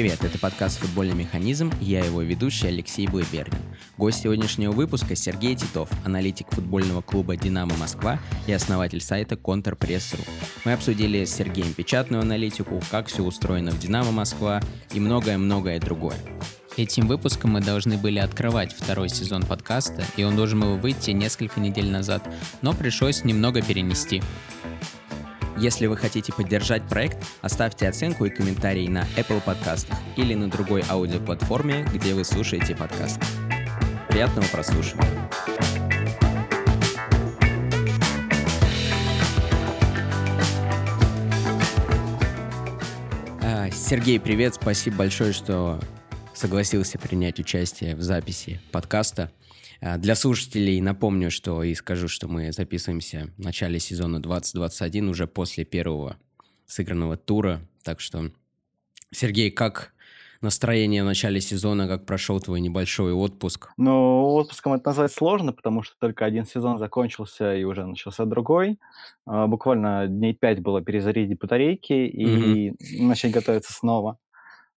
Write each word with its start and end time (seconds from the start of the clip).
привет, 0.00 0.24
это 0.24 0.38
подкаст 0.38 0.78
«Футбольный 0.78 1.14
механизм» 1.14 1.70
я 1.78 2.02
его 2.02 2.22
ведущий 2.22 2.68
Алексей 2.68 3.06
Блэбернин. 3.06 3.60
Гость 3.98 4.22
сегодняшнего 4.22 4.72
выпуска 4.72 5.14
Сергей 5.14 5.54
Титов, 5.54 5.90
аналитик 6.06 6.46
футбольного 6.48 7.02
клуба 7.02 7.36
«Динамо 7.36 7.76
Москва» 7.76 8.18
и 8.46 8.52
основатель 8.54 9.02
сайта 9.02 9.36
«Контрпресс.ру». 9.36 10.22
Мы 10.64 10.72
обсудили 10.72 11.26
с 11.26 11.34
Сергеем 11.36 11.74
печатную 11.74 12.22
аналитику, 12.22 12.80
как 12.90 13.08
все 13.08 13.22
устроено 13.22 13.72
в 13.72 13.78
«Динамо 13.78 14.10
Москва» 14.10 14.62
и 14.94 15.00
многое-многое 15.00 15.78
другое. 15.78 16.16
Этим 16.78 17.06
выпуском 17.06 17.50
мы 17.50 17.60
должны 17.60 17.98
были 17.98 18.20
открывать 18.20 18.72
второй 18.72 19.10
сезон 19.10 19.42
подкаста, 19.42 20.02
и 20.16 20.24
он 20.24 20.34
должен 20.34 20.60
был 20.60 20.78
выйти 20.78 21.10
несколько 21.10 21.60
недель 21.60 21.90
назад, 21.90 22.26
но 22.62 22.72
пришлось 22.72 23.22
немного 23.22 23.60
перенести. 23.60 24.22
Если 25.60 25.84
вы 25.84 25.98
хотите 25.98 26.32
поддержать 26.32 26.88
проект, 26.88 27.18
оставьте 27.42 27.86
оценку 27.86 28.24
и 28.24 28.30
комментарий 28.30 28.88
на 28.88 29.02
Apple 29.18 29.42
подкастах 29.42 29.98
или 30.16 30.32
на 30.32 30.48
другой 30.48 30.82
аудиоплатформе, 30.88 31.86
где 31.92 32.14
вы 32.14 32.24
слушаете 32.24 32.74
подкаст. 32.74 33.20
Приятного 34.08 34.46
прослушивания. 34.46 35.28
А, 43.42 43.70
Сергей, 43.70 44.18
привет, 44.18 44.54
спасибо 44.54 44.96
большое, 44.96 45.34
что 45.34 45.78
согласился 46.32 46.98
принять 46.98 47.38
участие 47.38 47.96
в 47.96 48.00
записи 48.00 48.62
подкаста. 48.72 49.30
А, 49.80 49.96
для 49.98 50.14
слушателей 50.14 50.80
напомню, 50.80 51.30
что 51.30 51.62
и 51.62 51.74
скажу, 51.74 52.08
что 52.08 52.28
мы 52.28 52.52
записываемся 52.52 53.30
в 53.36 53.42
начале 53.42 53.78
сезона 53.80 54.20
2021, 54.22 55.08
уже 55.08 55.26
после 55.26 55.64
первого 55.64 56.16
сыгранного 56.66 57.16
тура. 57.16 57.60
Так 57.82 58.00
что, 58.00 58.30
Сергей, 59.10 59.50
как 59.50 59.92
настроение 60.40 61.02
в 61.02 61.06
начале 61.06 61.40
сезона, 61.40 61.88
как 61.88 62.06
прошел 62.06 62.40
твой 62.40 62.60
небольшой 62.60 63.12
отпуск? 63.12 63.72
Ну, 63.76 64.34
отпуском 64.34 64.74
это 64.74 64.88
назвать 64.90 65.12
сложно, 65.12 65.52
потому 65.52 65.82
что 65.82 65.96
только 65.98 66.24
один 66.24 66.46
сезон 66.46 66.78
закончился 66.78 67.54
и 67.54 67.64
уже 67.64 67.86
начался 67.86 68.24
другой. 68.24 68.78
А, 69.26 69.46
буквально 69.46 70.06
дней 70.06 70.34
пять 70.34 70.60
было 70.60 70.82
перезарядить 70.82 71.38
батарейки 71.38 71.92
и 71.92 72.70
mm-hmm. 72.70 73.02
начать 73.06 73.32
готовиться 73.32 73.72
снова. 73.72 74.18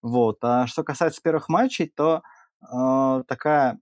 Вот. 0.02 0.38
А 0.42 0.68
что 0.68 0.84
касается 0.84 1.22
первых 1.22 1.48
матчей, 1.48 1.92
то 1.94 2.24
э, 2.62 3.24
такая 3.26 3.80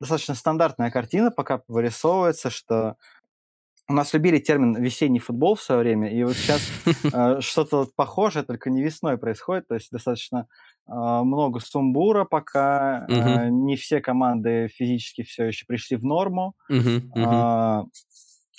достаточно 0.00 0.34
стандартная 0.34 0.90
картина 0.90 1.30
пока 1.30 1.62
вырисовывается, 1.68 2.50
что 2.50 2.96
у 3.88 3.92
нас 3.92 4.12
любили 4.12 4.38
термин 4.38 4.74
«весенний 4.74 5.20
футбол» 5.20 5.54
в 5.54 5.62
свое 5.62 5.80
время, 5.80 6.10
и 6.10 6.24
вот 6.24 6.34
сейчас 6.34 6.60
э, 7.12 7.40
что-то 7.40 7.78
вот 7.78 7.94
похожее, 7.94 8.44
только 8.44 8.68
не 8.68 8.82
весной 8.82 9.16
происходит, 9.16 9.68
то 9.68 9.74
есть 9.74 9.90
достаточно 9.92 10.48
э, 10.88 10.92
много 10.92 11.60
сумбура 11.60 12.24
пока, 12.24 13.06
э, 13.08 13.48
не 13.48 13.76
все 13.76 14.00
команды 14.00 14.68
физически 14.74 15.22
все 15.22 15.44
еще 15.44 15.66
пришли 15.66 15.96
в 15.96 16.04
норму, 16.04 16.54
э, 17.14 17.82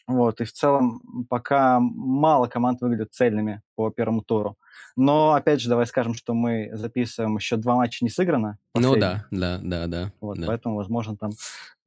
вот, 0.08 0.40
и 0.40 0.46
в 0.46 0.54
целом 0.54 1.02
пока 1.30 1.80
мало 1.82 2.48
команд 2.48 2.80
выглядят 2.80 3.14
цельными 3.14 3.62
по 3.76 3.90
первому 3.90 4.22
туру. 4.22 4.58
Но, 4.96 5.34
опять 5.34 5.62
же, 5.62 5.70
давай 5.70 5.86
скажем, 5.86 6.16
что 6.16 6.34
мы 6.34 6.70
записываем 6.74 7.36
еще 7.36 7.58
два 7.58 7.76
матча 7.76 8.04
не 8.04 8.10
сыграно. 8.10 8.58
Ну 8.74 8.96
да, 8.96 9.26
да, 9.32 9.60
да, 9.62 9.88
да. 9.88 10.12
Вот, 10.22 10.40
да. 10.40 10.48
поэтому, 10.48 10.76
возможно, 10.76 11.18
там 11.18 11.34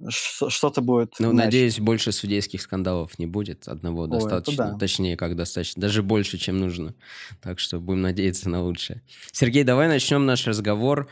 что-то 0.08 0.82
будет. 0.82 1.14
Ну, 1.18 1.32
иначе. 1.32 1.44
надеюсь, 1.46 1.80
больше 1.80 2.12
судейских 2.12 2.60
скандалов 2.60 3.18
не 3.18 3.26
будет. 3.26 3.68
Одного 3.68 4.02
Ой, 4.02 4.10
достаточно. 4.10 4.72
Да. 4.72 4.78
Точнее, 4.78 5.16
как 5.16 5.34
достаточно. 5.34 5.80
Даже 5.80 6.02
больше, 6.02 6.36
чем 6.38 6.58
нужно. 6.58 6.94
Так 7.40 7.58
что 7.58 7.80
будем 7.80 8.02
надеяться 8.02 8.48
на 8.50 8.62
лучшее. 8.62 9.02
Сергей, 9.32 9.64
давай 9.64 9.88
начнем 9.88 10.26
наш 10.26 10.46
разговор 10.46 11.08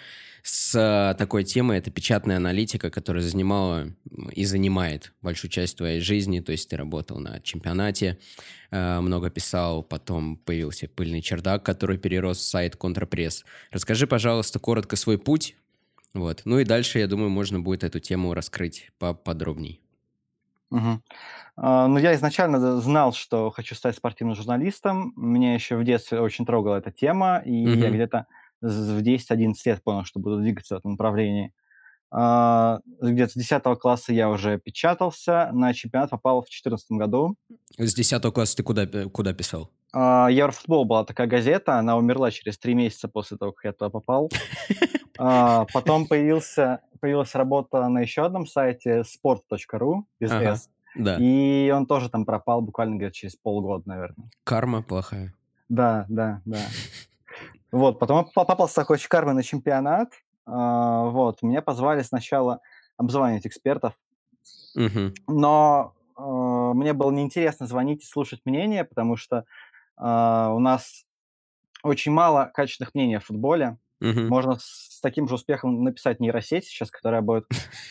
с 0.49 0.75
э, 0.75 1.15
такой 1.19 1.45
темой. 1.45 1.77
Это 1.77 1.91
печатная 1.91 2.39
аналитика, 2.39 2.89
которая 2.89 3.23
занимала 3.23 3.89
и 4.33 4.47
занимает 4.47 5.13
большую 5.21 5.51
часть 5.51 5.77
твоей 5.77 6.01
жизни. 6.01 6.41
То 6.41 6.53
есть 6.53 6.71
ты 6.71 6.77
работал 6.79 7.19
на 7.19 7.41
чемпионате, 7.41 8.19
э, 8.71 9.01
много 9.01 9.29
писал, 9.29 9.83
потом 9.83 10.39
появился 10.39 10.89
пыльный 10.89 11.21
чердак, 11.21 11.65
который 11.65 11.99
перерос 11.99 12.39
в 12.39 12.49
сайт 12.49 12.77
Контрапресс. 12.77 13.45
Расскажи, 13.71 14.07
пожалуйста, 14.07 14.59
коротко 14.59 14.97
свой 14.97 15.19
путь. 15.19 15.55
Вот. 16.15 16.41
Ну 16.47 16.59
и 16.59 16.65
дальше, 16.65 16.99
я 16.99 17.07
думаю, 17.09 17.29
можно 17.29 17.61
будет 17.61 17.85
эту 17.85 18.01
тему 18.01 18.33
раскрыть 18.33 18.91
поподробней. 18.99 19.83
Угу. 20.71 21.03
Ну, 21.57 21.99
я 21.99 22.15
изначально 22.15 22.81
знал, 22.81 23.13
что 23.13 23.51
хочу 23.51 23.75
стать 23.75 23.97
спортивным 23.97 24.35
журналистом. 24.35 25.13
Меня 25.17 25.55
еще 25.55 25.77
в 25.77 25.85
детстве 25.85 26.21
очень 26.21 26.47
трогала 26.47 26.77
эта 26.77 26.91
тема, 26.91 27.43
и 27.45 27.67
угу. 27.67 27.79
я 27.79 27.91
где-то 27.91 28.27
в 28.61 28.99
10-11 28.99 29.55
лет 29.65 29.83
понял, 29.83 30.05
что 30.05 30.21
буду 30.21 30.39
двигаться 30.41 30.75
в 30.75 30.79
этом 30.79 30.93
направлении. 30.93 31.53
Uh, 32.11 32.79
где-то 33.03 33.33
с 33.33 33.35
10 33.35 33.63
класса 33.79 34.15
я 34.15 34.31
уже 34.31 34.59
печатался, 34.59 35.51
на 35.53 35.75
чемпионат 35.75 36.09
попал 36.09 36.41
в 36.41 36.45
2014 36.45 36.93
году. 36.93 37.37
С 37.77 37.93
10 37.93 38.23
класса 38.33 38.57
ты 38.57 38.63
куда, 38.63 38.87
куда 38.87 39.35
писал? 39.35 39.71
Uh, 39.95 40.33
Еврофутбол 40.33 40.87
была 40.87 41.05
такая 41.05 41.27
газета, 41.27 41.79
она 41.79 41.99
умерла 41.99 42.31
через 42.31 42.59
три 42.59 42.75
месяца 42.75 43.09
после 43.09 43.37
того, 43.37 43.53
как 43.53 43.65
я 43.65 43.73
туда 43.73 43.91
попал. 43.91 44.31
Uh, 45.19 45.67
потом 45.75 46.07
появился, 46.07 46.81
появилась 47.01 47.35
работа 47.35 47.87
на 47.89 48.01
еще 48.01 48.25
одном 48.25 48.47
сайте 48.47 49.03
sport.ru, 49.03 50.05
без 50.19 50.31
ага, 50.31 50.53
S. 50.53 50.71
Да. 50.95 51.17
И 51.21 51.71
он 51.71 51.87
тоже 51.87 52.09
там 52.09 52.25
пропал 52.25 52.63
буквально 52.63 52.97
где-то 52.97 53.15
через 53.15 53.37
полгода, 53.37 53.87
наверное. 53.87 54.29
Карма 54.45 54.83
плохая. 54.83 55.35
Да, 55.69 56.07
да, 56.09 56.41
да. 56.47 56.61
Вот, 57.71 57.99
потом 57.99 58.31
попался 58.35 58.77
такой 58.77 58.99
шикарный 58.99 59.35
на 59.35 59.43
чемпионат. 59.43 60.11
А, 60.47 61.05
вот, 61.05 61.43
меня 61.43 61.61
позвали 61.61 62.03
сначала 62.03 62.61
обзванивать 62.97 63.47
экспертов, 63.47 63.95
угу. 64.75 65.13
но 65.27 65.95
а, 66.17 66.73
мне 66.73 66.95
было 66.95 67.11
неинтересно 67.11 67.67
звонить 67.67 68.03
и 68.03 68.07
слушать 68.07 68.41
мнение, 68.45 68.85
потому 68.85 69.17
что 69.17 69.45
а, 69.97 70.53
у 70.55 70.59
нас 70.59 71.05
очень 71.83 72.13
мало 72.13 72.51
качественных 72.53 72.95
мнений 72.95 73.17
о 73.17 73.21
футболе. 73.21 73.77
Угу. 74.01 74.21
Можно 74.23 74.57
с 74.59 75.01
таким 75.03 75.29
же 75.29 75.35
успехом 75.35 75.85
написать 75.85 76.21
нейросеть 76.21 76.65
сейчас, 76.65 76.91
которая 76.91 77.21
будет 77.21 77.47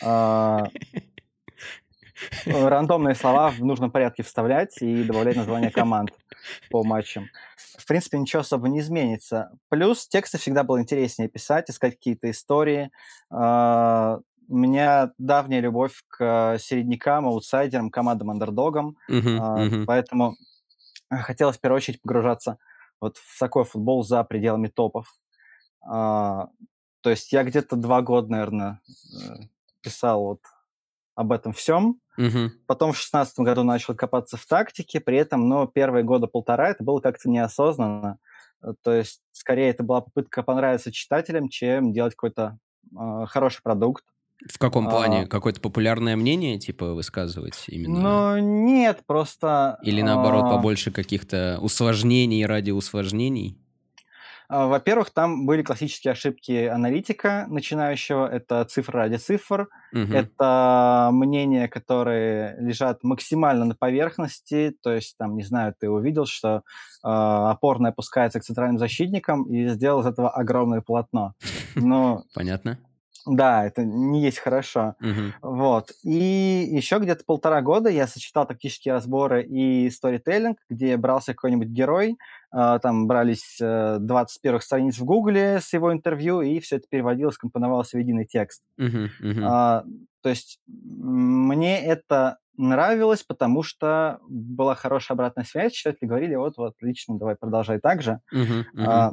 рандомные 2.46 3.14
слова 3.14 3.50
в 3.50 3.60
нужном 3.60 3.90
порядке 3.90 4.22
вставлять 4.22 4.80
и 4.80 5.04
добавлять 5.04 5.36
название 5.36 5.70
команд 5.70 6.10
по 6.70 6.84
матчам. 6.84 7.28
В 7.78 7.86
принципе, 7.86 8.18
ничего 8.18 8.40
особо 8.40 8.68
не 8.68 8.80
изменится. 8.80 9.50
Плюс 9.68 10.06
тексты 10.08 10.38
всегда 10.38 10.62
было 10.62 10.80
интереснее 10.80 11.28
писать, 11.28 11.70
искать 11.70 11.94
какие-то 11.94 12.30
истории. 12.30 12.90
А, 13.30 14.20
у 14.48 14.56
меня 14.56 15.12
давняя 15.18 15.60
любовь 15.60 16.02
к 16.08 16.58
середнякам, 16.58 17.26
аутсайдерам, 17.26 17.90
командам, 17.90 18.30
андердогам. 18.30 18.96
Uh-huh. 19.10 19.84
Поэтому 19.86 20.36
хотелось 21.10 21.58
в 21.58 21.60
первую 21.60 21.76
очередь 21.76 22.02
погружаться 22.02 22.58
вот 23.00 23.16
в 23.16 23.38
такой 23.38 23.64
футбол 23.64 24.04
за 24.04 24.24
пределами 24.24 24.68
топов. 24.68 25.14
А, 25.82 26.48
то 27.00 27.10
есть 27.10 27.32
я 27.32 27.44
где-то 27.44 27.76
два 27.76 28.02
года, 28.02 28.30
наверное, 28.30 28.80
э, 28.88 29.42
писал 29.80 30.22
вот 30.22 30.40
об 31.18 31.32
этом 31.32 31.52
всем. 31.52 31.98
Угу. 32.16 32.52
Потом 32.66 32.92
в 32.92 32.96
шестнадцатом 32.96 33.44
году 33.44 33.64
начал 33.64 33.94
копаться 33.96 34.36
в 34.36 34.46
тактике, 34.46 35.00
при 35.00 35.16
этом, 35.18 35.48
но 35.48 35.66
первые 35.66 36.04
года 36.04 36.28
полтора 36.28 36.68
это 36.68 36.84
было 36.84 37.00
как-то 37.00 37.28
неосознанно. 37.28 38.18
Э, 38.62 38.68
то 38.82 38.92
есть, 38.92 39.20
скорее, 39.32 39.70
это 39.70 39.82
была 39.82 40.00
попытка 40.00 40.44
понравиться 40.44 40.92
читателям, 40.92 41.48
чем 41.48 41.92
делать 41.92 42.14
какой-то 42.14 42.58
э, 42.92 43.26
хороший 43.26 43.62
продукт. 43.62 44.04
В 44.48 44.58
каком 44.60 44.88
плане? 44.88 45.22
А... 45.22 45.26
Какое-то 45.26 45.60
популярное 45.60 46.14
мнение, 46.14 46.60
типа, 46.60 46.94
высказывать 46.94 47.64
именно? 47.66 48.36
Ну, 48.36 48.38
нет, 48.38 49.02
просто... 49.04 49.80
Или 49.82 50.00
наоборот, 50.00 50.44
а... 50.44 50.50
побольше 50.50 50.92
каких-то 50.92 51.58
усложнений 51.60 52.46
ради 52.46 52.70
усложнений? 52.70 53.58
А, 54.48 54.66
во-первых, 54.66 55.10
там 55.10 55.44
были 55.44 55.62
классические 55.62 56.12
ошибки 56.12 56.66
аналитика 56.66 57.46
начинающего. 57.48 58.26
Это 58.26 58.64
цифра 58.64 59.00
ради 59.00 59.16
цифр. 59.16 59.68
Угу. 59.92 60.12
Это 60.12 61.10
мнения, 61.12 61.68
которые 61.68 62.56
лежат 62.58 63.04
максимально 63.04 63.66
на 63.66 63.74
поверхности. 63.74 64.74
То 64.82 64.92
есть, 64.92 65.16
там, 65.18 65.36
не 65.36 65.42
знаю, 65.42 65.74
ты 65.78 65.90
увидел, 65.90 66.24
что 66.24 66.56
э, 66.56 66.60
опорная 67.02 67.90
опускается 67.90 68.40
к 68.40 68.44
центральным 68.44 68.78
защитникам 68.78 69.44
и 69.44 69.68
сделал 69.68 70.00
из 70.00 70.06
этого 70.06 70.30
огромное 70.30 70.80
полотно. 70.80 71.34
Но... 71.74 72.22
Понятно. 72.34 72.78
Да, 73.26 73.66
это 73.66 73.84
не 73.84 74.22
есть 74.22 74.38
хорошо. 74.38 74.94
Угу. 75.00 75.52
Вот. 75.52 75.90
И 76.04 76.68
еще 76.70 76.98
где-то 76.98 77.24
полтора 77.24 77.60
года 77.62 77.90
я 77.90 78.06
сочетал 78.06 78.46
тактические 78.46 78.94
разборы 78.94 79.42
и 79.42 79.90
сторителлинг, 79.90 80.58
где 80.70 80.96
брался 80.96 81.34
какой-нибудь 81.34 81.68
герой, 81.68 82.16
э, 82.52 82.78
там 82.82 83.06
брались 83.06 83.58
э, 83.60 83.98
20 84.00 84.40
первых 84.40 84.62
страниц 84.62 84.98
в 84.98 85.04
Гугле 85.04 85.60
с 85.60 85.72
его 85.72 85.92
интервью, 85.92 86.40
и 86.40 86.60
все 86.60 86.76
это 86.76 86.86
переводилось, 86.88 87.36
компоновалось 87.36 87.92
в 87.92 87.98
единый 87.98 88.24
текст. 88.24 88.62
Э, 88.78 89.82
то 90.22 90.28
есть 90.28 90.60
мне 90.66 91.84
это 91.84 92.38
нравилось, 92.56 93.22
потому 93.22 93.62
что 93.62 94.18
была 94.28 94.74
хорошая 94.74 95.14
обратная 95.14 95.44
связь, 95.44 95.72
читатели 95.72 96.08
говорили, 96.08 96.34
вот, 96.34 96.56
вот, 96.56 96.74
отлично, 96.76 97.16
давай 97.16 97.36
продолжай 97.36 97.78
так 97.78 98.02
же. 98.02 98.20
Uh-huh, 98.34 98.64
uh-huh. 98.74 98.84
А, 98.84 99.12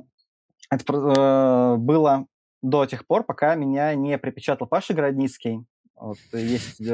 Это 0.72 0.94
э, 0.94 1.76
было 1.78 2.26
до 2.70 2.86
тех 2.86 3.06
пор, 3.08 3.24
пока 3.24 3.56
меня 3.56 3.94
не 3.96 4.18
припечатал 4.18 4.68
Паша 4.68 4.94
Городницкий. 4.94 5.66
Вот 5.96 6.20
есть, 6.34 6.80
э, 6.82 6.86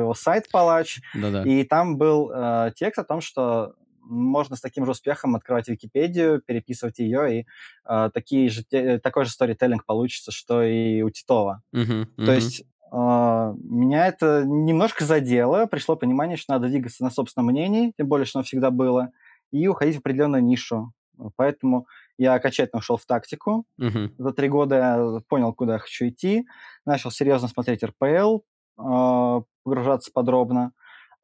его 0.00 0.14
сайт 0.14 0.50
"Палач", 0.50 1.00
Да-да. 1.12 1.48
и 1.48 1.64
там 1.64 1.96
был, 1.98 2.30
э, 2.34 2.72
текст 2.76 2.98
о 2.98 3.04
том, 3.04 3.20
что 3.20 3.74
можно 4.02 4.56
с 4.56 4.60
таким 4.60 4.84
же 4.84 4.90
успехом 4.92 5.36
открывать 5.36 5.68
Википедию, 5.68 6.42
переписывать 6.42 6.98
ее, 6.98 7.40
и, 7.40 7.46
э, 7.88 8.10
такие 8.12 8.48
же 8.50 8.64
те 8.64 8.98
такой 8.98 9.24
же 9.24 9.30
сторителлинг 9.30 9.86
получится, 9.86 10.32
что 10.32 10.62
и 10.62 11.02
у 11.02 11.10
Титова. 11.10 11.62
Мгм, 11.72 12.12
То 12.24 12.32
мгм. 12.32 12.34
есть, 12.34 12.62
э, 12.62 12.64
меня 12.94 14.06
это 14.08 14.44
немножко 14.46 15.04
задело. 15.04 15.66
Пришло 15.66 15.96
понимание, 15.96 16.36
что 16.36 16.52
надо 16.54 16.68
двигаться 16.68 17.02
на 17.04 17.10
собственном 17.10 17.48
мнении, 17.48 17.92
тем 17.98 18.08
более, 18.08 18.26
что 18.26 18.38
оно 18.40 18.44
всегда 18.44 18.70
было, 18.70 19.10
и 19.50 19.66
уходить 19.68 19.96
в 19.96 20.00
определенную 20.00 20.44
нишу. 20.44 20.92
Поэтому 21.36 21.86
я 22.18 22.34
окончательно 22.34 22.78
ушел 22.80 22.96
в 22.96 23.06
тактику. 23.06 23.64
Мгм. 23.78 24.14
За 24.18 24.32
3 24.32 24.48
года 24.48 24.76
я 24.76 25.20
понял, 25.28 25.52
куда 25.54 25.74
я 25.74 25.78
хочу 25.78 26.08
идти. 26.08 26.46
Начал 26.86 27.10
серьезно 27.10 27.48
смотреть 27.48 27.82
РПЛ, 27.84 28.40
э, 28.78 29.42
погружаться 29.64 30.10
подробно. 30.12 30.72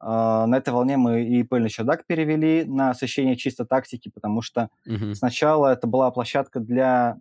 Э, 0.01 0.45
на 0.47 0.57
этой 0.57 0.73
волне 0.73 0.97
мы 0.97 1.23
и 1.25 1.43
"Пыльный 1.43 1.69
чердак" 1.69 2.05
перевели 2.07 2.65
на 2.65 2.91
освещение 2.91 3.35
чисто 3.37 3.65
тактики, 3.65 4.09
потому 4.13 4.41
что 4.41 4.69
Мгм. 4.85 5.13
сначала 5.13 5.67
это 5.73 5.87
была 5.87 6.11
площадка 6.11 6.59
для, 6.59 7.11
а, 7.11 7.17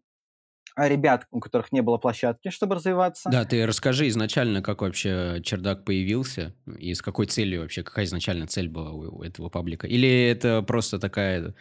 ребят, 0.86 1.26
у 1.30 1.40
которых 1.40 1.72
не 1.72 1.80
было 1.82 1.98
площадки, 1.98 2.50
чтобы 2.50 2.76
развиваться. 2.76 3.30
Да, 3.30 3.44
ты 3.44 3.66
расскажи 3.66 4.08
изначально, 4.08 4.62
как 4.62 4.80
вообще 4.80 5.40
"Чердак" 5.44 5.84
появился 5.84 6.54
и 6.78 6.94
с 6.94 7.02
какой 7.02 7.26
целью 7.26 7.60
вообще, 7.60 7.82
какая 7.82 8.06
изначально 8.06 8.46
цель 8.46 8.69
была 8.70 8.92
у 8.92 9.22
этого 9.22 9.50
паблика? 9.50 9.86
Или 9.86 10.08
это 10.30 10.62
просто 10.62 10.98
такая, 10.98 11.54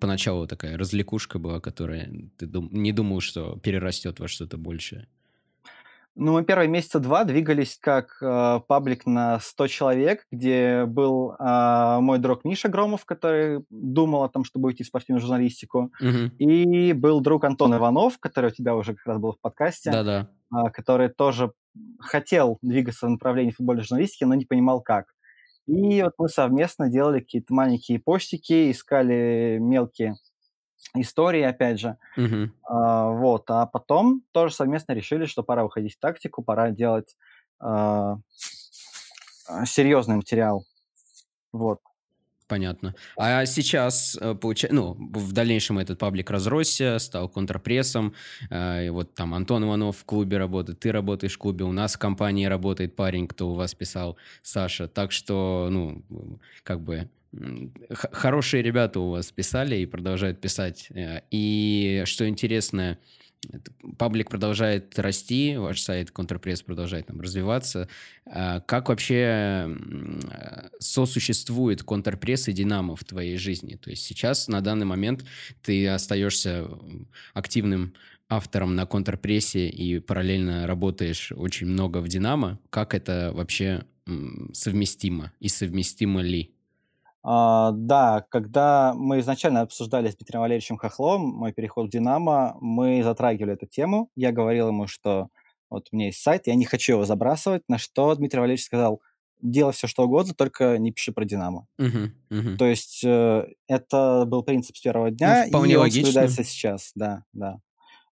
поначалу 0.00 0.46
такая 0.46 0.78
развлекушка 0.78 1.38
была, 1.38 1.60
которая 1.60 2.10
ты 2.38 2.46
дум 2.46 2.70
не 2.72 2.92
думал, 2.92 3.20
что 3.20 3.56
перерастет 3.58 4.20
во 4.20 4.28
что-то 4.28 4.56
большее? 4.56 5.06
Ну, 6.14 6.32
мы 6.34 6.44
первые 6.44 6.68
месяца 6.68 7.00
2 7.00 7.24
двигались 7.24 7.78
как, 7.80 8.18
э, 8.20 8.60
паблик 8.68 9.06
на 9.06 9.40
100 9.40 9.66
человек, 9.66 10.26
где 10.30 10.84
был, 10.84 11.34
а, 11.38 12.00
мой 12.00 12.18
друг 12.18 12.44
Миша 12.44 12.68
Громов, 12.68 13.06
который 13.06 13.64
думал 13.70 14.22
о 14.24 14.28
том, 14.28 14.44
чтобы 14.44 14.66
уйти 14.68 14.84
в 14.84 14.88
спортивную 14.88 15.22
журналистику, 15.22 15.90
Мгм. 16.00 16.32
и 16.38 16.92
был 16.92 17.20
друг 17.22 17.44
Антон 17.44 17.74
Иванов, 17.74 18.18
который 18.18 18.50
у 18.50 18.54
тебя 18.54 18.76
уже 18.76 18.94
как 18.94 19.06
раз 19.06 19.18
был 19.18 19.32
в 19.32 19.40
подкасте, 19.40 19.90
Да-да. 19.90 20.28
а, 20.50 20.70
который 20.70 21.08
тоже 21.08 21.52
хотел 21.98 22.58
двигаться 22.60 23.06
в 23.06 23.10
направлении 23.10 23.52
футбольной 23.52 23.82
журналистики, 23.84 24.24
но 24.24 24.34
не 24.34 24.44
понимал 24.44 24.82
как. 24.82 25.06
И 25.66 26.02
вот 26.02 26.12
мы 26.18 26.28
совместно 26.28 26.90
делали 26.90 27.20
какие-то 27.20 27.54
маленькие 27.54 27.98
постики, 28.00 28.70
искали 28.70 29.58
мелкие 29.60 30.14
истории, 30.94 31.42
опять 31.42 31.80
же. 31.80 31.96
Мгм. 32.16 32.52
А, 32.64 33.10
вот, 33.10 33.50
а 33.50 33.66
потом 33.66 34.22
тоже 34.32 34.54
совместно 34.54 34.92
решили, 34.92 35.26
что 35.26 35.42
пора 35.42 35.64
уходить 35.64 35.96
в 35.96 35.98
тактику, 35.98 36.42
пора 36.42 36.70
делать, 36.70 37.16
а, 37.60 38.18
а, 39.48 39.66
серьезный 39.66 40.16
материал. 40.16 40.64
Вот. 41.52 41.80
Понятно. 42.48 42.94
А 43.16 43.46
сейчас, 43.46 44.18
э, 44.20 44.34
получа 44.34 44.68
ну, 44.70 44.94
в 44.98 45.32
дальнейшем 45.32 45.78
этот 45.78 45.98
паблик 45.98 46.30
разросся, 46.30 46.98
стал 46.98 47.30
контрпрессом. 47.30 48.12
Э, 48.50 48.86
и 48.86 48.90
вот 48.90 49.14
там 49.14 49.32
Антон 49.32 49.64
Иванов 49.64 49.96
в 49.96 50.04
клубе 50.04 50.36
работает, 50.36 50.78
ты 50.78 50.92
работаешь 50.92 51.34
в 51.34 51.38
клубе, 51.38 51.64
у 51.64 51.72
нас 51.72 51.94
в 51.94 51.98
компании 51.98 52.44
работает 52.44 52.94
парень, 52.94 53.26
кто 53.26 53.48
у 53.48 53.54
вас 53.54 53.74
писал, 53.74 54.18
Саша. 54.42 54.86
Так 54.86 55.12
что, 55.12 55.68
ну, 55.70 56.02
как 56.62 56.82
бы, 56.82 57.08
хорошие 58.12 58.62
ребята 58.62 59.00
у 59.00 59.10
вас 59.10 59.32
писали 59.32 59.76
и 59.76 59.86
продолжают 59.86 60.40
писать. 60.40 60.88
Э, 60.90 61.20
и 61.30 62.02
что 62.06 62.28
интересно, 62.28 62.98
паблик 63.98 64.30
продолжает 64.30 64.98
расти, 64.98 65.56
ваш 65.56 65.80
сайт 65.80 66.10
"Контрпресс" 66.10 66.62
продолжает 66.62 67.06
там 67.06 67.20
развиваться. 67.20 67.88
А, 68.26 68.60
как 68.60 68.88
вообще, 68.88 69.16
э, 69.68 70.68
сосуществует 70.78 71.82
"Контрпресс" 71.82 72.48
и 72.48 72.52
"Динамо" 72.52 72.96
в 72.96 73.04
твоей 73.04 73.36
жизни? 73.38 73.76
То 73.76 73.90
есть 73.90 74.04
сейчас, 74.04 74.48
на 74.48 74.60
данный 74.60 74.86
момент, 74.86 75.24
ты 75.62 75.88
остаешься, 75.88 76.68
активным 77.34 77.94
автором 78.28 78.76
на 78.76 78.86
"Контрпрессе" 78.86 79.68
и 79.68 79.98
параллельно 79.98 80.66
работаешь 80.66 81.32
очень 81.32 81.66
много 81.66 81.98
в 81.98 82.08
"Динамо". 82.08 82.60
Как 82.70 82.94
это 82.94 83.32
вообще, 83.34 83.84
совместимо 84.52 85.32
и 85.40 85.48
совместимо 85.48 86.20
ли? 86.22 86.54
А, 87.24 87.70
да, 87.72 88.24
когда 88.30 88.94
мы 88.96 89.20
изначально 89.20 89.60
обсуждали 89.62 90.10
с 90.10 90.16
Дмитрием 90.16 90.40
Валерьевичем 90.42 90.76
Хохловым 90.76 91.22
мой 91.22 91.52
переход 91.52 91.86
в 91.86 91.90
"Динамо", 91.90 92.56
мы 92.60 93.02
затрагивали 93.04 93.54
эту 93.54 93.66
тему. 93.66 94.10
Я 94.16 94.32
говорил 94.32 94.68
ему, 94.68 94.86
что 94.88 95.28
вот 95.70 95.88
у 95.92 95.96
меня 95.96 96.06
есть 96.06 96.20
сайт, 96.22 96.46
я 96.48 96.54
не 96.56 96.64
хочу 96.64 96.94
его 96.94 97.04
забрасывать, 97.04 97.62
на 97.68 97.78
что 97.78 98.14
Дмитрий 98.16 98.40
Валерьевич 98.40 98.64
сказал: 98.66 99.00
"Делай 99.40 99.72
всё, 99.72 99.86
что 99.86 100.04
угодно, 100.04 100.34
только 100.34 100.78
не 100.78 100.90
пиши 100.92 101.12
про 101.12 101.24
"Динамо". 101.24 101.66
Мгм, 101.78 102.14
мгм. 102.30 102.58
То 102.58 102.66
есть, 102.66 103.02
э, 103.04 103.46
это 103.68 104.24
был 104.26 104.42
принцип 104.44 104.76
с 104.76 104.80
первого 104.82 105.10
Ну, 105.24 105.34
дня, 105.34 105.46
и 105.46 105.48
вполне 105.48 105.78
он 105.78 105.90
логично. 105.90 105.90
соблюдается 105.90 106.44
сейчас. 106.44 106.92
Да, 106.96 107.24
да. 107.32 107.58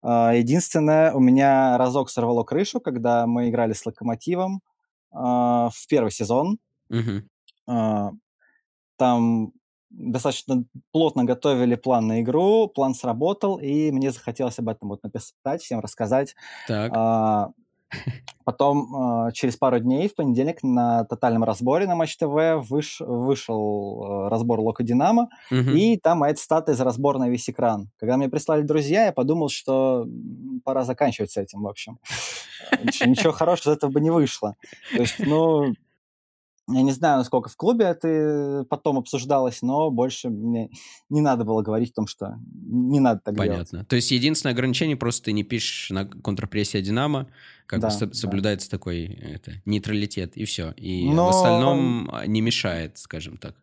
А, 0.03 0.35
единственное, 0.35 1.13
у 1.15 1.21
меня 1.21 1.79
разок 1.79 2.11
сорвало 2.11 2.45
крышу, 2.45 2.81
когда 2.81 3.27
мы 3.27 3.51
играли 3.51 3.75
с 3.75 3.87
"Локомотивом", 3.87 4.63
а, 5.13 5.71
в 5.73 5.87
1 5.89 6.11
сезон. 6.11 6.59
А, 7.67 8.11
там 9.01 9.53
достаточно 9.91 10.65
плотно 10.93 11.25
готовили 11.25 11.75
план 11.75 12.07
на 12.07 12.21
игру, 12.21 12.69
план 12.69 12.95
сработал, 12.95 13.57
и 13.59 13.91
мне 13.91 14.11
захотелось 14.13 14.59
об 14.59 14.69
этом 14.69 14.91
вот 14.91 15.03
написать, 15.03 15.63
всем 15.63 15.81
рассказать. 15.81 16.37
Так. 16.69 16.93
А, 16.95 17.49
потом, 18.45 18.95
а, 18.95 19.33
через 19.33 19.57
пару 19.57 19.81
дней, 19.81 20.09
в 20.09 20.15
понедельник, 20.15 20.63
на 20.63 21.05
тотальном 21.05 21.43
разборе 21.45 21.87
на 21.89 21.97
Матч 21.97 22.17
ТВ 22.19 22.27
выш 22.71 23.01
вышел, 23.01 24.27
э, 24.27 24.29
разбор 24.29 24.61
"Локо-Динамо", 24.61 25.29
Мгм. 25.51 25.77
и 25.77 25.97
там 25.97 26.19
моя 26.19 26.35
цитата 26.35 26.73
из 26.73 26.81
разбора 26.81 27.19
на 27.19 27.29
весь 27.31 27.51
экран. 27.51 27.91
Когда 27.99 28.17
мне 28.17 28.29
прислали 28.29 28.63
друзья, 28.63 29.07
я 29.07 29.13
подумал, 29.13 29.49
что, 29.49 30.07
пора 30.65 30.85
заканчивать 30.85 31.33
с 31.33 31.37
этим, 31.39 31.63
в 31.63 31.69
общем. 31.69 31.99
Ничего 33.07 33.33
хорошего 33.33 33.73
из 33.73 33.79
этого 33.79 33.91
бы 33.91 34.01
не 34.01 34.11
вышло. 34.11 34.55
То 34.95 35.01
есть, 35.03 35.17
ну, 35.19 35.75
я 36.73 36.83
не 36.83 36.93
знаю, 36.93 37.19
насколько 37.19 37.49
в 37.49 37.57
клубе 37.57 37.87
это 37.87 38.65
потом 38.71 38.99
обсуждалось, 38.99 39.63
но 39.63 39.91
больше 39.91 40.29
мне 40.31 40.71
не 41.09 41.21
надо 41.21 41.45
было 41.45 41.63
говорить 41.63 41.93
о 41.93 41.95
том, 41.95 42.07
что 42.07 42.37
не 42.67 43.01
надо 43.01 43.21
так 43.25 43.35
делать. 43.35 43.71
Понятно. 43.71 43.85
То 43.85 43.97
есть 43.97 44.11
единственное 44.11 44.53
ограничение- 44.53 44.97
просто 44.97 45.25
ты 45.27 45.33
не 45.33 45.45
пишешь 45.45 45.91
на 45.91 46.05
"Контрпрессе" 46.07 46.83
"Динамо", 46.83 47.29
как 47.67 47.79
бы 47.81 47.89
Да, 47.89 47.99
да. 48.01 48.13
соблюдается 48.13 48.71
такой, 48.71 49.05
это, 49.05 49.53
нейтралитет, 49.65 50.37
и 50.37 50.45
всё. 50.45 50.73
И 50.73 51.07
в 51.07 51.13
Но 51.15 51.29
остальном, 51.29 52.11
а, 52.13 52.27
не 52.27 52.41
мешает, 52.41 52.99
скажем 52.99 53.37
так. 53.37 53.55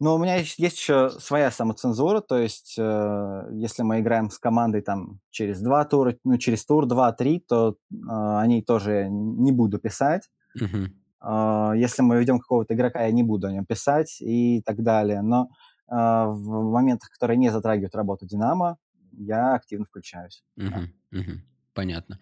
но 0.00 0.14
у 0.14 0.18
меня 0.18 0.36
есть 0.36 0.58
есть 0.58 0.78
еще 0.78 1.10
своя 1.18 1.50
самоцензура. 1.50 2.20
То 2.20 2.38
есть, 2.38 2.76
э, 2.78 3.48
если 3.52 3.82
мы 3.82 3.98
играем 4.00 4.30
с 4.30 4.38
командой 4.38 4.80
там 4.80 5.18
через 5.30 5.60
2 5.60 5.84
тура, 5.84 6.16
ну, 6.24 6.38
через 6.38 6.64
тур 6.64 6.86
2-3, 6.86 7.42
то, 7.48 7.76
а, 8.08 8.40
о 8.40 8.46
ней 8.46 8.62
тоже 8.62 9.08
не 9.10 9.50
буду 9.52 9.78
писать. 9.78 10.28
Мгм. 10.54 10.92
А, 11.20 11.72
если 11.76 12.02
мы 12.02 12.18
ведем 12.20 12.38
какого-то 12.40 12.74
игрока, 12.74 13.02
я 13.04 13.10
не 13.12 13.22
буду 13.22 13.46
о 13.48 13.52
нем 13.52 13.66
писать 13.66 14.18
и 14.20 14.62
так 14.64 14.82
далее. 14.82 15.22
Но, 15.22 15.48
а, 15.88 16.26
в 16.28 16.70
моментах, 16.70 17.10
которые 17.10 17.36
не 17.38 17.50
затрагивают 17.50 17.94
работу 17.94 18.26
"Динамо", 18.26 18.78
я 19.12 19.54
активно 19.54 19.84
включаюсь. 19.84 20.42
Мгм, 20.56 20.92
мгм. 21.10 21.42
Понятно. 21.74 22.18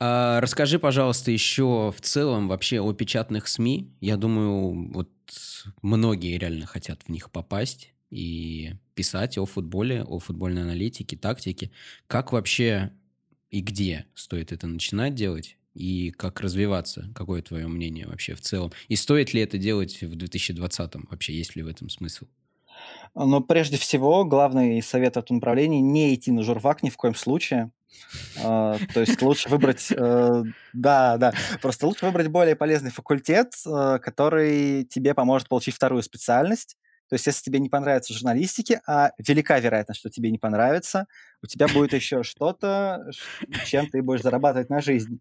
А 0.00 0.40
расскажи, 0.40 0.78
пожалуйста, 0.78 1.30
еще 1.30 1.92
в 1.96 2.00
целом 2.00 2.48
вообще 2.48 2.80
о 2.80 2.92
печатных 2.92 3.48
СМИ. 3.48 3.92
Я 4.00 4.16
думаю, 4.16 4.92
вот 4.92 5.10
многие 5.82 6.38
реально 6.38 6.66
хотят 6.66 7.02
в 7.04 7.08
них 7.08 7.30
попасть 7.32 7.94
и 8.10 8.74
писать 8.94 9.38
о 9.38 9.46
футболе, 9.46 10.04
о 10.04 10.18
футбольной 10.20 10.62
аналитике, 10.62 11.16
тактике. 11.16 11.72
Как 12.06 12.32
вообще 12.32 12.92
и 13.50 13.60
где 13.60 14.06
стоит 14.14 14.52
это 14.52 14.66
начинать 14.66 15.14
делать, 15.14 15.58
и 15.76 16.10
как 16.10 16.40
развиваться? 16.40 17.10
Какое 17.14 17.42
твое 17.42 17.68
мнение 17.68 18.06
вообще 18.06 18.34
в 18.34 18.40
целом? 18.40 18.72
И 18.88 18.96
стоит 18.96 19.34
ли 19.34 19.40
это 19.42 19.58
делать 19.58 20.02
в 20.02 20.16
2020? 20.16 21.08
Вообще, 21.10 21.34
есть 21.34 21.56
ли 21.56 21.62
в 21.62 21.68
этом 21.68 21.88
смысл? 21.88 22.26
Но 23.14 23.40
прежде 23.40 23.76
всего, 23.78 24.24
главный 24.24 24.82
совет 24.82 25.14
в 25.16 25.18
этом 25.18 25.36
направлении- 25.36 25.80
не 25.80 26.14
идти 26.14 26.30
на 26.32 26.42
журфак 26.42 26.82
ни 26.82 26.90
в 26.90 26.96
коем 26.96 27.14
случае. 27.14 27.70
А, 28.42 28.78
то 28.94 29.00
есть 29.00 29.22
лучше 29.22 29.48
выбрать, 29.48 29.90
э, 29.90 30.42
да, 30.74 31.16
да, 31.18 31.32
просто 31.62 31.86
лучше 31.86 32.06
выбрать 32.06 32.28
более 32.28 32.56
полезный 32.56 32.90
факультет, 32.90 33.54
э, 33.66 33.98
который 34.02 34.84
тебе 34.84 35.14
поможет 35.14 35.48
получить 35.48 35.74
2 35.74 36.02
специальность. 36.02 36.76
То 37.08 37.14
есть 37.14 37.26
если 37.26 37.42
тебе 37.44 37.60
не 37.60 37.68
понравится 37.70 38.12
в 38.12 38.16
журналистике, 38.16 38.80
а 38.86 39.12
велика 39.18 39.58
вероятность, 39.60 40.00
что 40.00 40.10
тебе 40.10 40.30
не 40.30 40.38
понравится, 40.38 41.06
у 41.42 41.46
тебя 41.46 41.68
будет 41.68 41.92
еще 41.94 42.22
что-то, 42.24 43.06
чем 43.66 43.88
ты 43.88 44.02
будешь 44.02 44.22
зарабатывать 44.22 44.70
на 44.70 44.80
жизнь. 44.80 45.20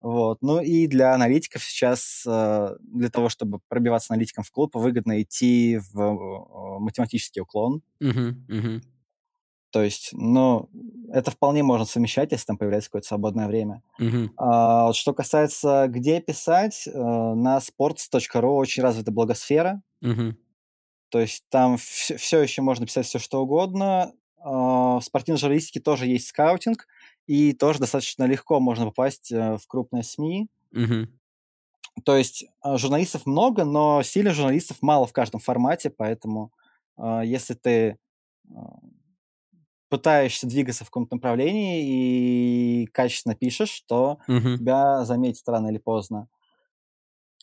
Вот. 0.00 0.38
Ну 0.42 0.60
и 0.60 0.86
для 0.86 1.14
аналитиков 1.14 1.62
сейчас, 1.62 2.24
э, 2.26 2.76
для 2.80 3.10
того, 3.10 3.28
чтобы 3.28 3.60
пробиваться 3.68 4.12
аналитиком 4.14 4.44
в 4.44 4.50
клуб, 4.50 4.74
выгодно 4.74 5.20
идти 5.22 5.78
в, 5.92 6.78
математический 6.80 7.42
уклон. 7.42 7.82
Мгм. 8.00 8.82
То 9.72 9.82
есть, 9.84 10.10
ну, 10.12 10.68
это 11.12 11.30
вполне 11.30 11.62
можно 11.62 11.86
совмещать, 11.86 12.32
если 12.32 12.46
там 12.46 12.58
появляется 12.58 12.90
какое-то 12.90 13.08
свободное 13.08 13.46
время. 13.46 13.82
Мгм. 13.98 14.32
А, 14.36 14.86
вот 14.86 14.96
что 14.96 15.14
касается, 15.14 15.86
где 15.88 16.20
писать, 16.20 16.88
э, 16.88 16.90
на 16.92 17.58
sports.ru 17.58 18.56
очень 18.56 18.82
развита 18.82 19.12
блогосфера. 19.12 19.82
Мгм. 20.00 20.36
То 21.10 21.20
есть 21.20 21.44
там 21.50 21.76
вс 21.78 22.12
всё 22.18 22.40
еще 22.42 22.62
можно 22.62 22.86
писать 22.86 23.06
все 23.06 23.18
что 23.18 23.42
угодно. 23.42 24.12
А, 24.38 24.98
в 25.00 25.02
спортивной 25.04 25.38
журналистике 25.40 25.80
тоже 25.80 26.06
есть 26.06 26.28
скаутинг, 26.28 26.86
и 27.26 27.52
тоже 27.52 27.78
достаточно 27.80 28.24
легко 28.24 28.60
можно 28.60 28.86
попасть, 28.86 29.32
э, 29.32 29.56
в 29.58 29.66
крупные 29.68 30.02
СМИ. 30.04 30.48
Мгм. 30.72 31.08
То 32.04 32.16
есть, 32.16 32.46
а, 32.62 32.78
журналистов 32.78 33.26
много, 33.26 33.64
но 33.64 34.02
сильных 34.02 34.34
журналистов 34.34 34.78
мало 34.80 35.06
в 35.06 35.12
каждом 35.12 35.40
формате, 35.40 35.90
поэтому, 35.90 36.52
а, 36.96 37.22
если 37.24 37.54
ты, 37.54 37.98
а, 38.54 38.78
пытаешься 39.88 40.46
двигаться 40.46 40.84
в 40.84 40.88
каком-то 40.88 41.16
направлении 41.16 42.82
и 42.84 42.86
качественно 42.86 43.34
пишешь, 43.34 43.82
то 43.88 44.18
Мгм. 44.28 44.60
тебя 44.60 45.04
заметят 45.04 45.48
рано 45.48 45.68
или 45.68 45.78
поздно. 45.78 46.28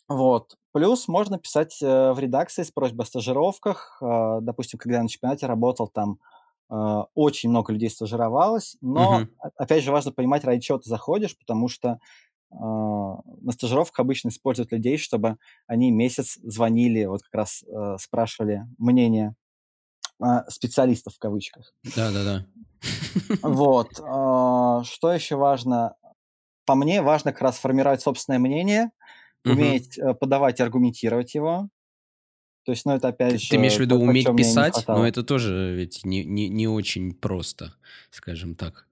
Вот. 0.08 0.56
Плюс 0.72 1.08
можно 1.08 1.38
писать, 1.38 1.80
э, 1.82 2.12
в 2.14 2.20
редакции 2.20 2.64
с 2.64 2.72
просьбой 2.72 3.04
о 3.04 3.06
стажировках. 3.08 3.98
Допустим, 4.02 4.80
когда 4.80 4.98
я 4.98 5.04
на 5.04 5.10
чемпионате 5.10 5.48
работал, 5.48 5.88
там, 5.88 6.20
очень 6.70 7.50
много 7.50 7.74
людей 7.74 7.90
стажировалось, 7.90 8.78
но, 8.82 9.26
о 9.40 9.50
опять 9.58 9.84
же, 9.84 9.92
важно 9.92 10.12
понимать, 10.12 10.44
ради 10.44 10.62
чего 10.62 10.78
ты 10.80 10.90
заходишь, 10.90 11.38
потому 11.38 11.68
что, 11.70 12.00
а, 12.52 12.58
на 12.58 13.52
стажировках 13.54 14.00
обычно 14.02 14.30
используют 14.30 14.72
людей, 14.72 14.98
чтобы 14.98 15.38
они 15.68 15.92
месяц 15.92 16.38
звонили, 16.44 17.06
вот 17.06 17.24
как 17.24 17.34
раз, 17.36 17.64
э, 17.64 17.98
спрашивали 18.00 18.64
мнение, 18.78 19.36
а, 20.22 20.50
"специалистов" 20.50 21.16
в 21.16 21.20
кавычках. 21.20 21.74
Да-да-да. 21.84 22.46
Вот. 23.44 24.00
А, 24.04 24.84
что 24.84 25.14
еще 25.14 25.36
важно? 25.36 25.96
По 26.66 26.76
мне, 26.76 27.02
важно 27.02 27.34
как 27.34 27.42
раз 27.44 27.58
формировать 27.60 28.02
собственное 28.02 28.40
мнение, 28.40 28.92
уметь, 29.46 29.98
э, 30.00 30.14
подавать 30.16 30.60
и 30.60 30.64
аргументировать 30.64 31.36
его. 31.36 31.70
То 32.68 32.72
есть, 32.72 32.86
ну, 32.86 32.92
это 32.92 33.08
Ты 33.30 33.40
опять 33.40 33.40
ты 33.40 33.58
имеешь 33.58 33.76
в 33.76 33.80
же 33.80 33.82
виду 33.82 34.00
уметь 34.00 34.34
писать? 34.36 34.86
Но 34.88 35.06
это 35.06 35.22
тоже 35.24 35.74
ведь 35.76 36.06
не 36.06 36.24
не 36.24 36.48
не 36.48 36.68
очень 36.68 37.14
просто, 37.14 37.76
скажем 38.10 38.56
так. 38.56 38.88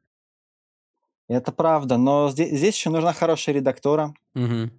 Это 1.28 1.52
правда, 1.52 1.98
но 1.98 2.30
зде 2.30 2.56
здесь 2.56 2.76
еще 2.76 2.90
нужна 2.90 3.14
хорошая 3.14 3.56
редактура. 3.56 4.14
Мгм. 4.36 4.70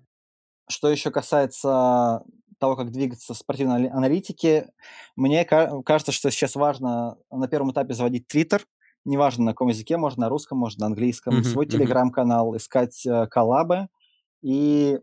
Что 0.68 0.90
еще 0.90 1.10
касается 1.10 2.22
того, 2.58 2.74
как 2.76 2.90
двигаться 2.90 3.34
в 3.34 3.36
спортивной 3.36 3.76
али 3.76 3.88
аналитике, 3.88 4.70
мне 5.14 5.44
ка 5.44 5.82
кажется, 5.84 6.10
что 6.12 6.30
сейчас 6.30 6.56
важно 6.56 7.18
на 7.30 7.46
первом 7.48 7.70
этапе 7.72 7.94
заводить 7.94 8.26
"Твиттер". 8.28 8.66
Неважно, 9.04 9.44
на 9.44 9.50
каком 9.52 9.68
языке, 9.68 9.96
можно 9.98 10.22
на 10.22 10.28
русском, 10.28 10.58
можно 10.58 10.80
на 10.80 10.86
английском. 10.86 11.42
Мгм, 11.42 11.44
Свой 11.44 11.66
мгм. 11.68 11.96
телеграм-канал, 12.06 12.56
искать, 12.56 13.06
э, 13.06 13.26
коллабы 13.28 13.88
и 14.42 15.00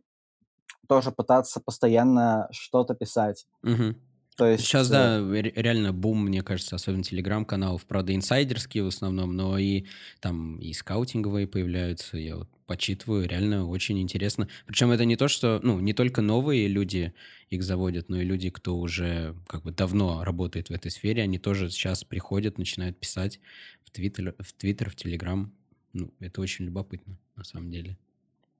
тоже 0.87 1.11
пытаться 1.11 1.61
постоянно 1.61 2.47
что-то 2.51 2.95
писать. 2.95 3.45
Мгм. 3.63 3.95
То 4.37 4.45
есть, 4.47 4.67
Щас, 4.67 4.89
э 4.91 4.91
да, 4.91 5.19
ре 5.31 5.51
реально 5.55 5.93
бум, 5.93 6.25
мне 6.25 6.43
кажется, 6.43 6.75
особенно 6.75 7.03
телеграм-каналов. 7.03 7.85
Правда, 7.85 8.13
инсайдерские 8.15 8.83
в 8.83 8.87
основном, 8.87 9.35
но 9.35 9.57
и 9.57 9.85
там 10.21 10.57
и 10.59 10.73
скаутинговые 10.73 11.47
появляются. 11.47 12.17
Я 12.17 12.37
вот 12.37 12.49
почитываю, 12.67 13.27
реально 13.27 13.67
очень 13.67 13.99
интересно. 14.01 14.47
Причем 14.67 14.91
это 14.91 15.05
не 15.05 15.15
то, 15.17 15.27
что, 15.27 15.59
ну, 15.63 15.79
не 15.79 15.93
только 15.93 16.21
новые 16.21 16.67
люди 16.67 17.13
их 17.49 17.63
заводят, 17.63 18.09
но 18.09 18.21
и 18.21 18.25
люди, 18.25 18.49
кто 18.51 18.77
уже 18.77 19.35
как 19.47 19.63
бы 19.63 19.71
давно 19.71 20.23
работает 20.23 20.69
в 20.69 20.73
этой 20.73 20.91
сфере, 20.91 21.23
они 21.23 21.39
тоже 21.39 21.69
щас 21.69 22.03
приходят, 22.03 22.57
начинают 22.59 22.99
писать 22.99 23.39
в 23.83 23.91
твиттер 23.91 24.35
в 24.39 24.53
твиттер, 24.53 24.89
в 24.91 24.95
телеграм. 24.95 25.53
Ну, 25.93 26.13
это 26.19 26.41
очень 26.41 26.65
любопытно, 26.65 27.19
на 27.35 27.43
самом 27.43 27.71
деле. 27.71 27.97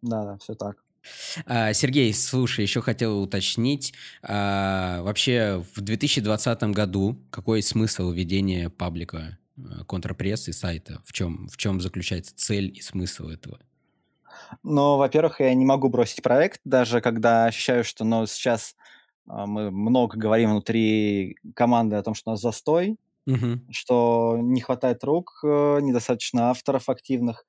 Да-да, 0.04 0.38
всё 0.38 0.56
так. 0.56 0.84
А, 1.46 1.74
Сергей, 1.74 2.14
слушай, 2.14 2.62
еще 2.62 2.82
хотел 2.82 3.22
уточнить, 3.22 3.94
а, 4.22 5.02
вообще 5.04 5.64
в 5.76 5.82
2020 5.82 6.72
году 6.74 7.20
какой 7.32 7.62
смысл 7.62 8.12
ведения 8.12 8.70
паблика, 8.70 9.38
э, 9.58 9.62
"Контрпресс" 9.88 10.48
и 10.48 10.52
сайта? 10.54 11.02
В 11.06 11.14
чем 11.14 11.48
в 11.48 11.58
чем 11.58 11.82
заключается 11.82 12.34
цель 12.36 12.72
и 12.76 12.82
смысл 12.82 13.28
этого? 13.30 13.60
Ну, 14.64 14.98
во-первых, 14.98 15.40
я 15.42 15.54
не 15.54 15.66
могу 15.66 15.90
бросить 15.90 16.22
проект, 16.24 16.62
даже 16.66 17.02
когда 17.02 17.46
ощущаю, 17.46 17.84
что, 17.84 18.04
ну, 18.06 18.26
сейчас, 18.26 18.76
а, 19.28 19.46
мы 19.46 19.72
много 19.72 20.18
говорим 20.18 20.52
внутри 20.52 21.38
команды 21.56 21.96
о 21.98 22.04
том, 22.04 22.14
что 22.16 22.32
у 22.32 22.34
нас 22.34 22.42
застой, 22.42 22.98
Мгм. 23.26 23.62
что 23.72 24.38
не 24.42 24.62
хватает 24.62 25.04
рук, 25.04 25.42
э, 25.44 25.80
недостаточно 25.82 26.52
авторов 26.52 26.90
активных. 26.90 27.46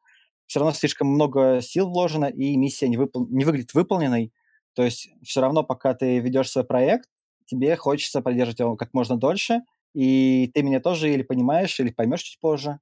Всё 0.51 0.61
равно 0.61 0.73
слишком 0.75 1.09
много 1.09 1.61
сил 1.63 1.89
вложено, 1.89 2.27
и 2.27 2.57
миссия 2.57 2.89
не 2.89 2.97
выпол 2.97 3.27
не 3.29 3.45
выглядит 3.45 3.75
выполненной. 3.75 4.33
То 4.75 4.83
есть 4.85 5.09
всё 5.25 5.41
равно, 5.41 5.63
пока 5.65 5.95
ты 5.95 6.19
ведешь 6.21 6.51
свой 6.51 6.65
проект, 6.65 7.09
тебе 7.47 7.77
хочется 7.77 8.21
поддерживать 8.23 8.61
его 8.61 8.77
как 8.77 8.93
можно 8.95 9.17
дольше. 9.17 9.61
И 9.95 10.51
ты 10.55 10.63
меня 10.63 10.81
тоже 10.81 11.13
или 11.13 11.23
понимаешь, 11.23 11.79
или 11.81 11.91
поймешь 11.91 12.23
чуть 12.23 12.41
позже. 12.41 12.79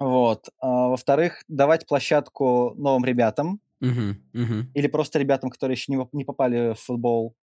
Вот. 0.00 0.48
А, 0.60 0.88
во-вторых, 0.88 1.42
давать 1.48 1.86
площадку 1.86 2.74
новым 2.76 3.04
ребятам 3.04 3.60
Мгм, 3.80 4.22
мгм. 4.32 4.74
или 4.74 4.86
просто 4.86 5.18
ребятам, 5.18 5.50
которые 5.50 5.74
еще 5.76 5.92
не 5.92 6.08
не 6.12 6.24
попали 6.24 6.72
в 6.74 6.78
футбол. 6.80 7.34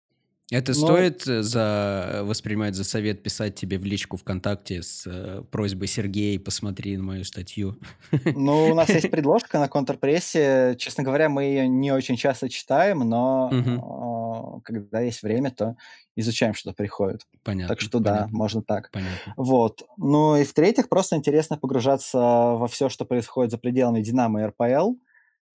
Это 0.51 0.73
Ну 0.73 1.09
стоит 1.13 1.25
за 1.25 2.21
воспринимать 2.25 2.75
за 2.75 2.85
совет 2.85 3.23
писать 3.23 3.55
тебе 3.55 3.79
в 3.79 3.85
личку 3.85 4.17
"ВКонтакте" 4.17 4.83
с, 4.83 5.03
э, 5.07 5.43
просьбой: 5.51 5.89
"Сергей, 5.89 6.39
посмотри 6.39 6.97
на 6.97 7.03
мою 7.03 7.25
статью"? 7.25 7.77
Ну, 8.35 8.69
у 8.69 8.75
нас 8.75 8.93
есть 8.95 9.09
предложка 9.11 9.59
на 9.59 9.69
"Контрпрессе". 9.69 10.77
Честно 10.79 11.03
говоря, 11.03 11.29
мы 11.29 11.45
ее 11.45 11.67
не 11.69 11.93
очень 11.93 12.17
часто 12.17 12.49
читаем, 12.49 12.99
но, 13.01 13.57
а, 13.77 14.61
когда 14.65 15.01
есть 15.01 15.23
время, 15.23 15.51
то 15.51 15.77
изучаем, 16.17 16.53
что 16.55 16.73
приходит. 16.73 17.27
Так 17.67 17.81
Понятно 17.81 17.81
что 17.81 18.01
да, 18.01 18.29
можно 18.31 18.63
так. 18.63 18.91
понятно. 18.93 19.37
Вот. 19.37 19.83
Ну 19.97 20.37
и 20.37 20.45
в-третьих, 20.45 20.89
просто 20.89 21.17
интересно 21.17 21.57
погружаться 21.59 22.19
во 22.19 22.67
всё, 22.69 22.89
что 22.89 23.05
происходит 23.07 23.51
за 23.53 23.59
пределами 23.59 24.03
"Динамо" 24.03 24.43
и 24.43 24.45
РПЛ. 24.47 24.95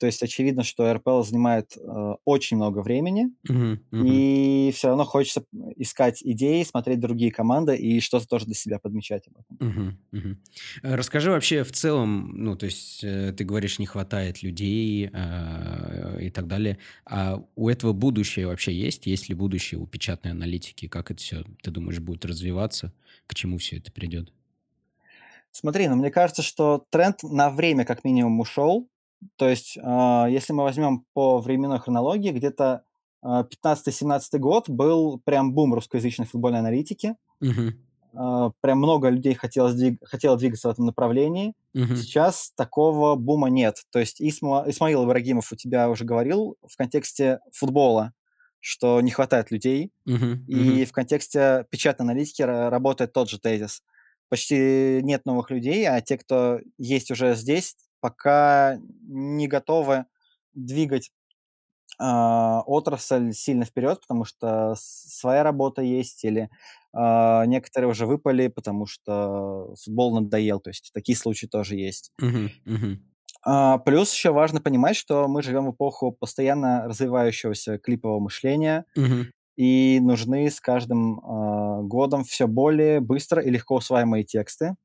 То 0.04 0.08
есть 0.08 0.22
очевидно, 0.22 0.64
что 0.64 0.94
РПЛ 0.94 1.22
занимает, 1.22 1.78
э, 1.78 2.16
очень 2.26 2.58
много 2.58 2.80
времени, 2.82 3.30
Мгм, 3.50 3.80
мгм. 3.92 4.24
и 4.30 4.72
всё 4.76 4.90
равно 4.90 5.06
хочется 5.06 5.46
искать 5.78 6.22
идеи, 6.24 6.64
смотреть 6.64 7.00
другие 7.00 7.32
команды 7.32 7.76
и 7.78 8.02
что-то 8.02 8.28
тоже 8.28 8.46
для 8.46 8.56
себя 8.56 8.80
подмечать 8.80 9.28
об 9.28 9.36
этом. 9.40 9.60
Мгм. 9.60 9.98
Э, 10.84 10.96
расскажи 10.96 11.32
вообще 11.32 11.64
в 11.64 11.72
целом, 11.72 12.32
ну, 12.36 12.56
то 12.56 12.66
есть, 12.66 13.04
э, 13.04 13.34
ты 13.38 13.44
говоришь, 13.44 13.80
не 13.80 13.86
хватает 13.86 14.44
людей, 14.44 15.10
а, 15.14 16.18
и 16.20 16.30
так 16.30 16.48
далее. 16.48 16.78
А 17.06 17.42
у 17.56 17.70
этого 17.70 17.94
будущее 17.94 18.48
вообще 18.48 18.74
есть? 18.74 19.06
Есть 19.08 19.30
ли 19.30 19.36
будущее 19.36 19.80
у 19.80 19.88
печатной 19.88 20.32
аналитики? 20.32 20.88
Как 20.88 21.12
это 21.12 21.22
всё, 21.22 21.44
ты 21.62 21.72
думаешь, 21.72 22.00
будет 22.00 22.26
развиваться? 22.26 22.94
К 23.28 23.36
чему 23.36 23.58
всё 23.58 23.78
это 23.78 23.92
придет? 23.92 24.34
Смотри, 25.56 25.88
ну, 25.88 25.96
мне 25.96 26.10
кажется, 26.10 26.42
что 26.42 26.84
тренд 26.90 27.22
на 27.22 27.52
время 27.52 27.86
как 27.86 28.04
минимум 28.04 28.40
ушел. 28.40 28.88
То 29.36 29.50
есть, 29.50 29.78
а, 29.82 30.28
если 30.30 30.54
мы 30.54 30.64
возьмем 30.64 31.06
по 31.14 31.40
временной 31.40 31.80
хронологии, 31.80 32.32
где-то, 32.32 32.84
а, 33.22 33.44
15-17 33.44 34.38
год 34.40 34.70
был 34.70 35.20
прям 35.24 35.54
бум 35.54 35.74
русскоязычной 35.74 36.26
футбольной 36.26 36.60
аналитики. 36.60 37.16
Мгм. 37.40 37.74
А, 38.16 38.52
прям 38.62 38.78
много 38.78 39.10
людей 39.10 39.34
хотелось 39.34 39.74
двиг 39.76 39.98
хотело 40.04 40.38
двигаться 40.38 40.68
в 40.68 40.72
этом 40.72 40.86
направлении. 40.86 41.54
Мгм. 41.74 41.96
Сейчас 41.96 42.52
такого 42.56 43.16
бума 43.16 43.50
нет. 43.50 43.84
То 43.92 44.00
есть 44.00 44.22
Исма 44.22 44.66
Исмаил 44.68 45.06
Ибрагимов 45.06 45.52
у 45.52 45.56
тебя 45.56 45.90
уже 45.90 46.06
говорил 46.06 46.58
в 46.68 46.76
контексте 46.78 47.40
футбола, 47.52 48.14
что 48.60 49.02
не 49.02 49.12
хватает 49.12 49.52
людей, 49.52 49.92
Мгм, 50.06 50.46
и 50.48 50.86
в 50.86 50.92
контексте 50.92 51.66
печатной 51.70 52.06
аналитики 52.06 52.42
ра 52.42 52.70
работает 52.70 53.14
тот 53.14 53.30
же 53.30 53.40
тезис. 53.40 53.82
Почти 54.30 55.02
нет 55.04 55.26
новых 55.26 55.52
людей, 55.52 55.88
а 55.88 56.00
те, 56.02 56.18
кто 56.18 56.60
есть 56.78 57.12
уже 57.12 57.36
здесь, 57.36 57.76
пока 58.04 58.80
не 59.08 59.48
готовы 59.50 60.06
двигать, 60.56 61.12
а, 62.00 62.62
отрасль 62.68 63.34
сильно 63.34 63.66
вперед, 63.66 64.02
потому 64.02 64.26
что 64.26 64.76
своя 64.78 65.44
работа 65.44 65.82
есть 65.84 66.26
или, 66.26 66.50
а, 66.94 67.46
некоторые 67.48 67.90
уже 67.92 68.06
выпали, 68.08 68.48
потому 68.50 68.86
что 68.88 69.76
футбол 69.84 70.16
надоел. 70.22 70.60
То 70.62 70.72
есть 70.72 70.92
такие 70.94 71.18
случаи 71.18 71.48
тоже 71.48 71.76
есть. 71.78 72.12
Мгм, 72.20 72.52
мгм. 72.66 73.14
А, 73.46 73.78
плюс 73.80 74.14
еще 74.14 74.32
важно 74.32 74.62
понимать, 74.62 74.96
что 74.96 75.28
мы 75.28 75.42
живем 75.44 75.66
в 75.68 75.72
эпоху 75.74 76.12
постоянно 76.14 76.86
развивающегося 76.88 77.78
клипового 77.78 78.20
мышления, 78.22 78.86
Мгм. 78.96 79.34
и 79.58 80.00
нужны 80.02 80.50
с 80.52 80.60
каждым, 80.62 81.20
а, 81.26 81.82
годом 81.84 82.24
всё 82.26 82.48
более 82.48 83.00
быстро 83.02 83.42
и 83.44 83.50
легко 83.52 83.76
усваиваемые 83.78 84.24
тексты. 84.26 84.76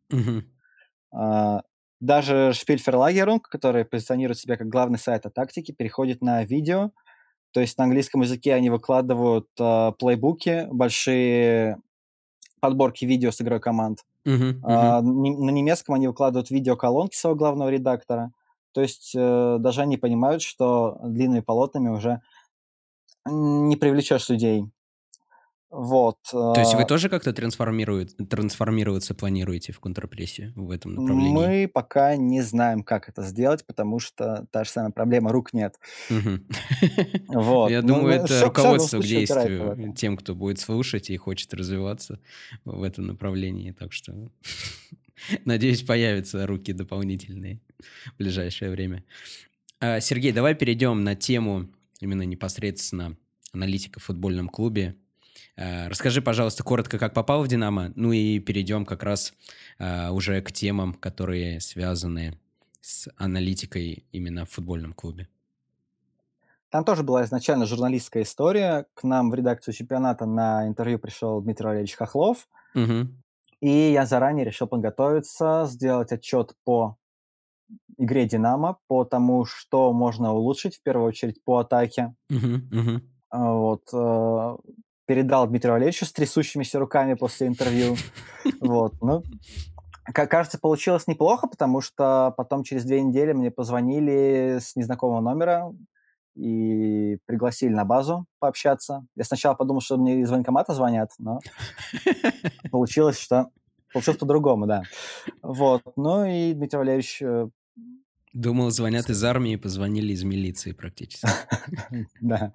А, 1.13 1.63
даже 2.01 2.53
Spielverlagerung, 2.55 3.41
который 3.41 3.85
позиционирует 3.85 4.39
себя 4.39 4.57
как 4.57 4.69
главный 4.69 4.99
сайт 4.99 5.27
о 5.27 5.31
тактике, 5.31 5.73
переходит 5.73 6.23
на 6.23 6.45
видео. 6.45 6.93
То 7.53 7.61
есть 7.61 7.79
на 7.79 7.85
английском 7.85 8.23
языке 8.23 8.55
они 8.55 8.71
выкладывают, 8.71 9.49
а, 9.61 9.93
плейбуки, 9.93 10.69
большие 10.73 11.79
подборки 12.61 13.05
видео 13.05 13.31
с 13.31 13.41
игрой 13.41 13.61
команд. 13.61 14.05
Мгм, 14.25 14.63
А, 14.63 15.01
мгм. 15.01 15.01
не 15.03 15.33
на 15.37 15.51
немецком 15.51 15.95
они 15.97 16.09
выкладывают 16.09 16.51
видеоколонки 16.51 17.17
своего 17.17 17.39
главного 17.39 17.71
редактора. 17.71 18.33
То 18.73 18.83
есть, 18.83 19.13
э, 19.17 19.57
даже 19.61 19.83
они 19.83 19.97
понимают, 19.99 20.43
что 20.43 20.99
длинными 21.05 21.41
полотнами 21.41 21.91
уже 21.91 22.23
не 23.27 23.77
привлечешь 23.77 24.29
людей. 24.29 24.65
Вот, 25.71 26.17
То 26.31 26.55
есть 26.57 26.73
вы 26.75 26.83
а 26.83 26.87
тоже 26.87 27.11
как-то 27.11 27.35
трансформироваться 27.35 29.15
планируете 29.15 29.73
в 29.73 29.81
контрпрессе 29.81 30.53
в 30.57 30.71
этом 30.71 30.95
направлении? 30.95 31.35
Мы 31.35 31.69
пока 31.69 32.17
не 32.17 32.41
знаем, 32.41 32.83
как 32.83 33.11
это 33.11 33.23
сделать, 33.23 33.67
потому 33.67 33.99
что 33.99 34.47
та 34.51 34.65
же 34.65 34.71
самая 34.71 34.93
проблема: 34.93 35.31
рук 35.31 35.53
нет. 35.53 35.79
Вот, 37.29 37.71
Я 37.71 37.83
ну 37.83 37.89
думаю, 37.89 38.05
ну, 38.05 38.25
это 38.25 38.27
в 38.27 38.31
любом 38.31 38.49
руководство 38.49 39.01
к 39.01 39.05
действию 39.05 39.73
это. 39.73 39.93
тем, 39.93 40.17
кто 40.17 40.35
будет 40.35 40.59
слушать 40.59 41.11
и 41.11 41.17
хочет 41.19 41.53
развиваться 41.53 42.19
в 42.65 42.83
этом 42.83 43.07
направлении. 43.07 43.73
Так 43.73 43.93
что, 43.93 44.31
надеюсь, 45.45 45.83
появятся 45.83 46.47
руки 46.47 46.73
дополнительные 46.73 47.61
в 48.15 48.19
ближайшее 48.19 48.71
время. 48.71 49.05
А, 49.81 50.01
Сергей, 50.01 50.33
давай 50.33 50.55
перейдем 50.55 51.05
на 51.05 51.15
тему 51.15 51.69
именно 52.01 52.23
непосредственно 52.23 53.17
аналитика 53.53 54.01
в 54.01 54.05
футбольном 54.05 54.49
клубе. 54.49 54.97
А, 55.59 55.89
расскажи, 55.89 56.23
пожалуйста, 56.23 56.63
коротко, 56.63 56.99
как 56.99 57.15
попал 57.15 57.43
в 57.43 57.49
"Динамо", 57.49 57.93
ну 57.97 58.13
и 58.13 58.39
перейдем 58.39 58.85
как 58.87 59.03
раз, 59.03 59.35
а, 59.79 60.13
уже 60.13 60.41
к 60.41 60.53
темам, 60.53 60.95
которые 60.95 61.61
связаны 61.61 62.39
с 62.81 63.09
аналитикой 63.17 64.05
именно 64.13 64.45
в 64.45 64.51
футбольном 64.51 64.93
клубе. 64.93 65.29
Там 66.71 66.85
тоже 66.85 67.03
была 67.03 67.25
изначально 67.25 67.65
журналистская 67.67 68.23
история. 68.25 68.87
К 68.95 69.03
нам 69.05 69.31
в 69.31 69.35
редакцию 69.35 69.75
"Чемпионата" 69.75 70.27
на 70.27 70.67
интервью 70.69 70.99
пришел 70.99 71.41
Дмитрий 71.41 71.67
Валерьевич 71.67 71.95
Хохлов. 71.97 72.47
Мгм. 72.75 73.23
И 73.61 73.69
я 73.93 74.07
заранее 74.07 74.45
решил 74.45 74.69
подготовиться, 74.69 75.67
сделать 75.69 76.13
отчет 76.13 76.55
по 76.65 76.97
игре 77.99 78.27
"Динамо", 78.27 78.79
по 78.89 79.05
тому, 79.05 79.45
что 79.45 79.93
можно 79.93 80.33
улучшить, 80.35 80.77
в 80.77 80.83
первую 80.83 81.09
очередь 81.09 81.43
по 81.45 81.59
атаке. 81.59 82.15
А, 83.31 83.53
вот, 83.53 83.83
э, 83.93 84.57
передал 85.09 85.49
Дмитрию 85.49 85.73
Валерьевичу 85.73 86.05
с 86.05 86.13
трясущимися 86.13 86.79
руками 86.79 87.15
после 87.15 87.47
интервью. 87.47 87.97
Вот, 88.61 88.93
ну, 89.01 89.23
ка 90.05 90.27
кажется, 90.27 90.59
получилось 90.59 91.07
неплохо, 91.07 91.47
потому 91.47 91.81
что 91.81 92.35
потом 92.37 92.63
через 92.63 92.85
2 92.85 92.97
недели 92.99 93.33
мне 93.33 93.51
позвонили 93.51 94.59
с 94.61 94.77
незнакомого 94.77 95.21
номера 95.21 95.73
и 96.37 97.19
пригласили 97.27 97.73
на 97.73 97.85
базу 97.85 98.27
пообщаться. 98.39 99.07
Я 99.17 99.25
сначала 99.25 99.55
подумал, 99.55 99.81
что 99.81 99.97
мне 99.97 100.21
из 100.21 100.31
военкомата 100.31 100.75
звонят, 100.75 101.11
но 101.19 101.41
получилось, 102.71 103.19
что 103.19 103.49
получилось 103.93 104.19
по-другому, 104.19 104.67
да. 104.67 104.83
Вот, 105.43 105.83
ну 105.97 106.25
и 106.27 106.53
Дмитрий 106.53 106.79
Валерьевич, 106.79 107.23
э 107.23 107.49
Думал, 108.35 108.71
звонят 108.71 109.09
из 109.09 109.25
армии, 109.25 109.57
позвонили 109.57 110.13
из 110.13 110.23
милиции 110.23 110.73
практически. 110.73 111.29
Да. 112.21 112.53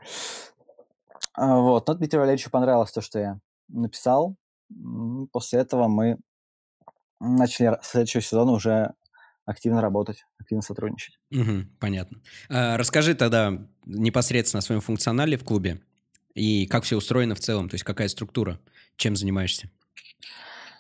А, 1.33 1.57
вот, 1.59 1.87
но 1.87 1.93
Дмитрию 1.95 2.21
Валерьевичу 2.21 2.49
понравилось 2.49 2.91
то, 2.91 3.01
что 3.01 3.19
я 3.19 3.39
написал. 3.67 4.35
После 5.31 5.59
этого 5.59 5.87
мы 5.87 6.17
начали 7.19 7.77
с 7.81 7.87
следующего 7.89 8.21
сезона 8.21 8.51
уже 8.51 8.93
активно 9.45 9.81
работать, 9.81 10.25
активно 10.39 10.61
сотрудничать. 10.61 11.17
Мгм, 11.31 11.69
понятно. 11.79 12.19
А, 12.49 12.77
расскажи 12.77 13.15
тогда 13.15 13.67
непосредственно 13.85 14.59
о 14.59 14.61
своем 14.61 14.81
функционале 14.81 15.37
в 15.37 15.43
клубе 15.43 15.81
и 16.33 16.65
как 16.67 16.83
всё 16.83 16.97
устроено 16.97 17.35
в 17.35 17.39
целом, 17.39 17.69
то 17.69 17.75
есть 17.75 17.83
какая 17.83 18.07
структура, 18.07 18.59
чем 18.95 19.15
занимаешься? 19.15 19.69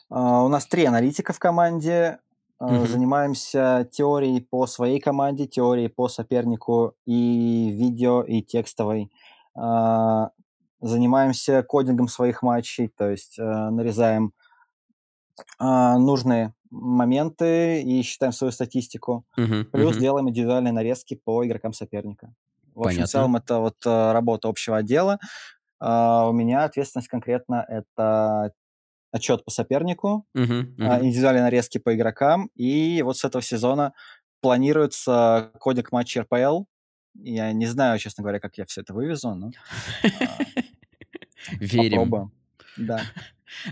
А, 0.09 0.43
у 0.43 0.47
нас 0.47 0.65
3 0.67 0.85
аналитика 0.85 1.33
в 1.33 1.39
команде. 1.39 2.19
Мгм. 2.59 2.85
занимаемся 2.87 3.89
теорией 3.91 4.39
по 4.39 4.67
своей 4.67 5.01
команде, 5.01 5.47
теорией 5.47 5.89
по 5.89 6.07
сопернику 6.07 6.93
и 7.05 7.69
видео, 7.71 8.21
и 8.21 8.41
текстовой. 8.41 9.11
А, 9.53 10.29
занимаемся 10.83 11.63
кодингом 11.63 12.07
своих 12.09 12.43
матчей, 12.43 12.89
то 12.89 13.09
есть, 13.09 13.39
э, 13.39 13.43
нарезаем 13.71 14.33
а, 15.59 15.97
нужные 15.97 16.53
моменты 16.71 17.81
и 17.81 18.01
считаем 18.03 18.33
свою 18.33 18.51
статистику. 18.51 19.25
Мгм, 19.37 19.67
Плюс 19.71 19.95
мгм. 19.95 19.99
делаем 20.01 20.29
индивидуальные 20.29 20.73
нарезки 20.73 21.15
по 21.23 21.45
игрокам 21.45 21.73
соперника. 21.73 22.33
В 22.75 22.81
общем, 22.83 23.03
в 23.03 23.07
целом 23.07 23.35
это 23.35 23.59
вот, 23.59 23.75
э, 23.85 24.11
работа 24.13 24.47
общего 24.47 24.77
отдела. 24.77 25.19
А, 25.79 26.27
у 26.29 26.33
меня 26.33 26.63
ответственность 26.65 27.09
конкретно- 27.09 27.65
это 27.69 28.53
отчет 29.11 29.45
по 29.45 29.51
сопернику, 29.51 30.25
а, 30.81 30.99
мгм. 30.99 31.05
индивидуальные 31.05 31.43
нарезки 31.43 31.79
по 31.79 31.95
игрокам. 31.95 32.49
И 32.55 33.01
вот 33.03 33.17
с 33.17 33.25
этого 33.25 33.41
сезона 33.43 33.93
планируется 34.41 35.51
кодек 35.59 35.91
матчей 35.91 36.21
РПЛ. 36.21 36.65
Я 37.15 37.53
не 37.53 37.67
знаю, 37.67 37.99
честно 37.99 38.23
говоря, 38.23 38.39
как 38.39 38.57
я 38.57 38.65
всё 38.65 38.81
это 38.81 38.93
вывезу, 38.93 39.35
но, 39.35 39.53
Верим. 41.51 42.09
попробуем. 42.09 42.31
Да. 42.77 43.01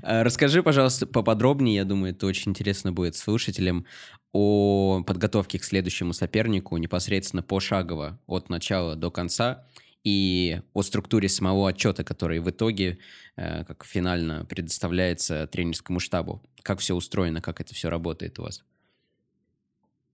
А, 0.03 0.23
расскажи, 0.23 0.61
пожалуйста, 0.63 1.07
поподробнее, 1.07 1.75
я 1.77 1.85
думаю, 1.85 2.13
это 2.13 2.27
очень 2.27 2.51
интересно 2.51 2.91
будет 2.91 3.15
слушателям, 3.15 3.85
о 4.33 5.03
подготовке 5.05 5.59
к 5.59 5.63
следующему 5.63 6.13
сопернику 6.13 6.77
непосредственно 6.77 7.41
пошагово 7.43 8.19
от 8.27 8.49
начала 8.49 8.95
до 8.95 9.09
конца 9.11 9.65
и 10.03 10.61
о 10.73 10.83
структуре 10.83 11.29
самого 11.29 11.69
отчета, 11.69 12.03
который 12.03 12.39
в 12.39 12.49
итоге, 12.49 12.99
э, 13.37 13.65
как 13.65 13.83
финально 13.85 14.45
предоставляется 14.45 15.47
тренерскому 15.47 15.99
штабу. 15.99 16.43
Как 16.63 16.79
всё 16.79 16.95
устроено, 16.95 17.41
как 17.41 17.59
это 17.59 17.73
всё 17.73 17.89
работает 17.89 18.39
у 18.39 18.43
вас? 18.43 18.63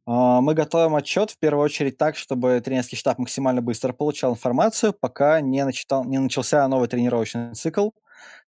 А, 0.08 0.42
мы 0.42 0.54
готовим 0.54 0.96
отчет 0.96 1.32
в 1.32 1.38
первую 1.40 1.66
очередь 1.66 1.98
так, 1.98 2.16
чтобы 2.16 2.62
тренерский 2.64 2.98
штаб 2.98 3.20
максимально 3.20 3.62
быстро 3.62 3.94
получал 3.94 4.34
информацию, 4.34 4.94
пока 4.94 5.42
не 5.42 5.66
начитал 5.66 6.06
не 6.06 6.18
начался 6.20 6.68
новый 6.68 6.88
тренировочный 6.88 7.54
цикл. 7.56 7.90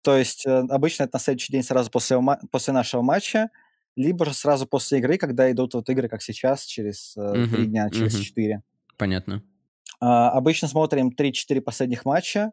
То 0.03 0.17
есть, 0.19 0.47
э, 0.47 0.51
обычно 0.71 1.05
это 1.05 1.17
на 1.17 1.21
следующий 1.21 1.53
день 1.53 1.65
сразу 1.65 1.91
после 1.91 2.19
после 2.53 2.75
нашего 2.75 3.03
матча, 3.03 3.51
либо 3.97 4.27
же 4.27 4.35
сразу 4.35 4.67
после 4.69 4.99
игры, 5.01 5.19
когда 5.19 5.51
идут 5.53 5.75
вот 5.75 5.91
игры, 5.91 6.09
как 6.09 6.23
сейчас, 6.23 6.65
через, 6.65 7.17
3 7.51 7.67
Мгм, 7.67 7.69
дня, 7.69 7.91
через 7.91 8.15
мгм. 8.15 8.19
4. 8.19 8.63
Понятно. 8.99 9.43
А, 10.01 10.31
обычно 10.31 10.69
смотрим 10.69 11.13
3-4 11.13 11.61
последних 11.61 12.05
матча. 12.05 12.53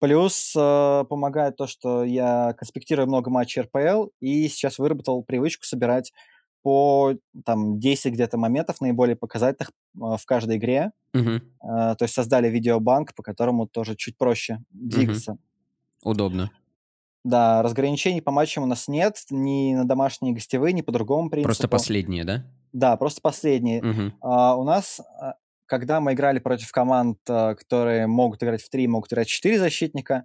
Плюс, 0.00 0.54
э, 0.56 1.04
помогает 1.08 1.56
то, 1.56 1.66
что 1.66 2.04
я 2.04 2.54
конспектирую 2.58 3.08
много 3.08 3.30
матчей 3.30 3.62
РПЛ 3.62 4.08
и 4.20 4.48
сейчас 4.48 4.78
выработал 4.78 5.24
привычку 5.24 5.64
собирать 5.64 6.12
по, 6.62 7.14
там, 7.44 7.78
10 7.78 8.12
где-то 8.12 8.38
моментов, 8.38 8.80
наиболее 8.80 9.16
показательных, 9.16 9.72
а, 10.00 10.16
в 10.16 10.24
каждой 10.26 10.56
игре. 10.56 10.92
А, 11.60 11.94
то 11.94 12.04
есть 12.04 12.14
создали 12.14 12.48
видеобанк, 12.48 13.14
по 13.14 13.22
которому 13.22 13.66
тоже 13.66 13.96
чуть 13.96 14.16
проще 14.16 14.60
двигаться. 14.70 15.36
Удобно. 16.04 16.50
Да, 17.24 17.62
разграничений 17.62 18.20
по 18.20 18.32
матчам 18.32 18.64
у 18.64 18.66
нас 18.66 18.88
нет 18.88 19.16
ни 19.30 19.74
на 19.74 19.84
домашние, 19.84 20.32
ни 20.32 20.34
гостевые, 20.34 20.72
ни 20.72 20.82
по 20.82 20.90
другому 20.90 21.30
Просто 21.30 21.44
принципу. 21.44 21.68
последние, 21.68 22.24
да? 22.24 22.44
Да, 22.72 22.96
просто 22.96 23.20
последние. 23.20 23.82
Мгм. 23.82 24.14
А, 24.20 24.56
у 24.56 24.64
нас, 24.64 25.00
а, 25.20 25.34
когда 25.66 26.00
мы 26.00 26.12
играли 26.14 26.38
против 26.38 26.70
команд, 26.72 27.18
которые 27.24 28.06
могут 28.06 28.42
играть 28.42 28.62
в 28.62 28.68
3, 28.68 28.86
могут 28.88 29.12
играть 29.12 29.28
в 29.28 29.30
4 29.30 29.58
защитника, 29.58 30.24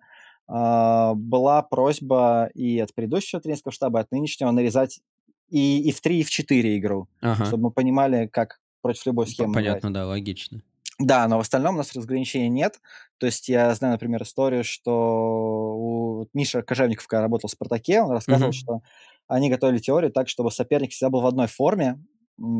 была 0.50 1.62
просьба 1.70 2.50
и 2.54 2.80
от 2.80 2.94
предыдущего 2.96 3.42
тренерского 3.42 3.74
штаба, 3.74 4.00
и 4.00 4.04
от 4.04 4.12
нынешнего 4.12 4.50
нарезать 4.52 5.02
и 5.50 5.82
и 5.90 5.92
в 5.92 6.02
3, 6.02 6.20
и 6.22 6.24
в 6.24 6.30
4 6.30 6.78
игру, 6.78 7.08
Ага. 7.22 7.54
чтобы 7.54 7.66
мы 7.66 7.72
понимали, 7.72 8.28
как 8.28 8.60
против 8.82 9.06
любой 9.08 9.28
схемы 9.28 9.60
играть. 9.62 9.84
понятно, 9.84 9.94
да, 9.94 10.06
логично. 10.08 10.62
Да, 11.00 11.28
но 11.28 11.38
в 11.38 11.42
остальном 11.42 11.76
у 11.76 11.78
нас 11.78 11.94
разграничения 11.96 12.50
нет. 12.50 12.80
То 13.20 13.28
есть 13.28 13.50
я 13.50 13.74
знаю, 13.76 13.94
например, 13.94 14.24
историю, 14.24 14.64
что 14.64 15.76
у 15.78 16.28
Миша 16.34 16.64
Кожевников, 16.64 17.06
когда 17.08 17.22
работал 17.22 17.50
в 17.50 17.52
"Спартаке", 17.52 18.02
он 18.02 18.12
рассказывал, 18.12 18.52
Мгм. 18.52 18.54
что 18.54 18.82
они 19.28 19.50
готовили 19.50 19.78
теорию 19.80 20.12
так, 20.12 20.28
чтобы 20.28 20.52
соперник 20.52 20.92
всегда 20.92 21.10
был 21.12 21.22
в 21.22 21.28
одной 21.28 21.48
форме, 21.48 22.04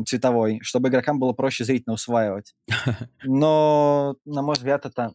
цветовой, 0.06 0.60
чтобы 0.62 0.88
игрокам 0.88 1.18
было 1.18 1.32
проще 1.32 1.64
зрительно 1.64 1.94
усваивать. 1.94 2.54
Но, 3.22 4.16
на 4.26 4.42
мой 4.42 4.56
взгляд, 4.56 4.86
это, 4.86 5.12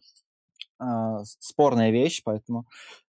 с 0.80 1.36
спорная 1.40 1.90
вещь, 1.90 2.22
поэтому, 2.24 2.66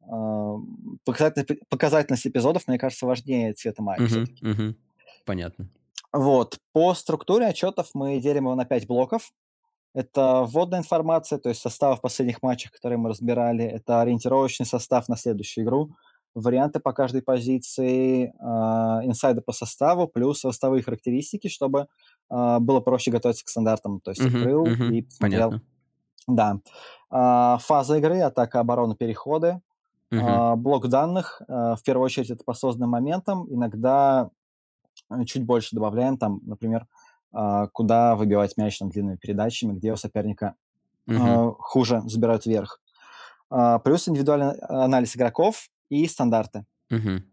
ам, 0.08 0.98
показательно 1.04 1.46
показательность 1.70 2.26
эпизодов, 2.26 2.68
мне 2.68 2.78
кажется, 2.78 3.06
важнее 3.06 3.52
цвета 3.54 3.82
майки 3.82 4.06
Мгм, 4.06 4.08
всё-таки. 4.08 4.42
мгм. 4.42 4.76
Понятно. 5.24 5.68
Вот. 6.12 6.58
По 6.72 6.94
структуре 6.94 7.46
отчетов 7.46 7.90
мы 7.94 8.18
делим 8.20 8.44
его 8.44 8.54
на 8.54 8.64
5 8.64 8.86
блоков. 8.86 9.32
Это 9.94 10.44
вводная 10.48 10.80
информация, 10.80 11.38
то 11.38 11.48
есть 11.50 11.60
составы 11.62 11.96
в 11.96 12.02
последних 12.02 12.42
матчах, 12.42 12.72
которые 12.72 12.98
мы 12.98 13.10
разбирали. 13.10 13.64
Это 13.64 14.00
ориентировочный 14.02 14.66
состав 14.66 15.08
на 15.08 15.16
следующую 15.16 15.64
игру, 15.64 15.90
варианты 16.34 16.80
по 16.80 16.92
каждой 16.92 17.22
позиции, 17.22 18.34
а, 18.40 19.00
инсайды 19.04 19.42
по 19.42 19.52
составу, 19.52 20.08
плюс 20.08 20.44
ростовые 20.44 20.82
характеристики, 20.82 21.48
чтобы, 21.48 21.88
а, 22.30 22.60
было 22.60 22.80
проще 22.80 23.10
готовиться 23.12 23.44
к 23.44 23.48
стандартам. 23.50 24.00
То 24.00 24.12
есть 24.12 24.24
Мгм, 24.24 24.26
открыл 24.26 24.78
и 24.86 25.02
мгм. 25.02 25.02
посмотрел. 25.02 25.58
Понятно. 25.58 25.62
Да. 26.28 26.60
А, 27.10 27.58
фаза 27.58 27.98
игры: 27.98 28.20
атака, 28.20 28.60
оборона, 28.60 28.96
переходы. 28.96 29.60
А, 30.16 30.56
блок 30.56 30.88
данных, 30.88 31.42
э, 31.48 31.74
в 31.76 31.82
первую 31.84 32.04
очередь, 32.04 32.30
это 32.30 32.44
по 32.44 32.54
созданным 32.54 32.90
моментам. 32.90 33.46
Иногда, 33.52 34.30
э, 35.10 35.24
чуть 35.24 35.44
больше 35.44 35.76
добавляем 35.76 36.18
там, 36.18 36.40
например, 36.44 36.86
а, 37.32 37.66
куда 37.68 38.16
выбивать 38.16 38.56
мяч 38.56 38.78
там 38.78 38.90
длинными 38.90 39.16
передачами, 39.16 39.72
где 39.72 39.92
у 39.92 39.96
соперника, 39.96 40.54
а, 41.08 41.50
хуже 41.58 42.02
забирают 42.06 42.46
верх. 42.46 42.80
А, 43.50 43.78
плюс 43.78 44.08
индивидуальный 44.08 44.58
анализ 44.60 45.16
игроков 45.16 45.68
и 45.90 46.06
стандарты. 46.06 46.64
Мгм. 46.90 47.24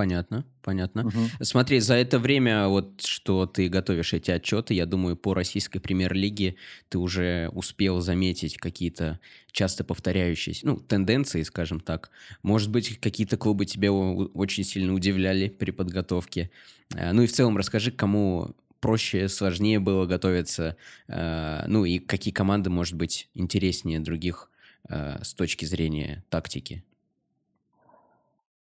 Понятно, 0.00 0.46
понятно. 0.62 1.02
Мгм. 1.02 1.28
Смотри, 1.42 1.78
за 1.78 1.92
это 1.92 2.18
время, 2.18 2.68
вот 2.68 3.02
что 3.02 3.44
ты 3.44 3.68
готовишь 3.68 4.14
эти 4.14 4.30
отчеты, 4.30 4.72
я 4.72 4.86
думаю, 4.86 5.14
по 5.14 5.34
российской 5.34 5.78
премьер-лиге 5.78 6.54
ты 6.88 6.96
уже 6.96 7.50
успел 7.52 8.00
заметить 8.00 8.56
какие-то 8.56 9.20
часто 9.52 9.84
повторяющиеся, 9.84 10.66
ну, 10.66 10.76
тенденции, 10.78 11.42
скажем 11.42 11.80
так. 11.80 12.10
Может 12.42 12.70
быть, 12.70 12.98
какие-то 12.98 13.36
клубы 13.36 13.66
тебя 13.66 13.92
очень 13.92 14.64
сильно 14.64 14.94
удивляли 14.94 15.48
при 15.48 15.70
подготовке. 15.70 16.50
Э, 16.94 17.12
Ну 17.12 17.20
и 17.20 17.26
в 17.26 17.32
целом 17.32 17.58
расскажи, 17.58 17.90
кому 17.90 18.56
проще, 18.80 19.28
сложнее 19.28 19.80
было 19.80 20.06
готовиться, 20.06 20.78
э, 21.08 21.64
ну 21.66 21.84
и 21.84 21.98
какие 21.98 22.32
команды, 22.32 22.70
может 22.70 22.94
быть, 22.94 23.28
интереснее 23.34 24.00
других 24.00 24.50
э, 24.88 25.18
с 25.22 25.34
точки 25.34 25.66
зрения 25.66 26.24
тактики. 26.30 26.84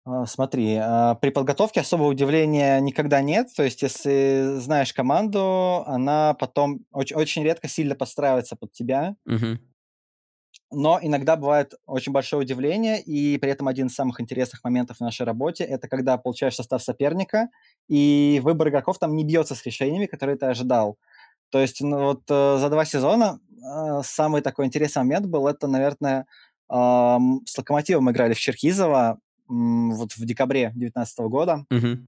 А, 0.08 0.24
смотри, 0.26 0.76
а, 0.80 1.14
при 1.16 1.30
подготовке 1.30 1.80
особого 1.80 2.08
удивления 2.08 2.80
никогда 2.80 3.20
нет. 3.20 3.48
То 3.54 3.62
есть, 3.62 3.82
если 3.82 4.54
знаешь 4.58 4.92
команду, 4.94 5.82
она 5.86 6.34
потом 6.34 6.80
оч 6.92 7.12
очень 7.14 7.42
редко 7.44 7.68
сильно 7.68 7.94
подстраивается 7.94 8.56
под 8.56 8.72
тебя. 8.72 9.16
Мгм. 9.26 9.60
Но 10.72 10.98
иногда 11.02 11.36
бывает 11.36 11.74
очень 11.86 12.12
большое 12.12 12.42
удивление, 12.42 13.02
и 13.02 13.38
при 13.38 13.50
этом 13.50 13.68
один 13.68 13.88
из 13.88 13.94
самых 13.94 14.20
интересных 14.20 14.64
моментов 14.64 14.98
в 14.98 15.00
нашей 15.00 15.26
работе- 15.26 15.64
это 15.64 15.88
когда 15.88 16.18
получаешь 16.18 16.56
состав 16.56 16.82
соперника, 16.82 17.48
и 17.88 18.40
выбор 18.44 18.68
игроков 18.68 18.98
там 18.98 19.16
не 19.16 19.24
бьется 19.24 19.54
с 19.54 19.64
решениями, 19.66 20.06
которые 20.06 20.36
ты 20.38 20.46
ожидал. 20.46 20.98
То 21.50 21.60
есть, 21.60 21.82
ну 21.82 21.98
вот, 22.04 22.22
э, 22.30 22.58
за 22.60 22.70
2 22.70 22.84
сезона, 22.86 23.40
а, 23.64 24.02
самый 24.04 24.42
такой 24.42 24.66
интересный 24.66 25.00
момент 25.04 25.26
был- 25.26 25.48
это, 25.48 25.68
наверное, 25.68 26.26
ам, 26.68 27.42
с 27.46 27.58
"Локомотивом" 27.58 28.10
играли 28.10 28.34
в 28.34 28.40
Черкизово, 28.40 29.20
вот 29.48 30.12
в 30.12 30.24
декабре 30.24 30.72
девятнадцатого 30.74 31.28
года. 31.28 31.64
Мгм. 31.70 32.06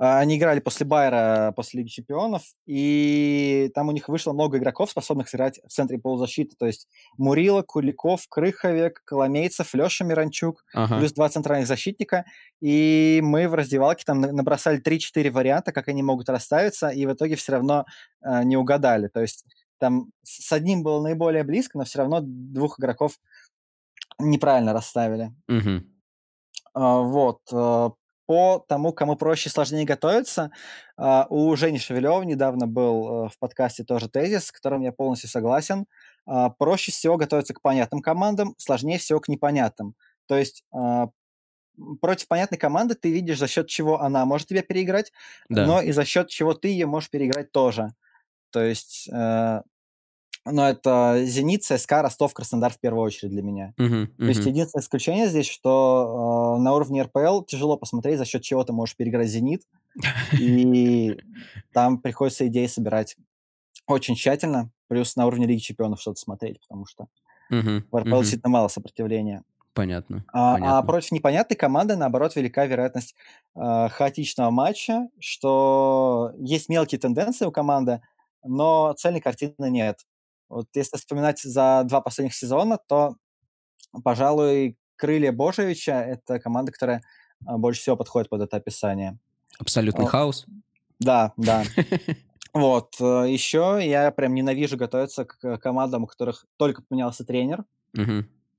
А, 0.00 0.20
они 0.20 0.36
играли 0.38 0.60
после 0.60 0.86
Байера, 0.86 1.52
после 1.56 1.80
Лиги 1.80 1.88
чемпионов, 1.88 2.52
и 2.66 3.70
там 3.74 3.88
у 3.88 3.92
них 3.92 4.08
вышло 4.08 4.32
много 4.32 4.58
игроков, 4.58 4.90
способных 4.90 5.28
сыграть 5.28 5.58
в 5.66 5.72
центре 5.72 5.98
полузащиты. 5.98 6.54
То 6.56 6.66
есть 6.66 6.86
Мурила, 7.16 7.62
Куликов, 7.62 8.28
Крыховек, 8.28 9.02
Коломейцев, 9.04 9.74
Леша 9.74 10.04
Миранчук, 10.04 10.64
Ага. 10.72 10.98
плюс 10.98 11.12
2 11.12 11.28
центральных 11.30 11.66
защитника. 11.66 12.26
И 12.60 13.20
мы 13.24 13.48
в 13.48 13.54
раздевалке 13.54 14.04
там 14.06 14.20
на 14.20 14.30
набросали 14.30 14.78
3-4 14.80 15.30
варианта, 15.30 15.72
как 15.72 15.88
они 15.88 16.02
могут 16.02 16.28
расставиться, 16.28 16.88
и 16.90 17.04
в 17.04 17.12
итоге 17.12 17.34
все 17.34 17.52
равно, 17.52 17.84
а, 18.20 18.44
не 18.44 18.56
угадали. 18.56 19.08
То 19.08 19.20
есть 19.20 19.44
там 19.78 20.12
с 20.22 20.52
одним 20.52 20.82
было 20.84 21.02
наиболее 21.02 21.42
близко, 21.42 21.76
но 21.76 21.84
все 21.84 21.98
равно 21.98 22.20
двух 22.22 22.78
игроков 22.78 23.18
неправильно 24.20 24.72
расставили. 24.72 25.32
Мгм. 25.48 25.86
А, 26.74 26.98
вот, 27.00 27.40
э, 27.52 27.90
по 28.26 28.64
тому, 28.68 28.92
кому 28.92 29.16
проще 29.16 29.48
и 29.48 29.52
сложнее 29.52 29.84
готовиться, 29.86 30.50
а, 30.98 31.26
у 31.30 31.54
Жени 31.56 31.78
Шевелева 31.78 32.22
недавно 32.22 32.66
был, 32.66 33.28
в 33.28 33.38
подкасте 33.38 33.84
тоже 33.84 34.08
тезис, 34.10 34.46
с 34.46 34.52
которым 34.52 34.82
я 34.82 34.92
полностью 34.92 35.30
согласен. 35.30 35.86
А, 36.26 36.50
проще 36.50 36.92
всего 36.92 37.16
готовиться 37.16 37.54
к 37.54 37.62
понятным 37.62 38.02
командам, 38.02 38.54
сложнее 38.58 38.98
всего 38.98 39.18
к 39.20 39.28
непонятным. 39.28 39.94
То 40.26 40.36
есть, 40.36 40.62
а, 40.72 41.08
против 42.00 42.28
понятной 42.28 42.58
команды 42.58 42.94
ты 42.94 43.10
видишь, 43.12 43.38
за 43.38 43.48
счет 43.48 43.68
чего 43.68 44.00
она 44.00 44.24
может 44.26 44.48
тебя 44.48 44.62
переиграть, 44.62 45.12
Да. 45.48 45.66
но 45.66 45.80
и 45.82 45.92
за 45.92 46.04
счет 46.04 46.28
чего 46.28 46.54
ты 46.54 46.68
ее 46.68 46.86
можешь 46.86 47.10
переиграть 47.10 47.52
тоже. 47.52 47.94
То 48.52 48.62
есть, 48.62 49.08
э, 49.12 49.62
ну, 50.52 50.62
это 50.62 51.22
"Зенит", 51.24 51.64
ЦСКА, 51.64 52.02
Ростов, 52.02 52.34
Краснодар 52.34 52.72
в 52.72 52.78
первую 52.80 53.04
очередь 53.04 53.30
для 53.32 53.42
меня. 53.42 53.74
Мгм, 53.78 54.08
То 54.24 54.30
есть 54.30 54.46
единственное 54.46 54.82
исключение 54.82 55.28
здесь, 55.28 55.48
что, 55.48 56.56
э, 56.58 56.62
на 56.62 56.74
уровне 56.74 57.02
РПЛ 57.02 57.42
тяжело 57.44 57.76
посмотреть, 57.78 58.18
за 58.18 58.24
счет 58.26 58.42
чего 58.42 58.64
ты 58.64 58.72
можешь 58.72 58.96
переиграть 58.96 59.28
"Зенит", 59.28 59.64
и 60.36 61.20
там 61.72 62.00
приходится 62.00 62.46
идеи 62.48 62.66
собирать 62.66 63.16
очень 63.88 64.16
тщательно, 64.16 64.70
плюс 64.88 65.16
на 65.16 65.26
уровне 65.26 65.46
Лиги 65.46 65.60
чемпионов 65.60 66.00
что-то 66.00 66.20
смотреть, 66.20 66.60
потому 66.62 66.86
что 66.86 67.08
Мгм, 67.50 67.88
в 67.90 67.96
РПЛ 67.98 68.18
мгм. 68.20 68.20
действительно 68.20 68.50
мало 68.50 68.68
сопротивления. 68.68 69.44
Понятно, 69.72 70.26
А, 70.32 70.56
а 70.80 70.82
понятно. 70.82 70.82
против 70.82 71.12
непонятной 71.12 71.56
команды, 71.56 71.96
наоборот, 71.96 72.36
велика 72.36 72.66
вероятность, 72.66 73.14
э, 73.56 73.88
хаотичного 73.90 74.50
матча, 74.50 75.08
что 75.20 76.32
есть 76.38 76.68
мелкие 76.68 76.98
тенденции 77.00 77.46
у 77.46 77.52
команды, 77.52 78.02
но 78.44 78.92
цельной 78.94 79.20
картины 79.22 79.54
нет. 79.70 80.04
Вот 80.48 80.68
если 80.74 80.96
вспоминать 80.96 81.40
за 81.40 81.82
2 81.84 82.00
последних 82.00 82.34
сезона, 82.34 82.78
то 82.88 83.16
Пожалуй, 84.04 84.76
"Крылья 84.96 85.32
Божевича"- 85.32 85.92
это 86.02 86.40
команда, 86.40 86.72
которая, 86.72 87.02
а, 87.46 87.58
больше 87.58 87.80
всего 87.80 87.96
подходит 87.96 88.28
под 88.28 88.42
это 88.42 88.56
описание. 88.58 89.18
Абсолютный 89.58 90.04
А, 90.04 90.10
хаос? 90.10 90.46
да, 91.00 91.32
да. 91.36 91.64
Вот, 92.54 92.96
э, 93.00 93.26
еще 93.30 93.80
я 93.82 94.10
прям 94.10 94.34
ненавижу 94.34 94.76
готовиться 94.76 95.24
к 95.26 95.58
командам, 95.58 96.04
у 96.04 96.06
которых 96.06 96.46
только 96.58 96.82
поменялся 96.82 97.24
тренер. 97.24 97.64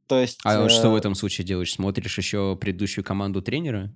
То 0.08 0.20
есть, 0.20 0.42
А 0.44 0.60
вот 0.62 0.72
что 0.72 0.92
в 0.92 0.96
э, 0.96 0.98
этом 0.98 1.16
случае 1.16 1.46
делаешь? 1.46 1.72
Смотришь 1.74 2.18
еще 2.18 2.58
предыдущую 2.60 3.04
команду 3.06 3.42
тренера? 3.42 3.92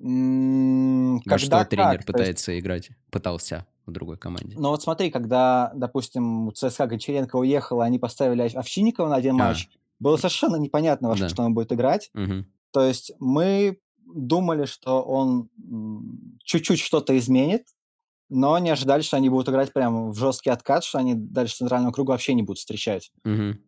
м, 0.00 1.20
Во 1.24 1.38
что 1.38 1.64
тренер 1.64 1.98
есть, 1.98 2.06
пытается 2.06 2.58
играть? 2.58 2.90
Пытался 3.10 3.66
в 3.86 3.90
другой 3.92 4.16
команде. 4.16 4.56
ну 4.58 4.68
вот 4.70 4.82
смотри, 4.82 5.10
когда, 5.10 5.72
допустим, 5.74 6.48
у 6.48 6.52
ЦСКА 6.52 6.86
Гончаренко 6.86 7.36
уехал, 7.36 7.82
и 7.82 7.84
они 7.84 7.98
поставили 7.98 8.42
Ов 8.42 8.54
Овчинникова 8.54 9.08
на 9.08 9.16
один 9.16 9.34
А, 9.40 9.48
матч, 9.48 9.68
было 9.98 10.16
совершенно 10.16 10.56
непонятно, 10.56 11.08
во 11.08 11.16
да. 11.16 11.28
что 11.28 11.42
он 11.42 11.54
будет 11.54 11.72
играть. 11.72 12.10
Мгм. 12.14 12.46
То 12.72 12.82
есть 12.82 13.12
мы 13.18 13.78
думали, 14.06 14.64
что 14.66 15.02
он, 15.02 15.48
чуть-чуть 16.42 16.80
что-то 16.80 17.16
изменит, 17.18 17.66
но 18.28 18.58
не 18.58 18.70
ожидали, 18.70 19.02
что 19.02 19.16
они 19.16 19.28
будут 19.28 19.48
играть 19.48 19.72
прям 19.72 20.10
в 20.10 20.18
жесткий 20.18 20.50
откат, 20.50 20.84
что 20.84 20.98
они 20.98 21.14
дальше 21.14 21.56
центрального 21.56 21.92
круга 21.92 22.12
вообще 22.12 22.34
не 22.34 22.42
будут 22.42 22.58
встречать. 22.58 23.12
Мгм. 23.24 23.60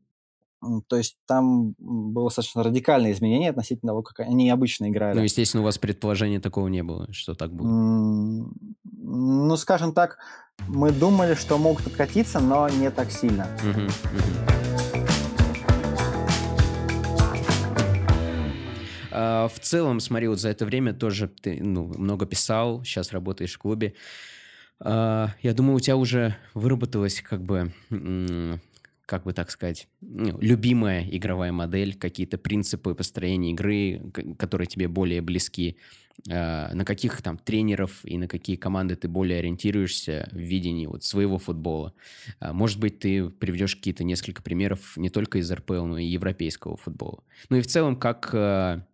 То 0.89 0.97
есть 0.97 1.17
там, 1.27 1.75
было 1.79 2.29
достаточно 2.29 2.63
радикальное 2.63 3.13
изменение 3.13 3.51
относительно 3.51 3.91
того, 3.91 4.03
как 4.03 4.21
они 4.21 4.51
обычно 4.51 4.85
Ну, 4.85 4.91
играли. 4.93 5.23
естественно, 5.23 5.63
у 5.63 5.65
вас 5.65 5.79
предположения 5.79 6.41
такого 6.41 6.69
не 6.69 6.83
было, 6.83 7.07
что 7.13 7.35
так 7.35 7.53
будет. 7.53 7.71
М, 7.71 8.55
ну, 8.85 9.57
скажем 9.57 9.93
так, 9.93 10.19
мы 10.69 10.93
думали, 10.93 11.35
что 11.35 11.59
могут 11.59 11.87
откатиться, 11.87 12.41
но 12.41 12.69
не 12.69 12.91
так 12.91 13.11
сильно. 13.11 13.47
Мгм, 13.63 13.85
мгм. 13.85 14.55
А, 19.17 19.47
в 19.49 19.61
целом, 19.61 20.01
смотри, 20.01 20.27
вот 20.29 20.41
за 20.41 20.49
это 20.49 20.67
время 20.67 20.93
тоже 20.93 21.29
ты, 21.29 21.63
ну, 21.63 21.85
много 21.97 22.27
писал, 22.27 22.83
сейчас 22.85 23.13
работаешь 23.13 23.55
в 23.55 23.59
клубе. 23.59 23.95
А, 24.81 25.31
я 25.41 25.55
думаю, 25.55 25.77
у 25.77 25.81
тебя 25.81 25.97
уже 25.97 26.37
выработалась 26.53 27.21
как 27.21 27.43
бы, 27.43 27.73
как 29.07 29.25
бы 29.25 29.33
так 29.33 29.51
сказать, 29.51 29.89
ну, 30.01 30.39
любимая 30.41 31.07
игровая 31.11 31.53
модель, 31.53 31.95
какие-то 31.95 32.39
принципы 32.39 32.95
построения 32.95 33.53
игры, 33.53 34.03
которые 34.39 34.67
тебе 34.67 34.89
более 34.89 35.21
близки. 35.21 35.77
А, 36.31 36.73
на 36.73 36.85
каких 36.85 37.21
там 37.23 37.39
тренеров 37.39 38.05
и 38.05 38.17
на 38.19 38.29
какие 38.29 38.57
команды 38.57 38.97
ты 38.97 39.09
более 39.09 39.41
ориентируешься 39.41 40.29
в 40.33 40.39
видении 40.39 40.87
вот 40.87 41.05
своего 41.05 41.39
футбола? 41.39 41.93
А, 42.41 42.53
может 42.53 42.79
быть, 42.79 43.01
ты 43.01 43.29
приведешь 43.29 43.77
какие-то 43.77 44.05
несколько 44.05 44.43
примеров 44.43 44.97
не 44.97 45.11
только 45.11 45.39
из 45.39 45.51
РПЛ, 45.51 45.85
но 45.85 45.99
и 45.99 46.07
европейского 46.07 46.77
футбола. 46.77 47.25
Ну 47.51 47.57
и 47.57 47.61
в 47.61 47.67
целом, 47.67 47.97
как 47.97 48.31
а, 48.33 48.87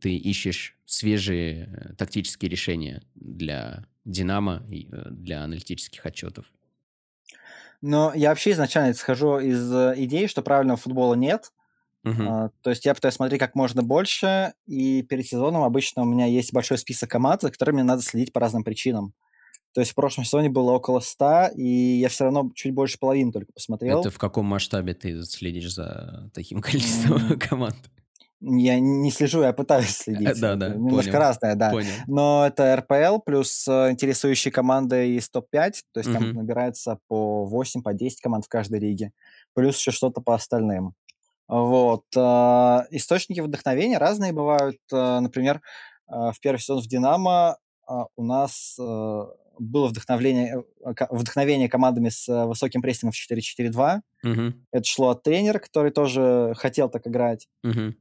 ты 0.00 0.16
ищешь 0.16 0.76
свежие 0.86 1.68
э, 1.72 1.94
тактические 1.94 2.50
решения 2.50 3.02
для 3.14 3.86
Динамо 4.04 4.66
э, 4.70 5.10
для 5.10 5.42
аналитических 5.42 6.04
отчетов. 6.04 6.46
Но 7.82 8.12
я 8.14 8.30
вообще 8.30 8.52
изначально 8.52 8.92
исхожу 8.92 9.38
из 9.38 9.72
э, 9.72 9.94
идеи, 9.98 10.26
что 10.26 10.42
правильного 10.42 10.76
футбола 10.78 11.14
нет. 11.14 11.52
А, 12.28 12.50
то 12.62 12.70
есть 12.70 12.84
я 12.84 12.94
пытаюсь 12.94 13.14
смотреть 13.14 13.40
как 13.40 13.54
можно 13.54 13.82
больше, 13.82 14.52
и 14.66 15.02
перед 15.02 15.26
сезоном 15.26 15.62
обычно 15.62 16.02
у 16.02 16.06
меня 16.06 16.26
есть 16.26 16.52
большой 16.52 16.78
список 16.78 17.10
команд, 17.10 17.42
за 17.42 17.50
которыми 17.50 17.82
надо 17.82 18.02
следить 18.02 18.32
по 18.32 18.40
разным 18.40 18.62
причинам. 18.64 19.14
То 19.72 19.80
есть 19.80 19.92
в 19.92 19.94
прошлом 19.96 20.24
сезоне 20.24 20.50
было 20.50 20.72
около 20.72 21.00
100, 21.00 21.48
и 21.56 21.66
я 21.98 22.08
все 22.08 22.24
равно 22.24 22.50
чуть 22.54 22.72
больше 22.74 22.98
половины 22.98 23.32
только 23.32 23.46
Это 23.48 23.54
посмотрел. 23.54 24.02
в 24.10 24.18
каком 24.18 24.46
масштабе 24.46 24.94
ты 24.94 25.22
следишь 25.24 25.72
за 25.74 26.30
таким 26.34 26.60
количеством 26.62 27.32
М, 27.32 27.38
команд? 27.38 27.76
Я 28.46 28.78
не 28.78 29.10
слежу, 29.10 29.42
я 29.42 29.52
пытаюсь 29.52 29.96
следить. 29.96 30.28
Это 30.28 30.40
Да-да, 30.40 30.68
немножко 30.68 31.12
понял, 31.12 31.22
разное, 31.24 31.54
да. 31.54 31.70
понял. 31.70 31.90
Но 32.06 32.46
это 32.46 32.76
РПЛ 32.76 33.20
плюс 33.24 33.66
э, 33.68 33.90
интересующие 33.90 34.52
команды 34.52 35.16
из 35.16 35.28
топ-5, 35.30 35.72
то 35.92 36.00
есть 36.00 36.12
там 36.12 36.28
Мгм. 36.28 36.36
набирается 36.38 36.98
по 37.08 37.44
8, 37.46 37.82
по 37.82 37.94
10 37.94 38.20
команд 38.20 38.44
в 38.44 38.48
каждой 38.48 38.80
лиге, 38.80 39.12
плюс 39.54 39.78
еще 39.78 39.90
что-то 39.90 40.20
по 40.20 40.34
остальным. 40.34 40.94
Вот. 41.48 42.04
А, 42.16 42.86
источники 42.90 43.40
вдохновения 43.40 43.98
разные 43.98 44.32
бывают. 44.32 44.78
Например, 44.90 45.60
в 46.08 46.34
первый 46.40 46.58
сезон 46.58 46.80
в 46.80 46.86
«Динамо» 46.86 47.58
у 48.16 48.24
нас 48.24 48.78
было 49.58 49.88
вдохновление, 49.88 50.64
э, 50.84 50.92
вдохновение 51.10 51.68
командами 51.68 52.08
с 52.08 52.28
э, 52.28 52.44
высоким 52.44 52.82
прессингом 52.82 53.12
в 53.12 53.16
4-4-2. 53.16 54.00
Мгм. 54.22 54.66
Это 54.72 54.84
шло 54.84 55.10
от 55.10 55.22
тренера, 55.22 55.58
который 55.58 55.90
тоже 55.90 56.54
хотел 56.56 56.88
так 56.88 57.06
играть. 57.06 57.48
Мгм. 57.62 57.96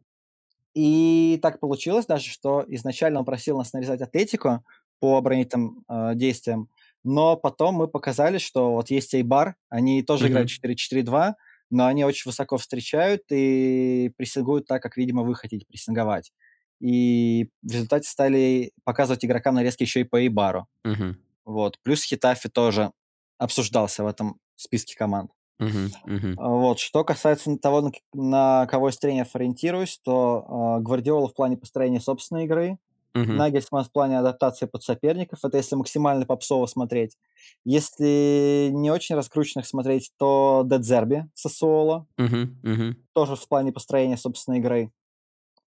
И 0.73 1.39
так 1.41 1.59
получилось 1.59 2.05
даже, 2.05 2.29
что 2.29 2.65
изначально 2.67 3.19
он 3.19 3.25
просил 3.25 3.57
нас 3.57 3.73
нарезать 3.73 4.01
атлетику 4.01 4.63
по 4.99 5.17
оборонительным, 5.17 5.83
э, 5.89 6.15
действиям, 6.15 6.69
но 7.03 7.35
потом 7.35 7.75
мы 7.75 7.87
показали, 7.87 8.37
что 8.37 8.71
вот 8.73 8.89
есть 8.89 9.13
Эйбар, 9.13 9.55
они 9.69 10.01
тоже 10.03 10.29
играют 10.29 10.47
Мгм. 10.47 10.55
4-4-2, 10.55 11.35
но 11.69 11.85
они 11.87 12.05
очень 12.05 12.29
высоко 12.29 12.57
встречают 12.57 13.23
и 13.29 14.11
прессингуют 14.17 14.65
так, 14.67 14.81
как, 14.81 14.97
видимо, 14.97 15.23
вы 15.23 15.35
хотите 15.35 15.65
прессинговать. 15.67 16.31
И 16.79 17.49
в 17.61 17.71
результате 17.71 18.09
стали 18.09 18.71
показывать 18.83 19.25
игрокам 19.25 19.55
нарезки 19.55 19.83
еще 19.83 20.01
и 20.01 20.03
по 20.05 20.21
Эйбару. 20.21 20.67
Мгм. 20.83 21.17
Вот. 21.45 21.79
Плюс 21.83 22.03
Хетафи 22.03 22.49
тоже 22.49 22.91
обсуждался 23.37 24.03
в 24.03 24.07
этом 24.07 24.39
списке 24.55 24.95
команд. 24.95 25.31
А, 26.37 26.49
вот. 26.49 26.79
Что 26.79 27.03
касается 27.03 27.55
того, 27.57 27.91
на, 28.13 28.65
кого 28.67 28.89
из 28.89 28.97
тренеров 28.97 29.35
ориентируюсь, 29.35 29.99
то 30.03 30.45
а, 30.47 30.79
Гвардиола 30.79 31.27
в 31.27 31.33
плане 31.33 31.57
построения 31.57 31.99
собственной 31.99 32.45
игры, 32.45 32.77
Мгм. 33.15 33.37
Нагельсман 33.37 33.83
в 33.83 33.91
плане 33.91 34.17
адаптации 34.17 34.65
под 34.65 34.81
соперников. 34.83 35.39
Это 35.43 35.57
если 35.57 35.75
максимально 35.75 36.25
попсово 36.25 36.65
смотреть. 36.65 37.15
Если 37.63 38.69
не 38.73 38.89
очень 38.89 39.15
раскрученных 39.15 39.67
смотреть, 39.67 40.11
то 40.17 40.63
Дедзерби 40.65 41.27
Сосуоло, 41.35 42.07
Мгм. 42.17 42.59
Мгм. 42.63 42.95
тоже 43.13 43.35
в 43.35 43.47
плане 43.47 43.71
построения 43.71 44.17
собственной 44.17 44.57
игры. 44.59 44.91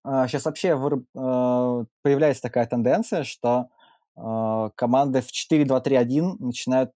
сейчас 0.04 0.44
вообще 0.44 0.76
а, 1.16 1.84
появляется 2.02 2.42
такая 2.42 2.66
тенденция, 2.66 3.24
что 3.24 3.68
команды 4.14 5.20
в 5.20 5.30
4-2-3-1 5.30 6.36
начинают 6.38 6.92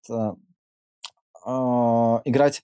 играть 2.25 2.63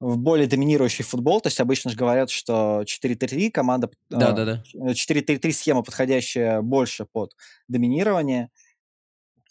в 0.00 0.16
более 0.18 0.46
доминирующий 0.46 1.04
футбол. 1.04 1.40
То 1.40 1.48
есть 1.48 1.60
обычно 1.60 1.90
же 1.90 1.96
говорят, 1.96 2.30
что 2.30 2.82
4-3-3 2.84 3.50
команда, 3.50 3.90
а, 4.12 4.16
Да-да-да. 4.16 4.62
э, 4.74 4.94
4-3-3 4.94 5.52
схема, 5.52 5.82
подходящая 5.82 6.62
больше 6.62 7.04
под 7.04 7.36
доминирование. 7.68 8.50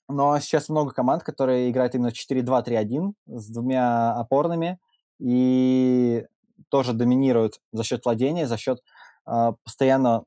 Но 0.07 0.39
сейчас 0.39 0.69
много 0.69 0.91
команд, 0.91 1.23
которые 1.23 1.69
играют 1.69 1.93
именно 1.95 2.11
4-2-3-1 2.11 3.13
с 3.27 3.47
двумя 3.49 4.13
опорными 4.13 4.79
и 5.19 6.25
тоже 6.69 6.93
доминируют 6.93 7.59
за 7.71 7.83
счет 7.83 8.03
владения, 8.05 8.47
за 8.47 8.57
счет 8.57 8.79
а, 9.25 9.53
постоянно 9.63 10.23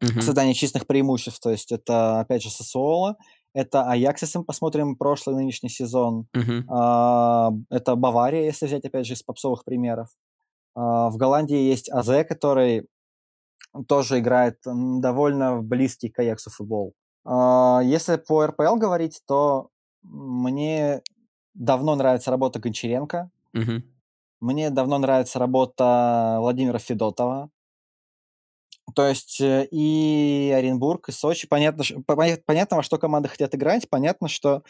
Мгм. 0.00 0.20
создания 0.20 0.52
численных 0.54 0.86
преимуществ. 0.86 1.40
То 1.40 1.50
есть 1.50 1.72
это, 1.72 2.20
опять 2.20 2.42
же, 2.42 2.50
Сосуоло, 2.50 3.16
это 3.56 3.90
Аякс, 3.90 4.22
если 4.22 4.38
мы 4.38 4.44
посмотрим 4.44 4.96
прошлый 4.96 5.34
нынешний 5.36 5.70
сезон, 5.70 6.26
а, 6.68 7.50
это 7.70 7.96
Бавария, 7.96 8.44
если 8.44 8.66
взять, 8.66 8.84
опять 8.84 9.06
же, 9.06 9.14
из 9.14 9.22
попсовых 9.22 9.64
примеров. 9.64 10.08
А, 10.74 11.08
в 11.08 11.16
Голландии 11.16 11.56
есть 11.56 11.90
АЗ, 11.90 12.26
который 12.28 12.86
тоже 13.88 14.18
играет 14.18 14.58
довольно 14.64 15.62
близкий 15.62 16.10
к 16.10 16.18
Аяксу 16.18 16.50
футбол. 16.50 16.92
А, 17.24 17.80
если 17.82 18.16
по 18.16 18.46
РПЛ 18.46 18.76
говорить, 18.76 19.22
то 19.26 19.68
мне 20.02 21.02
давно 21.54 21.96
нравится 21.96 22.30
работа 22.30 22.58
Гончаренко, 22.58 23.30
Мгм. 23.54 23.82
мне 24.40 24.70
давно 24.70 24.98
нравится 24.98 25.38
работа 25.38 26.36
Владимира 26.40 26.78
Федотова. 26.78 27.48
То 28.94 29.06
есть 29.06 29.40
э, 29.40 29.66
и 29.70 30.52
Оренбург, 30.54 31.08
и 31.08 31.12
Сочи. 31.12 31.46
Понятно, 31.46 31.84
понятно, 32.06 32.76
во 32.76 32.82
что 32.82 32.98
команды 32.98 33.28
хотят 33.28 33.54
играть. 33.54 33.88
Понятно, 33.90 34.28
что 34.28 34.62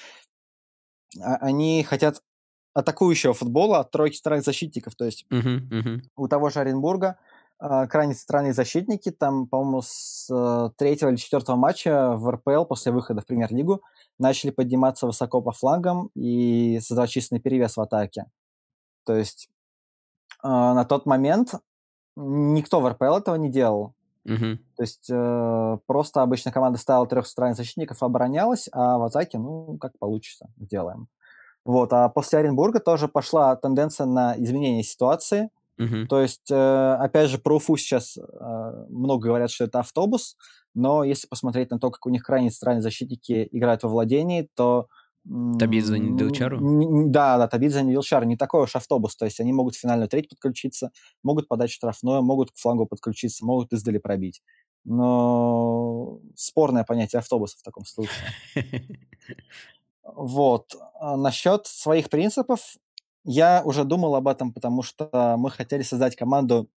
а, 1.20 1.36
они 1.36 1.82
хотят 1.84 2.22
атакующего 2.74 3.34
футбола 3.34 3.80
от 3.80 3.90
тройки 3.90 4.16
старых 4.16 4.42
защитников. 4.42 4.94
То 4.94 5.04
есть 5.04 5.26
Мгм. 5.30 5.68
Мгм. 5.70 6.02
у 6.16 6.28
того 6.28 6.50
же 6.50 6.60
Оренбурга 6.60 7.18
а, 7.58 7.86
крайне 7.86 8.14
центральные 8.14 8.52
защитники. 8.52 9.10
Там, 9.10 9.46
по-моему, 9.46 9.82
с 9.82 10.28
э, 10.30 10.70
третьего 10.76 11.10
или 11.10 11.16
четвертого 11.16 11.56
матча 11.56 12.14
в 12.16 12.30
РПЛ 12.30 12.64
после 12.64 12.92
выхода 12.92 13.22
в 13.22 13.26
премьер-лигу 13.26 13.82
начали 14.18 14.50
подниматься 14.50 15.06
высоко 15.06 15.40
по 15.40 15.52
флангам 15.52 16.10
и 16.14 16.78
создавать 16.80 17.10
численный 17.10 17.40
перевес 17.40 17.76
в 17.76 17.80
атаке. 17.80 18.26
То 19.04 19.14
есть 19.14 19.48
а, 20.42 20.74
на 20.74 20.84
тот 20.84 21.06
момент 21.06 21.54
никто 22.16 22.80
в 22.80 22.88
РПЛ 22.88 23.16
этого 23.16 23.36
не 23.36 23.50
делал. 23.50 23.95
Мгм. 24.26 24.58
То 24.76 24.82
есть 24.82 25.08
э, 25.10 25.78
просто 25.86 26.22
обычно 26.22 26.50
команда 26.50 26.78
ставила 26.78 27.06
трех 27.06 27.26
центральных 27.26 27.56
защитников, 27.56 28.02
оборонялась, 28.02 28.68
а 28.72 28.98
в 28.98 29.04
атаке, 29.04 29.38
ну, 29.38 29.78
как 29.78 29.98
получится, 29.98 30.48
сделаем. 30.58 31.08
Вот, 31.64 31.92
а 31.92 32.08
после 32.08 32.40
Оренбурга 32.40 32.80
тоже 32.80 33.08
пошла 33.08 33.54
тенденция 33.56 34.06
на 34.06 34.34
изменение 34.36 34.82
ситуации. 34.82 35.50
Мгм. 35.78 36.06
То 36.08 36.20
есть, 36.20 36.50
э, 36.50 36.96
опять 37.00 37.30
же, 37.30 37.38
про 37.38 37.56
Уфу 37.56 37.76
сейчас 37.76 38.16
э, 38.16 38.86
много 38.88 39.28
говорят, 39.28 39.50
что 39.50 39.64
это 39.64 39.80
автобус, 39.80 40.36
но 40.74 41.04
если 41.04 41.28
посмотреть 41.28 41.70
на 41.70 41.78
то, 41.78 41.90
как 41.90 42.06
у 42.06 42.10
них 42.10 42.22
крайне 42.22 42.50
центральные 42.50 42.82
защитники 42.82 43.48
играют 43.52 43.82
во 43.82 43.88
владении, 43.88 44.48
то... 44.54 44.88
Табидзе 45.58 45.98
не 45.98 46.16
Дилчару? 46.16 46.58
н- 46.58 46.82
н- 46.82 47.12
Да, 47.12 47.38
да, 47.38 47.48
Табидзе 47.48 47.82
не 47.82 47.92
Вилчар, 47.92 48.24
не 48.24 48.36
такой 48.36 48.62
уж 48.62 48.76
автобус. 48.76 49.16
То 49.16 49.24
есть 49.24 49.40
они 49.40 49.52
могут 49.52 49.74
в 49.74 49.80
финальную 49.80 50.08
треть 50.08 50.28
подключиться, 50.28 50.90
могут 51.22 51.48
подать 51.48 51.70
штрафное, 51.70 52.20
могут 52.20 52.52
к 52.52 52.56
флангу 52.56 52.86
подключиться, 52.86 53.44
могут 53.44 53.72
издали 53.72 53.98
пробить. 53.98 54.42
Но 54.84 56.20
спорное 56.36 56.84
понятие 56.84 57.18
автобуса 57.18 57.58
в 57.58 57.62
таком 57.62 57.84
случае. 57.84 58.14
Вот. 60.04 60.76
А 61.00 61.16
насчет 61.16 61.66
своих 61.66 62.10
принципов 62.10 62.76
я 63.24 63.62
уже 63.64 63.84
думал 63.84 64.14
об 64.14 64.28
этом, 64.28 64.52
потому 64.52 64.82
что 64.82 65.34
мы 65.36 65.50
хотели 65.50 65.82
создать 65.82 66.14
команду 66.14 66.68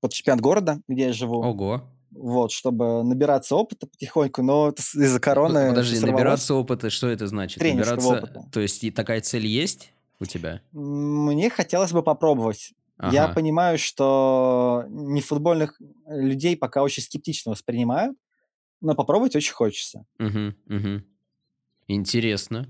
под 0.00 0.12
чемпионат 0.12 0.42
города, 0.42 0.80
где 0.88 1.06
я 1.06 1.12
живу, 1.12 1.40
Ого. 1.42 1.82
Вот, 2.12 2.52
чтобы 2.52 3.02
набираться 3.04 3.56
опыта 3.56 3.86
потихоньку, 3.86 4.42
но 4.42 4.70
из-за 4.70 5.20
короны 5.20 5.68
Подожди, 5.68 5.94
сорвалось. 5.96 6.16
набираться 6.16 6.54
опыта, 6.54 6.90
что 6.90 7.08
это 7.08 7.26
значит? 7.26 7.58
Тренерского 7.60 8.08
Набираться, 8.08 8.12
опыта. 8.18 8.50
то 8.52 8.60
есть 8.60 8.84
и 8.84 8.90
такая 8.90 9.20
цель 9.20 9.46
есть 9.46 9.92
у 10.20 10.24
тебя? 10.26 10.60
Мне 10.72 11.50
хотелось 11.50 11.92
бы 11.92 12.02
попробовать. 12.02 12.72
Я 13.02 13.22
Ага. 13.22 13.34
понимаю, 13.34 13.78
что 13.78 14.84
не 14.88 15.20
футбольных 15.20 15.80
людей 16.06 16.56
пока 16.56 16.82
очень 16.82 17.02
скептично 17.02 17.52
воспринимают, 17.52 18.16
но 18.80 18.94
попробовать 18.94 19.36
очень 19.36 19.54
хочется. 19.54 20.04
Мгм. 20.18 20.54
Мгм. 20.66 21.04
Интересно. 21.88 22.68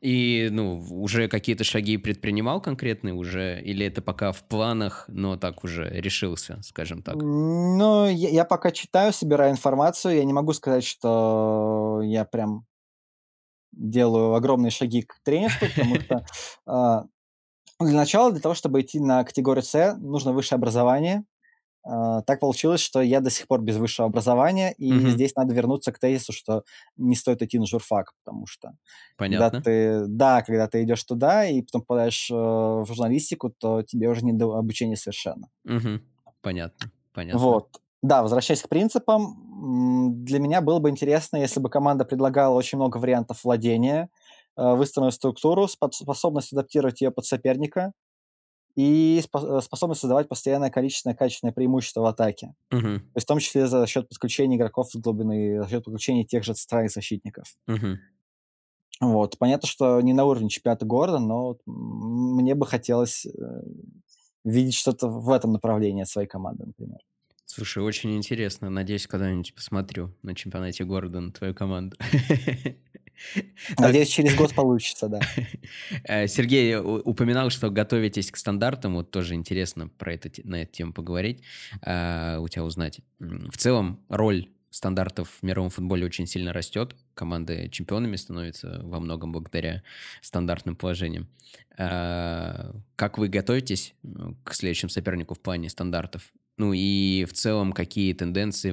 И, 0.00 0.48
ну, 0.50 0.78
уже 0.90 1.28
какие-то 1.28 1.62
шаги 1.62 1.98
предпринимал 1.98 2.62
конкретные 2.62 3.12
уже? 3.12 3.60
Или 3.60 3.84
это 3.84 4.00
пока 4.00 4.32
в 4.32 4.42
планах, 4.44 5.04
но 5.08 5.36
так 5.36 5.62
уже 5.62 5.90
решился, 5.90 6.58
скажем 6.62 7.02
так? 7.02 7.16
Ну, 7.16 8.08
я, 8.08 8.30
я 8.30 8.44
пока 8.46 8.70
читаю, 8.70 9.12
собираю 9.12 9.52
информацию. 9.52 10.16
Я 10.16 10.24
не 10.24 10.32
могу 10.32 10.54
сказать, 10.54 10.84
что 10.84 12.00
я 12.02 12.24
прям 12.24 12.64
делаю 13.72 14.34
огромные 14.34 14.70
шаги 14.70 15.02
к 15.02 15.16
тренерству, 15.22 15.68
потому 15.68 15.94
что 16.00 16.24
а, 16.66 17.04
для 17.78 17.96
начала, 17.96 18.32
для 18.32 18.40
того, 18.40 18.54
чтобы 18.54 18.80
идти 18.80 19.00
на 19.00 19.22
категорию 19.24 19.62
С, 19.62 19.96
нужно 19.98 20.32
высшее 20.32 20.56
образование. 20.56 21.24
А, 21.82 22.22
так 22.22 22.40
получилось, 22.40 22.80
что 22.80 23.00
я 23.00 23.20
до 23.20 23.30
сих 23.30 23.46
пор 23.48 23.62
без 23.62 23.76
высшего 23.76 24.06
образования, 24.08 24.72
и 24.78 25.08
Мгм. 25.08 25.10
здесь 25.10 25.34
надо 25.34 25.54
вернуться 25.54 25.92
к 25.92 25.98
тезису, 25.98 26.32
что 26.32 26.64
не 26.96 27.14
стоит 27.16 27.42
идти 27.42 27.58
на 27.58 27.66
журфак, 27.66 28.12
потому 28.22 28.46
что 28.46 28.72
когда 29.22 29.50
Понятно. 29.50 29.62
ты, 29.62 30.06
да, 30.06 30.42
когда 30.42 30.66
ты 30.68 30.82
идешь 30.82 31.04
туда 31.04 31.46
и 31.46 31.62
потом 31.62 31.82
попадаешь 31.82 32.30
э, 32.30 32.34
в 32.34 32.84
журналистику, 32.86 33.50
то 33.50 33.82
тебе 33.82 34.08
уже 34.08 34.24
не 34.24 34.32
до 34.32 34.54
обучения 34.56 34.96
совершенно. 34.96 35.48
Мгм. 35.64 36.02
Понятно. 36.42 36.90
Понятно. 37.12 37.42
Вот. 37.42 37.80
Да, 38.02 38.22
возвращаясь 38.22 38.62
к 38.62 38.68
принципам, 38.68 40.24
для 40.24 40.38
меня 40.38 40.60
было 40.62 40.78
бы 40.78 40.88
интересно, 40.88 41.36
если 41.36 41.60
бы 41.60 41.68
команда 41.68 42.04
предлагала 42.04 42.54
очень 42.54 42.78
много 42.78 42.96
вариантов 42.98 43.44
владения, 43.44 44.08
э, 44.56 44.74
выстроенную 44.74 45.12
структуру, 45.12 45.64
спо- 45.66 45.92
способность 45.92 46.52
адаптировать 46.52 47.00
ее 47.02 47.10
под 47.10 47.26
соперника 47.26 47.92
и 48.76 49.18
э, 49.20 49.60
способность 49.60 50.00
создавать 50.00 50.28
постоянное 50.28 50.70
количественное 50.70 51.16
качественное 51.16 51.52
преимущество 51.52 52.02
в 52.02 52.06
атаке. 52.06 52.54
Мгм. 52.70 53.00
То 53.00 53.16
есть 53.16 53.26
в 53.26 53.28
том 53.28 53.38
числе 53.38 53.66
за 53.66 53.86
счет 53.86 54.08
подключения 54.08 54.56
игроков 54.56 54.90
с 54.90 54.96
глубины, 54.96 55.62
за 55.62 55.68
счет 55.68 55.84
подключения 55.84 56.24
тех 56.24 56.44
же 56.44 56.54
центральных 56.54 56.92
защитников. 56.92 57.54
Мгм. 57.66 57.98
Вот. 59.00 59.38
Понятно, 59.38 59.66
что 59.66 60.00
не 60.00 60.12
на 60.12 60.24
уровне 60.24 60.48
чемпионата 60.50 60.84
города, 60.84 61.18
но 61.18 61.56
мне 61.66 62.54
бы 62.54 62.66
хотелось 62.66 63.26
э, 63.26 63.30
видеть 64.44 64.74
что-то 64.74 65.08
в 65.08 65.30
этом 65.30 65.52
направлении 65.52 66.02
от 66.02 66.08
своей 66.08 66.28
команды, 66.28 66.66
например. 66.66 66.98
Слушай, 67.46 67.82
очень 67.82 68.16
интересно. 68.16 68.70
Надеюсь, 68.70 69.06
когда-нибудь 69.06 69.54
посмотрю 69.54 70.14
на 70.22 70.34
чемпионате 70.34 70.84
города 70.84 71.20
на 71.20 71.32
твою 71.32 71.54
команду. 71.54 71.96
Надеюсь, 73.78 74.08
через 74.08 74.34
год 74.36 74.54
получится, 74.54 75.08
да. 75.08 75.20
Э, 76.04 76.26
Сергей 76.26 76.76
у 76.76 77.00
упоминал, 77.00 77.50
что 77.50 77.70
готовитесь 77.70 78.30
к 78.30 78.36
стандартам. 78.36 78.94
Вот 78.94 79.10
тоже 79.10 79.34
интересно 79.34 79.88
про 79.88 80.14
это 80.14 80.30
на 80.44 80.62
эту 80.62 80.72
тему 80.72 80.92
поговорить, 80.92 81.42
а, 81.82 82.38
у 82.40 82.48
тебя 82.48 82.64
узнать. 82.64 83.00
В 83.18 83.56
целом 83.56 84.00
роль 84.08 84.48
стандартов 84.70 85.38
в 85.40 85.42
мировом 85.42 85.70
футболе 85.70 86.06
очень 86.06 86.26
сильно 86.26 86.52
растет. 86.52 86.94
Команды 87.14 87.68
чемпионами 87.70 88.16
становятся 88.16 88.80
во 88.82 89.00
многом 89.00 89.32
благодаря 89.32 89.82
стандартным 90.22 90.76
положениям. 90.76 91.28
Как 91.76 93.18
вы 93.18 93.28
готовитесь, 93.28 93.94
к 94.44 94.54
следующему 94.54 94.90
сопернику 94.90 95.34
в 95.34 95.40
плане 95.40 95.68
стандартов? 95.68 96.32
Ну 96.60 96.74
и 96.74 97.24
в 97.24 97.32
целом, 97.32 97.72
какие 97.72 98.12
тенденции, 98.12 98.72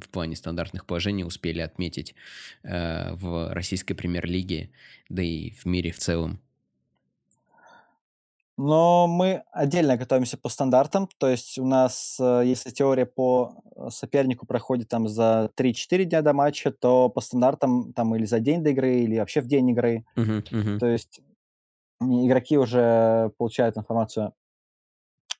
в 0.00 0.08
плане 0.08 0.34
стандартных 0.34 0.86
положений 0.86 1.24
успели 1.24 1.60
отметить, 1.60 2.14
э, 2.62 3.12
в 3.12 3.52
российской 3.52 3.92
премьер-лиге, 3.92 4.70
да 5.10 5.22
и 5.22 5.50
в 5.50 5.66
мире 5.66 5.92
в 5.92 5.98
целом? 5.98 6.40
Но 8.56 9.06
мы 9.06 9.42
отдельно 9.52 9.98
готовимся 9.98 10.38
по 10.38 10.48
стандартам. 10.48 11.06
То 11.18 11.28
есть 11.28 11.58
у 11.58 11.66
нас, 11.66 12.16
э, 12.18 12.44
если 12.46 12.70
теория 12.70 13.04
по, 13.04 13.62
э, 13.76 13.90
сопернику 13.90 14.46
проходит 14.46 14.88
там 14.88 15.06
за 15.06 15.50
3-4 15.54 16.06
дня 16.06 16.22
до 16.22 16.32
матча, 16.32 16.70
то 16.70 17.10
по 17.10 17.20
стандартам 17.20 17.92
там 17.92 18.16
или 18.16 18.24
за 18.24 18.40
день 18.40 18.64
до 18.64 18.70
игры, 18.70 19.00
или 19.00 19.18
вообще 19.18 19.42
в 19.42 19.46
день 19.46 19.68
игры. 19.68 20.06
Мгм, 20.16 20.44
мгм. 20.50 20.78
То 20.78 20.86
есть 20.86 21.20
игроки 22.00 22.56
уже 22.56 23.32
получают 23.36 23.76
информацию 23.76 24.32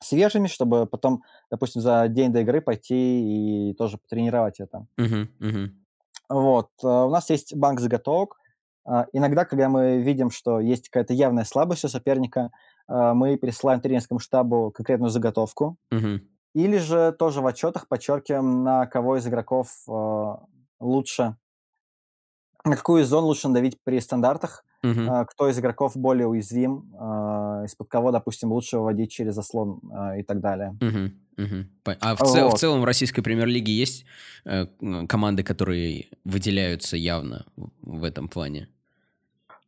свежими, 0.01 0.47
чтобы 0.47 0.87
потом, 0.87 1.23
допустим, 1.51 1.81
за 1.81 2.07
день 2.09 2.33
до 2.33 2.41
игры 2.41 2.61
пойти 2.61 3.71
и 3.71 3.75
тоже 3.75 3.99
потренировать 3.99 4.61
это. 4.61 4.87
Мгм, 4.97 5.31
мгм. 5.39 5.85
Вот. 6.29 6.69
э, 6.83 6.87
У 6.87 7.11
нас 7.11 7.31
есть 7.31 7.55
банк 7.55 7.81
заготовок. 7.81 8.37
А, 8.85 9.07
Иногда, 9.13 9.45
когда 9.45 9.69
мы 9.69 9.99
видим, 10.03 10.31
что 10.31 10.61
есть 10.61 10.89
какая-то 10.89 11.15
явная 11.15 11.45
слабость 11.45 11.85
у 11.85 11.89
соперника, 11.89 12.51
а, 12.87 13.15
мы 13.15 13.37
присылаем 13.37 13.81
тренерскому 13.81 14.21
штабу 14.21 14.71
конкретную 14.71 15.11
заготовку. 15.11 15.77
Мгм. 15.91 16.21
Или 16.55 16.79
же 16.79 17.13
тоже 17.13 17.41
в 17.41 17.47
отчетах 17.47 17.89
подчеркиваем, 17.89 18.65
на 18.65 18.87
кого 18.87 19.17
из 19.17 19.27
игроков 19.27 19.69
а, 19.89 20.45
лучше, 20.81 21.37
на 22.65 22.77
какую 22.77 23.03
из 23.03 23.09
зон 23.09 23.25
лучше 23.25 23.49
надавить 23.49 23.79
при 23.83 24.01
стандартах, 24.01 24.65
А, 25.05 25.25
кто 25.25 25.49
из 25.49 25.59
игроков 25.59 25.97
более 25.97 26.27
уязвим, 26.27 26.95
а, 26.99 27.63
из-под 27.65 27.89
кого, 27.89 28.11
допустим, 28.13 28.53
лучше 28.53 28.79
выводить 28.79 29.11
через 29.13 29.35
заслон 29.35 29.81
а, 29.93 30.17
и 30.19 30.23
так 30.23 30.41
далее. 30.41 30.79
По 31.85 31.97
а 32.01 32.15
в 32.15 32.23
це 32.23 32.45
в 32.49 32.55
целом 32.55 32.81
в 32.81 32.85
российской 32.85 33.23
премьер-лиге 33.23 33.73
есть, 33.73 34.05
э, 34.45 34.67
м, 34.83 35.07
команды, 35.07 35.43
которые 35.43 36.07
выделяются 36.25 36.97
явно 36.97 37.47
в 37.83 38.05
этом 38.05 38.29
плане, 38.29 38.69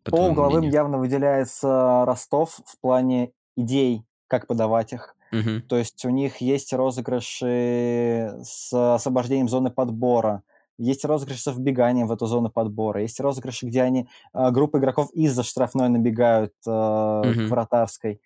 по 0.05 0.11
По 0.11 0.27
угловым 0.29 0.65
мнению? 0.65 0.73
явно 0.73 0.99
выделяется 0.99 2.05
Ростов 2.07 2.61
в 2.67 2.79
плане 2.81 3.33
идей, 3.57 4.05
как 4.27 4.47
подавать 4.47 4.93
их. 4.93 5.15
Мгм, 5.33 5.63
То 5.69 5.77
есть 5.77 6.05
у 6.05 6.11
них 6.11 6.39
есть 6.39 6.73
розыгрыши 6.73 8.35
с 8.43 8.73
освобождением 8.97 9.49
зоны 9.49 9.71
подбора, 9.71 10.43
есть 10.85 11.05
розыгрыши 11.05 11.43
со 11.43 11.53
вбеганием 11.53 12.07
в 12.09 12.13
эту 12.13 12.27
зону 12.27 12.51
подбора, 12.51 13.03
есть 13.03 13.21
розыгрыши, 13.21 13.67
где 13.67 13.83
они, 13.83 14.09
а, 14.33 14.51
группа 14.51 14.79
игроков 14.79 15.11
из-за 15.13 15.43
штрафной 15.45 15.89
набегают, 15.89 16.55
а, 16.67 17.37
к 17.43 17.49
мгм, 17.49 17.51
вратарской. 17.51 18.21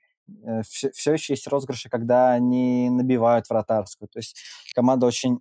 все 0.62 1.12
еще 1.12 1.34
есть 1.34 1.46
розыгрыши, 1.48 1.88
когда 1.90 2.32
они 2.32 2.88
набивают 2.90 3.48
вратарскую. 3.50 4.08
То 4.08 4.18
есть 4.18 4.36
команда 4.74 5.06
очень 5.06 5.40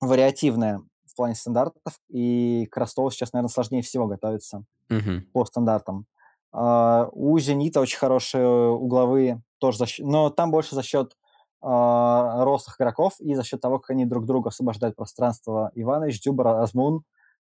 вариативная 0.00 0.80
в 1.06 1.16
плане 1.16 1.34
стандартов, 1.34 1.94
и 2.08 2.66
к 2.70 2.76
Ростову 2.76 3.10
сейчас, 3.10 3.32
наверно, 3.32 3.48
сложнее 3.48 3.82
всего 3.82 4.06
готовиться 4.06 4.64
мгм, 4.90 5.26
по 5.32 5.44
стандартам. 5.44 6.06
А, 6.52 7.08
у 7.12 7.38
«Зенита» 7.38 7.80
очень 7.80 7.98
хорошие 7.98 8.46
угловые, 8.48 9.42
тоже 9.58 9.78
за 9.78 9.86
счё 9.86 10.04
но 10.06 10.30
там 10.30 10.50
больше 10.50 10.74
за 10.74 10.82
счет, 10.82 11.16
рослых 11.62 12.76
игроков 12.80 13.14
и 13.20 13.34
за 13.34 13.44
счет 13.44 13.60
того, 13.60 13.78
как 13.78 13.90
они 13.90 14.04
друг 14.04 14.26
другу 14.26 14.48
освобождают 14.48 14.96
пространство. 14.96 15.70
Иванович, 15.74 16.20
Дзюба, 16.20 16.60
Азмун, 16.60 17.04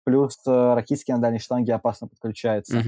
плюс, 0.05 0.39
э, 0.47 0.75
Ракитский 0.75 1.15
на 1.15 1.21
дальней 1.21 1.39
штанге 1.39 1.75
опасно 1.75 2.09
подключается. 2.09 2.79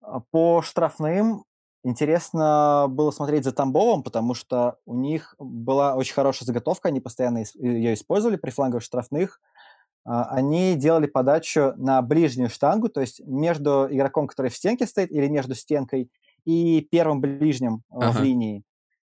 А, 0.00 0.20
по 0.30 0.62
штрафным 0.62 1.44
интересно 1.84 2.86
было 2.88 3.10
смотреть 3.10 3.44
за 3.44 3.52
Тамбовом, 3.52 4.02
потому 4.02 4.34
что 4.34 4.76
у 4.86 4.94
них 4.94 5.34
была 5.38 5.94
очень 5.94 6.14
хорошая 6.14 6.46
заготовка, 6.46 6.88
они 6.88 7.00
постоянно 7.00 7.42
ис 7.42 7.54
ее 7.54 7.94
использовали 7.94 8.36
при 8.36 8.50
фланговых 8.50 8.82
штрафных. 8.82 9.40
А, 10.04 10.24
они 10.24 10.74
делали 10.74 11.06
подачу 11.06 11.72
на 11.76 12.02
ближнюю 12.02 12.50
штангу, 12.50 12.88
то 12.88 13.00
есть 13.00 13.20
между 13.24 13.88
игроком, 13.90 14.26
который 14.26 14.50
в 14.50 14.56
стенке 14.56 14.86
стоит, 14.86 15.10
или 15.10 15.28
между 15.28 15.54
стенкой 15.54 16.10
и 16.44 16.86
первым 16.90 17.20
ближним, 17.20 17.82
а, 17.90 18.10
в 18.10 18.20
линии. 18.20 18.64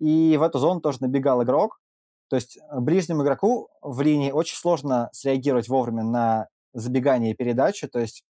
И 0.02 0.36
в 0.36 0.42
эту 0.42 0.58
зону 0.58 0.80
тоже 0.80 0.98
набегал 1.00 1.42
игрок. 1.44 1.80
То 2.28 2.36
есть, 2.36 2.58
э, 2.58 2.80
ближнему 2.80 3.22
игроку 3.22 3.68
в 3.82 4.00
линии 4.00 4.32
очень 4.32 4.56
сложно 4.56 5.10
среагировать 5.12 5.68
вовремя 5.68 6.02
на 6.02 6.48
забегание 6.74 7.32
и 7.32 7.36
передачу. 7.36 7.88
То 7.88 8.00
есть 8.00 8.24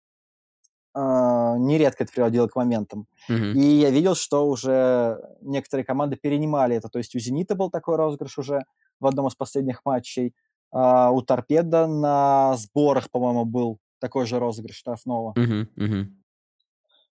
а, 0.94 1.56
нередко 1.56 2.04
это 2.04 2.12
приводило 2.12 2.48
к 2.48 2.56
моментам. 2.56 3.06
мгм, 3.28 3.52
И 3.54 3.60
я 3.60 3.90
видел, 3.90 4.14
что 4.14 4.46
уже 4.48 5.18
некоторые 5.40 5.84
команды 5.86 6.16
перенимали 6.16 6.76
это. 6.76 6.88
То 6.88 6.98
есть 6.98 7.14
у 7.14 7.18
«Зенита» 7.18 7.54
был 7.54 7.70
такой 7.70 7.96
розыгрыш 7.96 8.38
уже 8.38 8.64
в 9.00 9.06
одном 9.06 9.26
из 9.28 9.34
последних 9.34 9.80
матчей, 9.84 10.34
а, 10.70 11.10
у 11.10 11.22
«Торпедо» 11.22 11.86
на 11.86 12.54
сборах, 12.56 13.10
по-моему, 13.10 13.44
был 13.44 13.78
такой 14.00 14.26
же 14.26 14.38
розыгрыш 14.38 14.76
штрафного. 14.76 15.32
мгм, 15.36 15.68
А, 15.76 16.21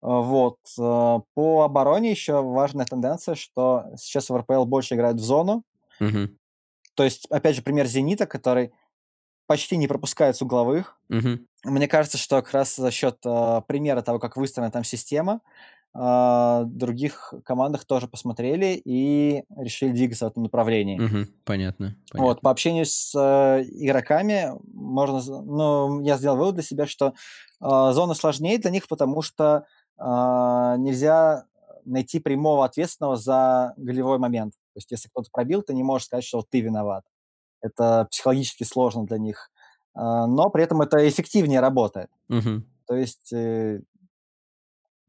вот. 0.04 0.58
а, 0.78 1.20
По 1.34 1.62
обороне 1.64 2.10
еще 2.12 2.42
важная 2.42 2.86
тенденция, 2.86 3.34
что 3.36 3.86
сейчас 3.98 4.30
в 4.30 4.36
РПЛ 4.36 4.64
больше 4.66 4.94
играют 4.96 5.18
в 5.18 5.24
зону. 5.24 5.64
мгм, 6.00 6.36
То 6.94 7.04
есть, 7.04 7.26
опять 7.26 7.56
же, 7.56 7.62
пример 7.62 7.86
«Зенита», 7.86 8.26
который 8.26 8.72
почти 9.46 9.76
не 9.78 9.88
пропускает 9.88 10.36
с 10.36 10.42
угловых. 10.42 10.98
мгм, 11.08 11.46
Мне 11.64 11.88
кажется, 11.88 12.18
что 12.18 12.42
как 12.42 12.52
раз 12.54 12.76
за 12.76 12.90
счет, 12.90 13.18
а, 13.26 13.62
примера 13.62 14.02
того, 14.02 14.18
как 14.20 14.36
выстроена 14.36 14.70
там 14.72 14.84
система, 14.84 15.40
а, 15.94 16.64
других 16.66 17.34
командах 17.44 17.84
тоже 17.86 18.08
посмотрели 18.08 18.80
и 18.84 19.44
решили 19.56 19.92
двигаться 19.92 20.26
в 20.26 20.30
этом 20.32 20.44
направлении. 20.44 21.04
мгм. 21.04 21.28
Понятно, 21.44 21.96
Вот, 22.16 22.40
понятно. 22.40 22.42
по 22.42 22.50
общению 22.50 22.86
с, 22.86 23.12
э, 23.16 23.62
игроками 23.64 24.52
можно 24.72 25.20
ну, 25.42 26.00
я 26.02 26.16
сделал 26.16 26.36
вывод 26.36 26.54
для 26.54 26.62
себя, 26.62 26.86
что, 26.86 27.14
а, 27.60 27.92
зона 27.92 28.14
сложнее 28.14 28.58
для 28.58 28.70
них, 28.70 28.86
потому 28.86 29.20
что, 29.22 29.44
а, 29.56 29.64
нельзя 29.98 31.46
найти 31.84 32.18
прямого 32.18 32.64
ответственного 32.64 33.16
за 33.16 33.74
голевой 33.76 34.18
момент. 34.18 34.54
То 34.54 34.78
есть 34.78 34.90
если 34.90 35.08
кто-то 35.08 35.28
пробил, 35.30 35.62
ты 35.62 35.74
не 35.74 35.82
можешь 35.82 36.06
сказать, 36.06 36.24
что 36.24 36.42
ты 36.42 36.60
виноват. 36.60 37.04
Это 37.60 38.06
психологически 38.10 38.64
сложно 38.64 39.06
для 39.06 39.18
них, 39.18 39.50
а, 39.94 40.26
но 40.26 40.50
при 40.50 40.64
этом 40.64 40.82
это 40.82 41.08
эффективнее 41.08 41.60
работает. 41.60 42.10
Мгм, 42.28 42.66
То 42.86 42.94
есть, 42.96 43.32
э, 43.32 43.80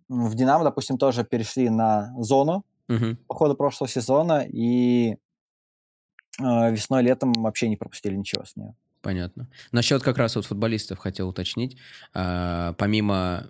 в 0.07 0.35
«Динамо», 0.35 0.63
допустим, 0.63 0.97
тоже 0.97 1.23
перешли 1.23 1.69
на 1.69 2.13
зону 2.19 2.63
мгм. 2.87 3.17
по 3.27 3.35
ходу 3.35 3.55
прошлого 3.55 3.89
сезона 3.89 4.45
и, 4.47 5.17
а, 6.39 6.69
весной, 6.69 7.01
летом 7.01 7.33
вообще 7.33 7.67
не 7.67 7.75
пропустили 7.75 8.15
ничего 8.15 8.45
с 8.45 8.55
нее. 8.55 8.75
Понятно. 9.05 9.47
Насчет 9.71 10.01
как 10.01 10.17
раз 10.17 10.35
вот 10.35 10.47
футболистов 10.47 10.97
хотел 10.97 11.29
уточнить. 11.29 11.77
А, 12.15 12.73
помимо 12.73 13.45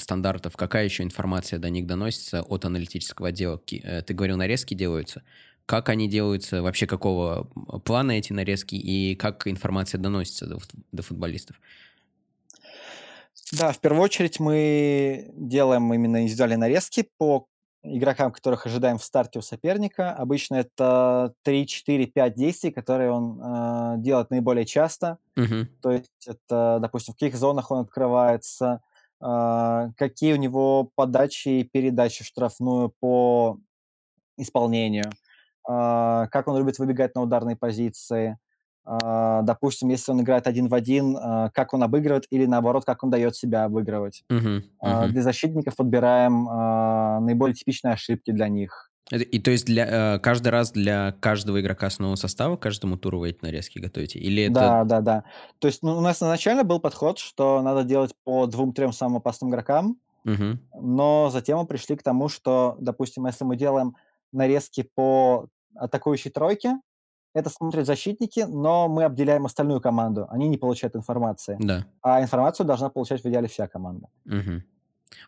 стандартов, 0.00 0.56
какая 0.56 0.82
еще 0.82 1.04
информация 1.04 1.60
до 1.60 1.70
них 1.70 1.86
доносится 1.86 2.42
от 2.42 2.64
аналитического 2.64 3.28
отдела? 3.28 3.62
Э, 3.70 4.02
Ты 4.02 4.14
говорил, 4.14 4.36
нарезки 4.36 4.74
делаются. 4.74 5.22
Как 5.64 5.90
они 5.90 6.08
делаются? 6.08 6.60
Вообще 6.60 6.88
какого 6.88 7.44
плана 7.84 8.18
эти 8.18 8.32
нарезки? 8.32 8.74
И 8.74 9.14
как 9.14 9.46
информация 9.46 10.00
доносится 10.00 10.46
до, 10.46 10.58
до 10.90 11.04
футболистов? 11.04 11.60
Да, 13.52 13.70
в 13.70 13.78
первую 13.78 14.02
очередь 14.02 14.40
мы 14.40 15.30
делаем 15.36 15.94
именно 15.94 16.20
индивидуальные 16.20 16.58
нарезки 16.58 17.08
по 17.16 17.46
игрокам, 17.86 18.32
которых 18.32 18.66
ожидаем 18.66 18.98
в 18.98 19.04
старте 19.04 19.38
у 19.38 19.42
соперника. 19.42 20.12
Обычно 20.12 20.56
это 20.56 21.34
3, 21.42 21.66
4, 21.66 22.06
5 22.06 22.34
действий, 22.34 22.70
которые 22.70 23.10
он, 23.10 23.40
а, 23.42 23.96
делает 23.98 24.30
наиболее 24.30 24.66
часто. 24.66 25.18
Мгм, 25.36 25.68
То 25.82 25.92
есть 25.92 26.10
это, 26.26 26.78
допустим, 26.80 27.14
в 27.14 27.18
каких 27.18 27.36
зонах 27.36 27.70
он 27.70 27.80
открывается, 27.80 28.82
а, 29.20 29.90
какие 29.96 30.34
у 30.34 30.36
него 30.36 30.90
подачи 30.94 31.48
и 31.48 31.64
передачи 31.64 32.24
в 32.24 32.26
штрафную 32.26 32.92
по 33.00 33.58
исполнению, 34.38 35.10
а, 35.68 36.28
как 36.28 36.48
он 36.48 36.58
любит 36.58 36.78
выбегать 36.78 37.14
на 37.14 37.22
ударные 37.22 37.56
позиции. 37.56 38.38
А, 38.86 39.42
допустим, 39.42 39.88
если 39.90 40.12
он 40.12 40.20
играет 40.22 40.46
один 40.46 40.68
в 40.68 40.74
один, 40.74 41.16
а, 41.20 41.50
как 41.50 41.74
он 41.74 41.82
обыгрывает 41.82 42.26
или, 42.30 42.46
наоборот, 42.46 42.84
как 42.84 43.02
он 43.04 43.10
дает 43.10 43.36
себя 43.36 43.64
обыгрывать. 43.64 44.24
мгм, 44.30 44.62
для 44.82 45.22
защитников 45.22 45.76
подбираем, 45.76 46.44
наиболее 47.24 47.54
типичные 47.54 47.94
ошибки 47.94 48.30
для 48.32 48.48
них. 48.48 48.90
И 49.12 49.38
то 49.38 49.52
есть 49.52 49.66
для, 49.66 50.16
э, 50.16 50.18
каждый 50.18 50.48
раз 50.48 50.72
для 50.72 51.12
каждого 51.20 51.60
игрока 51.60 51.90
с 51.90 52.00
нового 52.00 52.16
состава, 52.16 52.56
каждому 52.56 52.96
туру 52.96 53.20
вы 53.20 53.30
эти 53.30 53.38
нарезки 53.42 53.78
готовите? 53.78 54.18
Или 54.18 54.42
это 54.42 54.74
Да, 54.74 54.84
да-да. 54.84 55.24
То 55.58 55.68
есть, 55.68 55.82
ну, 55.82 55.96
у 55.96 56.00
нас 56.00 56.18
изначально 56.18 56.62
был 56.64 56.78
подход, 56.80 57.18
что 57.18 57.62
надо 57.62 57.82
делать 57.84 58.12
по 58.24 58.46
двум-трем 58.46 58.92
самым 58.92 59.16
опасным 59.18 59.50
игрокам, 59.50 59.98
Мгм. 60.24 60.58
но 60.74 61.30
затем 61.30 61.58
мы 61.58 61.66
пришли 61.66 61.96
к 61.96 62.02
тому, 62.04 62.28
что, 62.28 62.76
допустим, 62.80 63.26
если 63.26 63.44
мы 63.44 63.56
делаем 63.56 63.96
нарезки 64.32 64.88
по 64.94 65.48
атакующей 65.76 66.30
тройке, 66.30 66.76
это 67.36 67.50
смотрят 67.50 67.86
защитники, 67.86 68.40
но 68.48 68.88
мы 68.88 69.04
обделяем 69.04 69.44
остальную 69.46 69.80
команду. 69.80 70.26
Они 70.30 70.48
не 70.48 70.56
получают 70.58 70.96
информации. 70.96 71.56
Да. 71.60 71.86
А 72.02 72.22
информацию 72.22 72.66
должна 72.66 72.88
получать 72.88 73.22
в 73.22 73.26
идеале 73.28 73.46
вся 73.48 73.68
команда. 73.68 74.08
Мгм. 74.24 74.62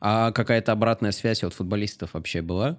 А 0.00 0.32
какая-то 0.32 0.72
обратная 0.72 1.12
связь 1.12 1.44
от 1.44 1.54
футболистов 1.54 2.14
вообще 2.14 2.42
была 2.42 2.78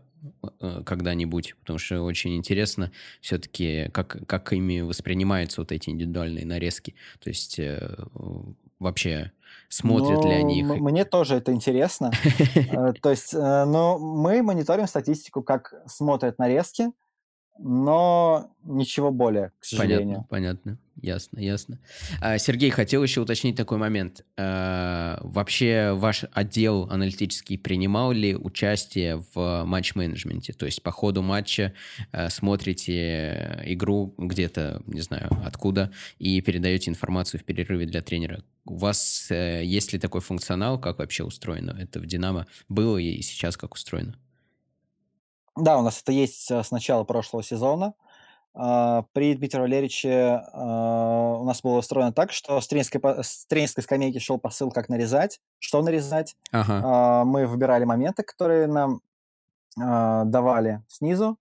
э, 0.60 0.82
когда-нибудь? 0.86 1.56
Потому 1.62 1.80
что 1.80 2.02
очень 2.02 2.36
интересно 2.36 2.92
все-таки, 3.22 3.90
как, 3.94 4.18
как 4.28 4.54
ими 4.54 4.82
воспринимаются 4.82 5.62
вот 5.62 5.72
эти 5.72 5.90
индивидуальные 5.90 6.46
нарезки. 6.46 6.96
То 7.20 7.30
есть 7.30 7.60
э, 7.60 7.96
вообще 8.80 9.32
смотрят 9.70 10.24
ли 10.26 10.32
Ну, 10.32 10.40
они 10.40 10.60
их? 10.60 10.70
м 10.70 10.84
мне 10.84 11.06
тоже 11.06 11.36
это 11.36 11.52
интересно. 11.54 12.12
Э, 12.72 12.94
то 13.02 13.10
есть, 13.12 13.34
э, 13.34 13.66
ну, 13.66 13.98
мы 14.00 14.42
мониторим 14.42 14.88
статистику, 14.88 15.42
как 15.42 15.74
смотрят 15.88 16.38
нарезки, 16.40 16.92
но 17.62 18.52
ничего 18.64 19.12
более, 19.12 19.50
к 19.60 19.70
Понятно, 19.72 19.78
сожалению. 19.78 20.28
понятно. 20.30 20.78
Ясно, 21.02 21.40
ясно. 21.40 21.80
А, 22.20 22.38
Сергей, 22.38 22.70
хотел 22.72 23.04
еще 23.04 23.22
уточнить 23.22 23.56
такой 23.56 23.78
момент. 23.78 24.26
А, 24.38 25.20
вообще 25.24 25.94
ваш 25.94 26.26
отдел 26.34 26.90
аналитический 26.90 27.58
принимал 27.58 28.12
ли 28.12 28.36
участие 28.36 29.24
в 29.34 29.64
матч-менеджменте? 29.66 30.54
То 30.54 30.66
есть 30.66 30.84
по 30.84 30.92
ходу 30.92 31.22
матча 31.22 31.74
а, 32.12 32.30
смотрите 32.30 33.62
игру 33.66 34.14
где-то, 34.18 34.82
не 34.88 35.02
знаю, 35.02 35.30
откуда, 35.46 35.92
и 36.18 36.42
передаете 36.42 36.92
информацию 36.92 37.40
в 37.40 37.44
перерыве 37.44 37.86
для 37.86 38.02
тренера. 38.02 38.44
У 38.66 38.76
вас 38.76 39.28
э, 39.32 39.64
есть 39.64 39.94
ли 39.94 40.00
такой 40.00 40.22
функционал? 40.22 40.80
Как 40.80 41.00
вообще 41.00 41.24
устроено 41.24 41.76
это 41.80 42.00
в 42.00 42.06
«Динамо»? 42.06 42.46
Было 42.68 42.98
и 42.98 43.22
сейчас 43.22 43.58
как 43.58 43.74
устроено? 43.74 44.16
Да, 45.60 45.78
у 45.78 45.82
нас 45.82 46.02
это 46.02 46.12
есть, 46.12 46.50
э, 46.52 46.64
с 46.64 46.72
начала 46.72 47.04
прошлого 47.04 47.44
сезона. 47.44 47.94
А, 48.56 49.04
при 49.14 49.36
Дмитрии 49.36 49.62
Валерьевиче, 49.62 50.42
а, 50.54 51.38
у 51.40 51.46
нас 51.46 51.62
было 51.62 51.78
устроено 51.78 52.12
так, 52.12 52.32
что 52.32 52.60
с 52.60 52.68
тренерской 52.68 53.00
по 53.00 53.22
с 53.24 53.46
тренерской 53.48 53.84
скамейки 53.84 54.20
шел 54.20 54.40
посыл, 54.40 54.72
как 54.72 54.90
нарезать, 54.90 55.40
что 55.60 55.82
нарезать. 55.82 56.36
Ага. 56.52 56.82
А, 56.84 57.26
мы 57.26 57.46
выбирали 57.48 57.86
моменты, 57.86 58.24
которые 58.24 58.68
нам, 58.68 59.02
а, 59.82 60.26
давали 60.26 60.84
снизу, 60.88 61.38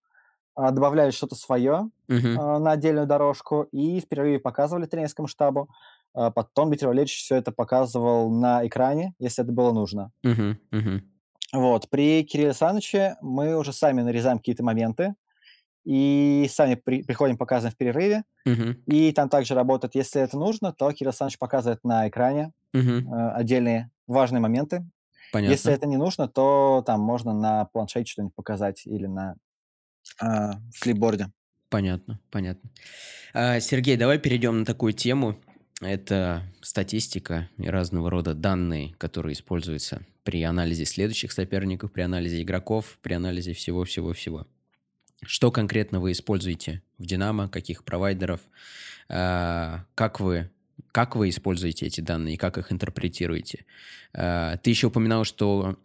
а, 0.54 0.70
добавляли 0.72 1.10
что-то 1.12 1.34
свое, 1.36 1.90
Мгм. 2.08 2.40
а, 2.40 2.58
на 2.58 2.72
отдельную 2.72 3.06
дорожку 3.06 3.62
и 3.72 4.00
в 4.00 4.08
перерыве 4.08 4.38
показывали 4.40 4.86
тренерскому 4.86 5.28
штабу. 5.28 5.68
А, 6.14 6.30
потом 6.30 6.68
Дмитрий 6.68 6.88
Валерьевич 6.88 7.18
все 7.22 7.36
это 7.36 7.52
показывал 7.52 8.30
на 8.30 8.66
экране, 8.66 9.14
если 9.18 9.44
это 9.44 9.52
было 9.52 9.72
нужно. 9.72 10.12
Мгм. 10.22 10.58
Мгм. 10.72 11.02
Вот. 11.52 11.88
При 11.90 12.24
Кирилле 12.24 12.52
Саныче 12.54 13.16
мы 13.22 13.56
уже 13.56 13.72
сами 13.72 14.02
нарезаем 14.02 14.38
какие-то 14.38 14.62
моменты 14.62 15.14
и 15.84 16.46
сами 16.50 16.74
при 16.76 17.02
приходим, 17.02 17.38
показываем 17.38 17.74
в 17.74 17.78
перерыве. 17.78 18.24
Мгм. 18.44 18.82
И 18.86 19.12
там 19.12 19.28
также 19.28 19.54
работает, 19.54 19.94
если 19.94 20.20
это 20.22 20.36
нужно, 20.38 20.72
то 20.72 20.92
Кирилл 20.92 21.12
Саныч 21.12 21.38
показывает 21.38 21.84
на 21.84 22.08
экране, 22.08 22.52
э, 22.74 22.78
Мгм. 22.78 23.08
отдельные 23.34 23.90
важные 24.06 24.40
моменты. 24.40 24.84
Если 25.32 25.32
Понятно. 25.32 25.70
это 25.70 25.86
не 25.86 25.96
нужно, 25.96 26.28
то 26.28 26.82
там 26.86 27.00
можно 27.00 27.34
на 27.34 27.66
планшете 27.66 28.10
что-нибудь 28.10 28.34
показать 28.34 28.86
или 28.86 29.06
на, 29.06 29.36
а, 30.20 30.54
флипборде. 30.74 31.30
Понятно, 31.70 32.18
понятно. 32.30 32.70
А, 33.34 33.60
Сергей, 33.60 33.96
давай 33.96 34.18
перейдем 34.18 34.60
на 34.60 34.64
такую 34.64 34.94
тему. 34.94 35.36
Это 35.80 36.42
статистика 36.60 37.48
и 37.56 37.68
разного 37.68 38.10
рода 38.10 38.34
данные, 38.34 38.94
которые 38.98 39.34
используются 39.34 40.04
при 40.24 40.42
анализе 40.42 40.84
следующих 40.84 41.30
соперников, 41.32 41.92
при 41.92 42.02
анализе 42.02 42.42
игроков, 42.42 42.98
при 43.00 43.14
анализе 43.14 43.52
всего-всего-всего. 43.52 44.46
Что 45.24 45.50
конкретно 45.50 46.00
вы 46.00 46.12
используете 46.12 46.82
в 46.98 47.06
Динамо, 47.06 47.48
каких 47.48 47.84
провайдеров, 47.84 48.40
а, 49.08 49.84
как 49.94 50.20
вы 50.20 50.50
как 50.92 51.16
вы 51.16 51.28
используете 51.28 51.86
эти 51.86 52.00
данные 52.00 52.34
и 52.34 52.36
как 52.36 52.56
их 52.56 52.72
интерпретируете? 52.72 53.64
А, 54.12 54.56
Ты 54.58 54.70
еще 54.70 54.88
упоминал, 54.88 55.24
что 55.24 55.76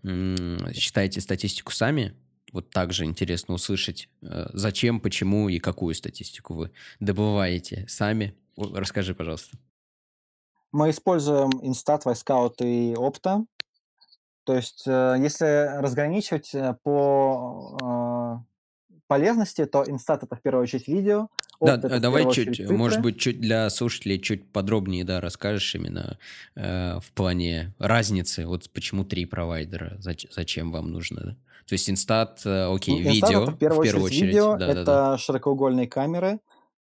считаете 0.74 1.20
статистику 1.22 1.72
сами. 1.72 2.14
Вот 2.52 2.70
также 2.70 3.06
интересно 3.06 3.56
услышать, 3.56 4.10
э, 4.22 4.50
зачем, 4.54 5.00
почему 5.00 5.50
и 5.50 5.58
какую 5.58 5.96
статистику 5.96 6.54
вы 6.54 6.72
добываете 7.00 7.86
сами. 7.88 8.36
Расскажи, 8.56 9.16
пожалуйста. 9.16 9.58
Мы 10.74 10.90
используем 10.90 11.52
Instat, 11.62 12.02
Wisecout 12.06 12.56
и 12.62 12.94
Opta. 12.96 13.46
То 14.44 14.56
есть, 14.56 14.84
э, 14.88 15.16
если 15.20 15.80
разграничивать, 15.80 16.54
э, 16.54 16.76
по, 16.84 17.78
а, 17.82 18.42
полезности, 19.08 19.66
то 19.66 19.84
Instat- 19.84 20.20
это 20.24 20.36
в 20.36 20.42
первую 20.42 20.64
очередь 20.64 20.88
видео, 20.88 21.28
Да, 21.62 21.76
это 21.76 21.88
э, 21.88 22.00
давай 22.00 22.22
первую 22.24 22.34
чуть, 22.36 22.48
очередь 22.50 22.70
э, 22.72 22.74
может 22.74 22.96
цифры. 22.98 23.12
быть, 23.12 23.20
чуть 23.22 23.40
для 23.40 23.70
слушателей 23.70 24.20
чуть 24.20 24.52
подробнее, 24.52 25.06
да, 25.06 25.22
расскажешь 25.22 25.76
именно 25.76 26.18
э, 26.56 27.00
в 27.00 27.12
плане 27.14 27.74
разницы, 27.80 28.46
вот 28.48 28.70
почему 28.72 29.06
три 29.06 29.26
провайдера, 29.26 29.98
зач- 30.00 30.28
зачем 30.32 30.72
вам 30.72 30.92
нужно, 30.92 31.22
да? 31.22 31.32
То 31.68 31.74
есть 31.74 31.90
Инстат, 31.90 32.42
э, 32.46 32.66
окей, 32.74 33.02
Ин 33.02 33.08
Instat- 33.12 33.18
это 33.18 33.28
видео 33.28 33.46
в 33.46 33.50
в 33.54 33.58
первую 33.58 33.84
первую 33.84 34.06
очередь 34.06 34.18
очередь, 34.18 34.28
видео, 34.34 34.58
да-да-да. 34.58 34.82
это 34.82 35.18
широкоугольные 35.20 35.88
камеры 35.88 36.40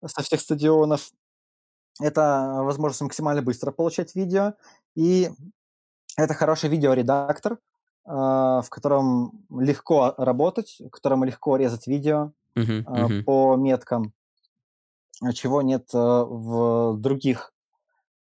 со 0.05 0.21
всех 0.21 0.41
стадионов, 0.41 1.09
это 2.01 2.59
возможность 2.61 3.01
максимально 3.01 3.41
быстро 3.41 3.71
получать 3.71 4.15
видео, 4.15 4.53
и 4.95 5.29
это 6.17 6.33
хороший 6.33 6.69
видеоредактор, 6.69 7.59
а, 8.05 8.61
в 8.61 8.69
котором 8.69 9.45
легко 9.49 10.13
работать, 10.17 10.77
в 10.79 10.89
котором 10.89 11.23
легко 11.23 11.57
резать 11.57 11.87
видео, 11.87 12.33
а, 12.55 13.07
мгм, 13.07 13.23
по 13.23 13.55
меткам, 13.55 14.13
а, 15.21 15.33
чего 15.33 15.61
нет, 15.61 15.89
в 15.93 16.97
других 16.97 17.53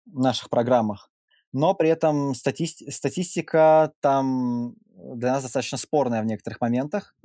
наших 0.05 0.49
программах. 0.49 1.09
Но 1.53 1.73
при 1.73 1.89
этом 1.89 2.35
статист 2.35 2.81
статистика 2.91 3.93
там 4.01 4.75
для 4.87 5.33
нас 5.33 5.43
достаточно 5.43 5.77
спорная 5.77 6.21
в 6.21 6.25
некоторых 6.25 6.59
моментах. 6.61 7.15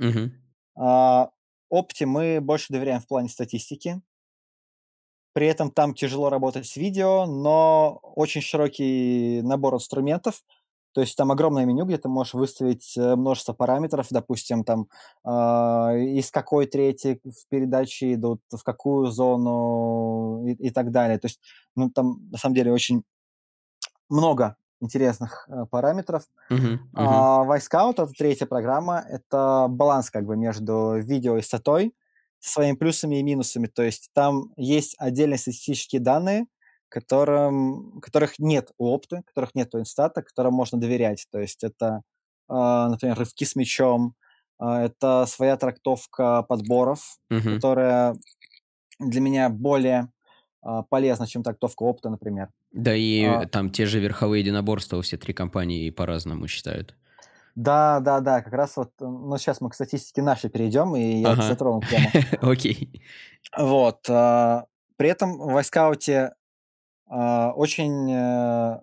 Opti 0.78 2.06
мы 2.06 2.40
больше 2.40 2.72
доверяем 2.72 3.00
в 3.00 3.06
плане 3.06 3.28
статистики. 3.28 4.00
При 5.40 5.46
этом 5.46 5.70
там 5.70 5.94
тяжело 5.94 6.28
работать 6.28 6.66
с 6.66 6.76
видео, 6.76 7.24
но 7.24 7.98
очень 8.02 8.42
широкий 8.42 9.40
набор 9.40 9.74
инструментов. 9.74 10.42
То 10.92 11.00
есть 11.00 11.16
там 11.16 11.32
огромное 11.32 11.64
меню, 11.64 11.86
где 11.86 11.96
ты 11.96 12.10
можешь 12.10 12.34
выставить, 12.34 12.94
э, 12.98 13.16
множество 13.16 13.54
параметров. 13.54 14.08
Допустим, 14.10 14.64
там, 14.64 14.88
а, 15.24 15.94
из 15.96 16.30
какой 16.30 16.66
трети 16.66 17.22
в 17.24 17.48
передаче 17.48 18.12
идут, 18.12 18.42
в 18.52 18.62
какую 18.62 19.06
зону 19.06 20.44
и 20.46 20.52
и 20.52 20.68
так 20.68 20.90
далее. 20.90 21.18
То 21.18 21.28
есть, 21.28 21.40
ну, 21.74 21.88
там 21.88 22.28
на 22.30 22.36
самом 22.36 22.54
деле 22.54 22.70
очень 22.70 23.02
много 24.08 24.56
интересных, 24.80 25.46
э, 25.48 25.66
параметров. 25.70 26.24
мгм, 26.50 26.90
мгм, 26.92 27.26
А, 27.34 27.44
Wisecout- 27.46 27.94
это 27.94 28.06
третья 28.08 28.46
программа. 28.46 29.04
Это 29.08 29.66
баланс 29.70 30.10
как 30.10 30.26
бы 30.26 30.36
между 30.36 30.98
видео 31.00 31.36
и 31.38 31.42
статой 31.42 31.94
со 32.40 32.52
своими 32.52 32.74
плюсами 32.74 33.20
и 33.20 33.22
минусами. 33.22 33.66
То 33.66 33.82
есть 33.82 34.10
там 34.12 34.52
есть 34.56 34.96
отдельные 34.98 35.38
статистические 35.38 36.00
данные, 36.00 36.46
которым 36.88 38.00
которых 38.00 38.38
нет 38.38 38.70
у 38.78 38.92
Opты, 38.94 39.22
которых 39.26 39.54
нет 39.54 39.74
у 39.74 39.78
Инстата, 39.78 40.22
которым 40.22 40.54
можно 40.54 40.78
доверять. 40.78 41.26
То 41.30 41.38
есть 41.38 41.62
это, 41.62 42.02
а, 42.48 42.88
например, 42.88 43.16
рывки 43.18 43.44
с 43.44 43.54
мячом, 43.54 44.14
а, 44.58 44.84
это 44.84 45.24
своя 45.26 45.56
трактовка 45.56 46.42
подборов, 46.42 47.18
мгм. 47.30 47.54
которая 47.54 48.16
для 48.98 49.20
меня 49.20 49.48
более, 49.48 50.08
а, 50.62 50.82
полезна, 50.82 51.26
чем 51.26 51.42
трактовка 51.42 51.82
Опта, 51.84 52.10
например. 52.10 52.48
Да 52.72 52.92
А 52.92 52.96
и 52.96 53.46
там 53.46 53.70
те 53.70 53.86
же 53.86 54.00
верховые 54.00 54.42
единоборства 54.42 55.00
все 55.02 55.16
три 55.16 55.32
компании 55.32 55.90
по-разному 55.90 56.48
считают. 56.48 56.96
Да, 57.54 58.00
да-да, 58.00 58.42
как 58.42 58.52
раз 58.52 58.76
вот, 58.76 58.92
ну, 59.00 59.36
сейчас 59.38 59.60
мы 59.60 59.70
к 59.70 59.74
статистике 59.74 60.22
нашей 60.22 60.50
перейдем, 60.50 60.96
и 60.96 61.02
я 61.20 61.32
Ага, 61.32 61.42
затрону 61.42 61.84
тему. 61.86 62.14
окей. 62.42 63.02
Вот, 63.56 64.08
а, 64.08 64.66
при 64.96 65.08
этом 65.10 65.38
в 65.38 65.52
Вайскауте, 65.52 66.34
а, 67.08 67.52
очень, 67.54 68.10
э, 68.12 68.80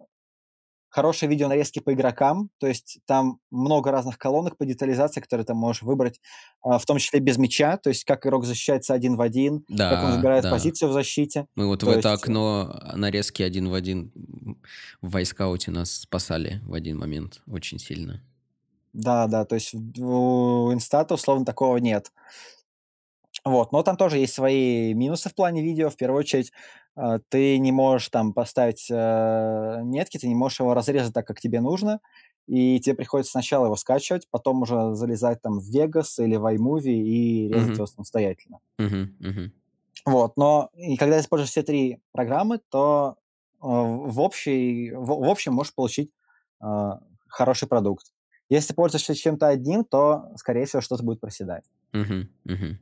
хорошие 0.90 1.30
видеонарезки 1.30 1.80
по 1.80 1.94
игрокам, 1.94 2.50
то 2.60 2.68
есть 2.68 3.00
там 3.06 3.40
много 3.52 3.92
разных 3.92 4.18
колонок 4.18 4.58
по 4.58 4.66
детализации, 4.66 5.22
которые 5.22 5.46
ты 5.46 5.54
можешь 5.54 5.84
выбрать, 5.84 6.22
а, 6.62 6.80
в 6.80 6.86
том 6.86 6.98
числе 7.00 7.20
без 7.20 7.38
мяча, 7.38 7.78
то 7.78 7.90
есть 7.90 8.06
как 8.06 8.26
игрок 8.26 8.46
защищается 8.46 8.94
один 8.94 9.16
в 9.18 9.22
один, 9.22 9.66
как 9.88 10.04
он 10.04 10.12
Да, 10.12 10.18
выбирает 10.18 10.44
да. 10.44 10.52
позицию 10.52 10.90
в 10.90 10.94
защите. 10.94 11.48
Мы 11.56 11.68
вот 11.68 11.84
в 11.84 11.88
То 11.88 11.90
это 11.90 12.10
есть, 12.10 12.28
э 12.28 12.34
окно 12.34 12.82
нарезки 12.96 13.44
один 13.44 13.70
в 13.70 13.74
один 13.74 14.12
в 15.02 15.12
Вайскауте 15.12 15.72
нас 15.72 15.92
спасали 15.92 16.62
в 16.64 16.74
один 16.74 16.98
момент 16.98 17.42
очень 17.48 17.80
сильно. 17.80 18.24
Да, 18.94 19.28
да, 19.28 19.46
то 19.46 19.56
есть 19.56 19.74
в 19.74 20.06
у 20.68 20.74
Инстата 20.74 21.14
условно 21.16 21.46
такого 21.46 21.78
нет. 21.78 22.12
Вот, 23.46 23.72
но 23.72 23.84
там 23.84 23.98
тоже 23.98 24.18
есть 24.18 24.34
свои 24.34 24.94
минусы 24.94 25.30
в 25.30 25.36
плане 25.36 25.62
видео. 25.64 25.90
В 25.90 25.96
первую 25.98 26.20
очередь, 26.20 26.52
э, 26.96 27.20
ты 27.30 27.58
не 27.60 27.72
можешь 27.72 28.10
там 28.10 28.34
поставить, 28.34 28.88
э, 28.90 29.82
метки, 29.84 30.18
ты 30.18 30.28
не 30.28 30.36
можешь 30.36 30.60
его 30.60 30.74
разрезать 30.74 31.14
так, 31.14 31.28
как 31.28 31.40
тебе 31.40 31.62
нужно, 31.62 32.00
и 32.48 32.80
тебе 32.80 32.96
приходится 32.96 33.32
сначала 33.32 33.66
его 33.66 33.76
скачивать, 33.76 34.28
потом 34.32 34.62
уже 34.64 34.94
залезать 34.96 35.42
там 35.42 35.60
в 35.60 35.70
Vegas 35.76 36.24
или 36.24 36.36
в 36.38 36.46
iMovie 36.46 36.92
и 36.94 37.48
резать 37.48 37.78
Мгм. 37.78 37.78
его 37.78 37.88
самостоятельно. 37.88 38.60
Мгм, 38.80 39.18
мгм. 39.20 39.54
Вот, 40.06 40.38
но 40.38 40.70
и 40.76 40.96
когда 40.96 41.20
используешь 41.20 41.50
все 41.52 41.64
3 41.64 42.00
программы, 42.12 42.60
то, 42.70 43.18
э, 43.62 43.66
в 43.66 44.20
общей 44.20 44.92
в 44.92 45.06
в 45.06 45.30
общем 45.30 45.54
можешь 45.54 45.74
получить, 45.76 46.12
э, 46.62 46.66
хороший 47.28 47.68
продукт. 47.68 48.14
Если 48.50 48.74
пользуешься 48.74 49.16
чем-то 49.16 49.48
одним, 49.48 49.84
то, 49.84 50.32
скорее 50.38 50.66
всего, 50.66 50.82
что-то 50.82 51.04
будет 51.04 51.20
проседать. 51.20 51.64
Мгм, 51.94 52.30
мгм. 52.46 52.80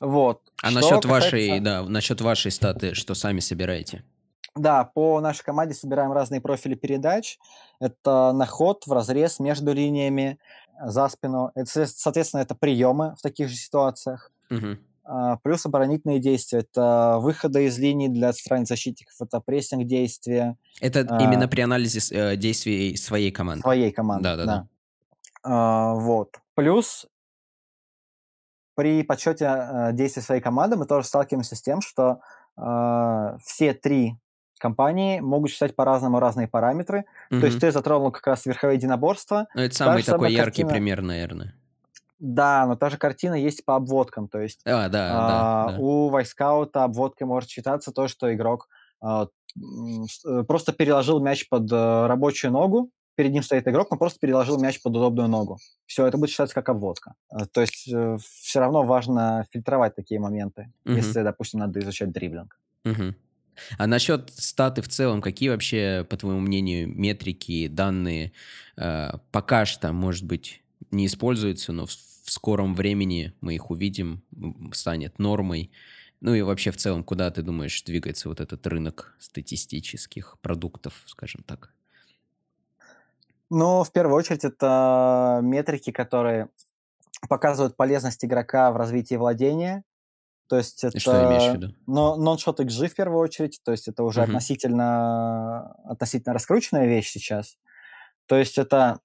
Вот. 0.00 0.40
А 0.62 0.70
Что 0.70 0.80
насчет 0.80 1.04
вашей, 1.04 1.40
касается 1.46 1.64
да, 1.64 1.82
насчет 1.82 2.20
вашей 2.20 2.50
статы, 2.50 2.94
что 2.94 3.14
сами 3.14 3.40
собираете? 3.40 4.04
Да, 4.54 4.84
по 4.84 5.20
нашей 5.20 5.44
команде 5.44 5.74
собираем 5.74 6.12
разные 6.12 6.40
профили 6.40 6.74
передач. 6.74 7.38
Это 7.78 8.32
на 8.32 8.46
ход, 8.46 8.86
вразрез, 8.86 9.38
между 9.38 9.74
линиями, 9.74 10.38
э, 10.80 10.88
за 10.88 11.08
спину. 11.08 11.50
Это, 11.54 11.70
соответ 11.70 11.96
соответственно, 11.96 12.40
это 12.40 12.54
приемы 12.54 13.14
в 13.18 13.22
таких 13.22 13.48
же 13.50 13.56
ситуациях. 13.56 14.30
А, 15.08 15.36
плюс 15.36 15.64
оборонительные 15.64 16.18
действия. 16.18 16.60
Это 16.60 17.18
выходы 17.20 17.66
из 17.66 17.78
линий 17.78 18.08
для 18.08 18.30
отстранить 18.30 18.66
защитников, 18.66 19.14
это 19.20 19.40
прессинг-действия, 19.40 20.56
Это 20.80 21.06
а 21.08 21.22
именно 21.22 21.46
при 21.46 21.60
анализе 21.60 22.00
э, 22.10 22.36
действий 22.36 22.96
своей 22.96 23.30
команды? 23.30 23.62
своей 23.62 23.92
команды, 23.92 24.24
Да-да-да. 24.24 24.56
да. 24.62 24.68
А, 25.42 25.94
вот. 25.94 26.40
Плюс 26.54 27.06
при 28.74 29.02
подсчете, 29.02 29.44
э, 29.46 29.92
действий 29.92 30.22
своей 30.22 30.40
команды 30.42 30.76
мы 30.76 30.86
тоже 30.86 31.06
сталкиваемся 31.06 31.56
с 31.56 31.62
тем, 31.62 31.80
что, 31.80 32.20
а, 32.56 33.38
все 33.42 33.72
3 33.72 34.18
компании 34.58 35.20
могут 35.20 35.50
считать 35.50 35.74
по-разному 35.76 36.18
разные 36.18 36.48
параметры. 36.48 37.04
То 37.28 37.46
есть 37.46 37.60
ты 37.60 37.70
затронул 37.72 38.10
как 38.10 38.26
раз 38.26 38.46
верховые 38.46 38.76
единоборства. 38.76 39.48
Ну, 39.54 39.62
это 39.62 39.76
Та 39.76 39.84
самый 39.84 40.00
же 40.00 40.06
такой 40.06 40.32
яркий 40.32 40.62
картина 40.62 40.70
пример, 40.70 41.02
наверно. 41.02 41.54
Да, 42.18 42.64
но 42.66 42.76
та 42.76 42.88
же 42.88 42.96
картина 42.96 43.34
есть 43.34 43.64
по 43.64 43.76
обводкам. 43.76 44.28
То 44.28 44.40
есть, 44.40 44.60
А, 44.64 44.88
да, 44.88 44.88
да, 44.88 45.10
а, 45.12 45.72
да. 45.72 45.78
у 45.78 46.08
вайскаута 46.08 46.84
обводкой 46.84 47.26
может 47.26 47.50
считаться 47.50 47.92
то, 47.92 48.08
что 48.08 48.32
игрок, 48.34 48.68
а, 49.02 49.28
э, 50.26 50.42
просто 50.44 50.72
переложил 50.72 51.20
мяч 51.20 51.48
под, 51.48 51.70
э, 51.70 52.06
рабочую 52.06 52.52
ногу. 52.52 52.90
Перед 53.16 53.32
ним 53.32 53.42
стоит 53.42 53.66
игрок, 53.66 53.90
он 53.92 53.98
просто 53.98 54.18
переложил 54.20 54.60
мяч 54.60 54.80
под 54.82 54.94
удобную 54.96 55.28
ногу. 55.28 55.58
Всё, 55.86 56.06
это 56.06 56.18
будет 56.18 56.30
считаться 56.30 56.54
как 56.54 56.68
обводка. 56.68 57.14
Э, 57.32 57.46
то 57.50 57.62
есть, 57.62 57.88
э, 57.92 58.18
всё 58.20 58.60
равно 58.60 58.84
важно 58.84 59.46
фильтровать 59.50 59.94
такие 59.96 60.20
моменты, 60.20 60.72
Мгм. 60.86 61.16
если, 61.16 61.22
допустим, 61.22 61.60
надо 61.60 61.80
изучать 61.80 62.12
дриблинг. 62.12 62.56
Мгм. 62.84 63.16
А 63.78 63.86
насчет 63.86 64.30
статы 64.30 64.82
в 64.82 64.88
целом, 64.88 65.22
какие 65.22 65.48
вообще, 65.50 66.06
по 66.08 66.16
твоему 66.16 66.40
мнению, 66.40 66.88
метрики, 66.88 67.68
данные, 67.68 68.32
э, 68.76 69.10
пока 69.32 69.66
что, 69.66 69.92
может 69.92 70.24
быть, 70.24 70.62
не 70.90 71.06
используются, 71.06 71.72
но 71.72 71.86
в 71.86 71.92
в 72.26 72.32
скором 72.32 72.74
времени 72.74 73.34
мы 73.40 73.54
их 73.54 73.70
увидим, 73.70 74.22
станет 74.72 75.18
нормой? 75.20 75.70
Ну 76.20 76.34
и 76.34 76.42
вообще, 76.42 76.72
в 76.72 76.76
целом, 76.76 77.04
куда, 77.04 77.30
ты 77.30 77.42
думаешь, 77.42 77.82
двигается 77.84 78.28
вот 78.28 78.40
этот 78.40 78.66
рынок 78.66 79.16
статистических 79.20 80.36
продуктов, 80.42 81.04
скажем 81.06 81.42
так? 81.44 81.72
Ну, 83.50 83.84
в 83.84 83.92
первую 83.92 84.16
очередь, 84.16 84.44
это 84.44 85.40
метрики, 85.42 85.92
которые 85.92 86.48
показывают 87.28 87.76
полезность 87.76 88.24
игрока 88.24 88.72
в 88.72 88.76
развитии 88.76 89.16
владения. 89.16 89.84
То 90.48 90.56
есть 90.58 90.84
И 90.92 90.98
что 90.98 91.22
имеешь 91.24 91.48
в 91.50 91.54
это 91.54 91.58
виду? 91.58 91.74
но 91.86 92.16
ноншот 92.16 92.60
XG 92.60 92.88
в 92.88 92.94
первую 92.94 93.20
очередь. 93.20 93.60
То 93.64 93.72
есть 93.72 93.88
это 93.88 94.04
уже 94.04 94.22
Мгм. 94.22 94.24
относительно 94.24 95.72
относительно 95.84 96.34
раскрученная 96.34 96.86
вещь 96.86 97.10
сейчас. 97.10 97.58
То 98.26 98.36
есть 98.36 98.58
это, 98.58 99.00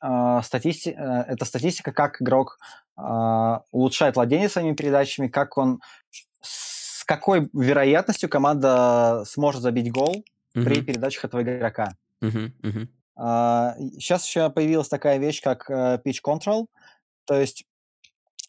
а, 0.00 0.42
статисти 0.42 0.90
э, 0.90 1.22
это 1.28 1.44
статистика, 1.44 1.92
как 1.92 2.22
игрок, 2.22 2.58
а, 2.96 3.62
улучшает 3.72 4.16
владение 4.16 4.48
своими 4.48 4.74
передачами, 4.74 5.28
как 5.28 5.58
он 5.58 5.80
с 6.42 7.04
какой 7.04 7.48
вероятностью 7.54 8.28
команда 8.30 9.24
сможет 9.26 9.62
забить 9.62 9.92
гол 9.92 10.24
при 10.62 10.76
Мгм. 10.76 10.86
передачах 10.86 11.24
этого 11.26 11.42
игрока. 11.42 11.94
Мгм. 12.22 12.52
А, 13.16 13.74
и 13.78 13.98
щас 14.00 14.26
еще 14.26 14.50
появилась 14.50 14.88
такая 14.88 15.18
вещь, 15.18 15.42
как, 15.42 15.70
э, 15.70 16.00
pitch 16.04 16.20
control. 16.26 16.66
То 17.26 17.40
есть, 17.40 17.64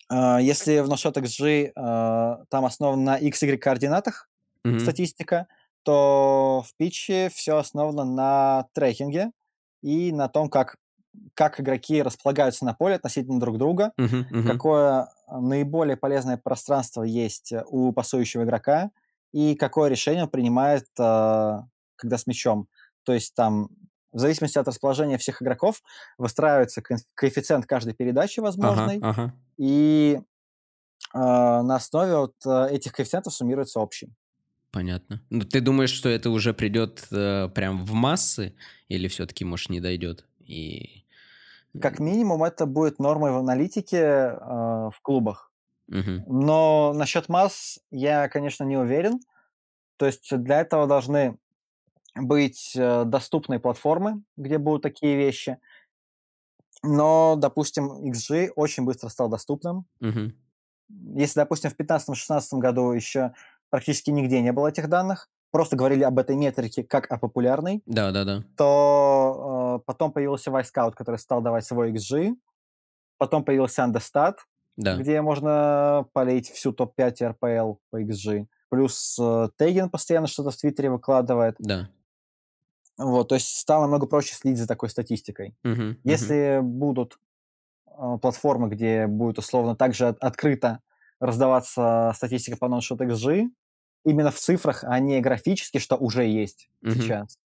а, 0.09 0.39
если 0.41 0.79
в 0.79 0.89
ноншот 0.89 1.17
XG, 1.17 1.71
а, 1.75 2.45
там 2.49 2.65
основано 2.65 3.03
на 3.03 3.17
X, 3.17 3.43
Y 3.43 3.57
координатах 3.61 4.29
Мгм. 4.65 4.95
статистика, 4.95 5.47
то 5.83 6.63
в 6.67 6.75
питче 6.77 7.29
всё 7.33 7.57
основано 7.57 8.05
на 8.05 8.67
трекинге 8.73 9.31
и 9.83 10.11
на 10.13 10.29
том, 10.29 10.49
как 10.49 10.77
как 11.35 11.59
игроки 11.61 12.01
располагаются 12.03 12.65
на 12.65 12.73
поле 12.73 12.95
относительно 12.95 13.39
друг 13.39 13.57
друга, 13.57 13.93
Мгм, 13.97 14.27
мгм. 14.31 14.61
какое 14.61 15.09
наиболее 15.29 15.97
полезное 15.97 16.37
пространство 16.37 17.03
есть 17.03 17.53
у 17.67 17.93
пасующего 17.93 18.43
игрока 18.43 18.91
и 19.33 19.55
какое 19.55 19.89
решение 19.89 20.23
он 20.25 20.29
принимает, 20.29 20.85
а, 20.99 21.65
когда 21.97 22.17
с 22.17 22.27
мячом. 22.27 22.67
То 23.05 23.13
есть 23.13 23.35
там 23.35 23.69
в 24.15 24.19
зависимости 24.19 24.59
от 24.59 24.67
расположения 24.69 25.19
всех 25.19 25.43
игроков 25.43 25.83
выстраивается 26.19 26.81
коэф 26.83 27.01
коэффициент 27.15 27.67
каждой 27.67 27.93
передачи 27.95 28.41
Ага, 28.59 28.91
возможной, 28.91 29.01
ага. 29.01 29.33
и, 29.59 30.21
а, 31.13 31.63
на 31.63 31.75
основе 31.77 32.17
вот, 32.17 32.35
э, 32.47 32.69
этих 32.71 32.93
коэффициентов 32.93 33.33
суммируется 33.33 33.79
общий. 33.81 34.13
Понятно. 34.73 35.21
Ну, 35.29 35.41
ты 35.45 35.61
думаешь, 35.61 35.91
что 35.91 36.09
это 36.09 36.29
уже 36.29 36.53
придет, 36.53 37.07
э, 37.11 37.49
прям 37.53 37.85
в 37.85 37.93
массы 37.93 38.55
или 38.89 39.07
всё-таки, 39.07 39.45
может, 39.45 39.69
не 39.69 39.79
дойдет? 39.79 40.25
И, 40.39 41.05
Как 41.79 41.99
м 41.99 41.99
минимум, 41.99 42.43
это 42.43 42.65
будет 42.65 42.99
нормой 42.99 43.31
в 43.31 43.37
аналитике, 43.37 44.03
а, 44.39 44.89
в 44.91 45.01
клубах. 45.01 45.51
Мгм. 45.87 46.25
Но 46.25 46.93
насчет 46.93 47.29
масс 47.29 47.79
я, 47.91 48.29
конечно, 48.29 48.63
не 48.65 48.77
уверен. 48.77 49.19
То 49.97 50.05
есть 50.07 50.35
для 50.37 50.61
этого 50.61 50.87
должны 50.87 51.37
быть, 52.15 52.73
э, 52.75 53.03
доступные 53.05 53.59
платформы, 53.59 54.21
где 54.37 54.57
будут 54.57 54.83
такие 54.83 55.15
вещи. 55.17 55.57
Но, 56.83 57.35
допустим, 57.35 57.91
XG 58.11 58.51
очень 58.55 58.85
быстро 58.85 59.09
стал 59.09 59.29
доступным. 59.29 59.85
Мгм. 59.99 60.33
Если, 61.15 61.39
допустим, 61.39 61.71
в 61.71 61.75
15-16 61.75 62.59
году 62.59 62.91
еще 62.91 63.33
практически 63.69 64.11
нигде 64.11 64.41
не 64.41 64.51
было 64.51 64.67
этих 64.67 64.87
данных, 64.87 65.29
просто 65.51 65.75
говорили 65.75 66.03
об 66.03 66.19
этой 66.19 66.35
метрике 66.35 66.83
как 66.83 67.11
о 67.11 67.17
популярной, 67.17 67.81
Да-да-да. 67.85 68.43
то, 68.55 69.79
э, 69.81 69.83
потом 69.85 70.11
появился 70.11 70.51
Вайскаут, 70.51 70.95
который 70.95 71.17
стал 71.17 71.41
давать 71.41 71.65
свой 71.65 71.91
XG. 71.91 72.35
Потом 73.17 73.43
появился 73.43 73.83
Understat, 73.83 74.35
Да. 74.77 74.95
где 74.97 75.21
можно 75.21 76.05
полить 76.13 76.49
всю 76.51 76.71
топ-5 76.73 77.29
РПЛ 77.29 77.75
по 77.89 78.01
XG. 78.01 78.47
Плюс, 78.69 79.17
э, 79.19 79.49
Тейген 79.57 79.89
постоянно 79.89 80.27
что-то 80.27 80.51
в 80.51 80.57
"Твиттере" 80.57 80.91
выкладывает. 80.91 81.55
Да. 81.59 81.89
Вот, 82.97 83.29
то 83.29 83.35
есть 83.35 83.47
стало 83.57 83.83
намного 83.83 84.07
проще 84.07 84.35
следить 84.35 84.59
за 84.59 84.67
такой 84.67 84.89
статистикой. 84.89 85.55
Мгм. 85.63 85.97
Если 86.03 86.59
будут, 86.61 87.19
а, 87.87 88.17
платформы, 88.17 88.69
где 88.69 89.07
будет 89.07 89.39
условно 89.39 89.75
так 89.75 89.93
же 89.95 90.07
от 90.09 90.19
открыто 90.23 90.81
раздаваться 91.19 92.13
статистика 92.15 92.57
по 92.57 92.67
XG 92.67 93.49
именно 94.05 94.31
в 94.31 94.39
цифрах, 94.39 94.83
а 94.85 94.99
не 94.99 95.21
графически, 95.21 95.79
что 95.79 95.97
уже 95.97 96.25
есть 96.25 96.69
Мгм. 96.81 97.15
сейчас, 97.15 97.39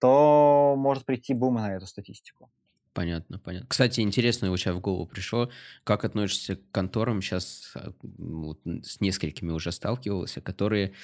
то 0.00 0.74
может 0.78 1.06
прийти 1.06 1.34
бум 1.34 1.56
на 1.56 1.74
эту 1.76 1.86
статистику. 1.86 2.50
Понятно, 2.94 3.38
понятно. 3.38 3.68
Кстати, 3.68 4.00
интересно, 4.00 4.50
вот 4.50 4.58
щас 4.58 4.74
в 4.74 4.80
голову 4.80 5.06
пришло, 5.06 5.50
как 5.84 6.04
относишься 6.04 6.56
к 6.56 6.70
конторам 6.72 7.20
щас, 7.22 7.72
а, 7.76 7.92
вот 8.02 8.60
с 8.82 9.00
несколькими 9.00 9.52
уже 9.52 9.70
сталкивался, 9.70 10.40
которые, 10.40 10.94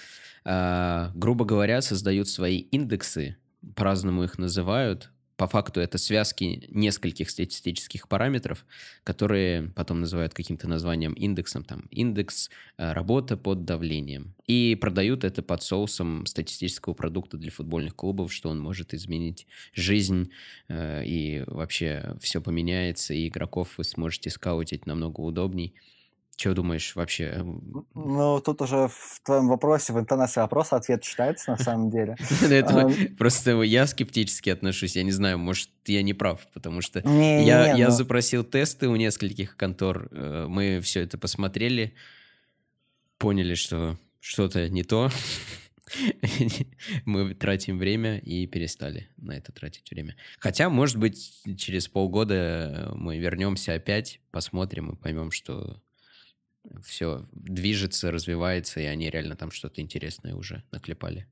а, 0.45 1.13
грубо 1.15 1.45
говоря, 1.45 1.83
создают 1.83 2.29
свои 2.29 2.59
индексы, 2.59 3.37
по-разному 3.75 4.25
их 4.25 4.39
называют. 4.39 5.11
По 5.37 5.49
факту 5.49 5.81
это 5.81 5.99
связки 5.99 6.65
нескольких 6.69 7.29
статистических 7.29 8.07
параметров, 8.07 8.65
которые 9.03 9.73
потом 9.75 10.01
называют 10.01 10.33
каким-то 10.33 10.69
названием 10.69 11.13
индексом, 11.15 11.65
там 11.65 11.87
индекс, 11.91 12.51
э, 12.79 12.93
работа 12.93 13.37
под 13.37 13.65
давлением. 13.65 14.35
И 14.47 14.77
продают 14.81 15.25
это 15.25 15.43
под 15.43 15.63
соусом 15.63 16.27
статистического 16.27 16.95
продукта 16.95 17.37
для 17.37 17.51
футбольных 17.51 17.97
клубов, 17.97 18.33
что 18.33 18.49
он 18.49 18.61
может 18.61 18.95
изменить 18.95 19.49
жизнь, 19.75 20.31
э, 20.69 21.05
и 21.05 21.43
вообще 21.49 22.17
всё 22.21 22.41
поменяется, 22.41 23.13
и 23.13 23.27
игроков 23.27 23.77
вы 23.77 23.83
сможете 23.83 24.31
скаутить 24.31 24.87
намного 24.87 25.21
удобней. 25.21 25.75
Что 26.37 26.55
думаешь 26.55 26.97
вообще? 26.97 27.45
Ну, 27.95 28.41
тут 28.41 28.61
уже 28.63 28.89
в 28.89 29.21
твоем 29.25 29.49
вопросе, 29.49 29.93
в 29.93 29.99
интонации 30.01 30.41
вопроса 30.41 30.77
ответ 30.77 31.03
читается 31.03 31.53
на 31.53 31.59
самом 31.59 31.91
деле. 31.91 32.17
Просто 33.19 33.63
я 33.63 33.87
скептически 33.87 34.51
отношусь. 34.51 34.97
Я 34.97 35.05
не 35.05 35.13
знаю, 35.13 35.39
может, 35.39 35.71
я 35.87 36.03
не 36.03 36.13
прав, 36.13 36.41
потому 36.53 36.81
что 36.81 37.01
я, 37.01 37.77
ну, 37.77 37.91
запросил 37.91 38.43
тесты 38.45 38.89
у 38.89 38.97
нескольких 38.97 39.57
контор, 39.57 40.09
э, 40.11 40.47
мы 40.49 40.81
все 40.81 41.01
это 41.03 41.19
посмотрели, 41.19 41.95
поняли, 43.19 43.55
что 43.55 43.97
что-то 44.21 44.69
не 44.69 44.83
то. 44.83 45.11
Мы 47.05 47.35
тратим 47.35 47.79
время 47.79 48.19
и 48.19 48.47
перестали 48.47 49.09
на 49.17 49.33
это 49.33 49.53
тратить 49.53 49.91
время. 49.91 50.17
Хотя, 50.39 50.71
может 50.71 50.97
быть, 50.97 51.43
через 51.59 51.89
полгода 51.89 52.93
мы 52.97 53.19
вернемся 53.19 53.75
опять, 53.75 54.21
посмотрим 54.31 54.93
и 54.93 54.97
поймем, 54.97 55.31
что 55.31 55.83
все 56.83 57.27
движется, 57.33 58.11
развивается, 58.11 58.81
и 58.81 58.85
они 58.85 59.11
реально 59.11 59.37
там 59.37 59.51
что-то 59.51 59.81
интересное 59.81 60.35
уже 60.35 60.65
наклепали. 60.73 61.27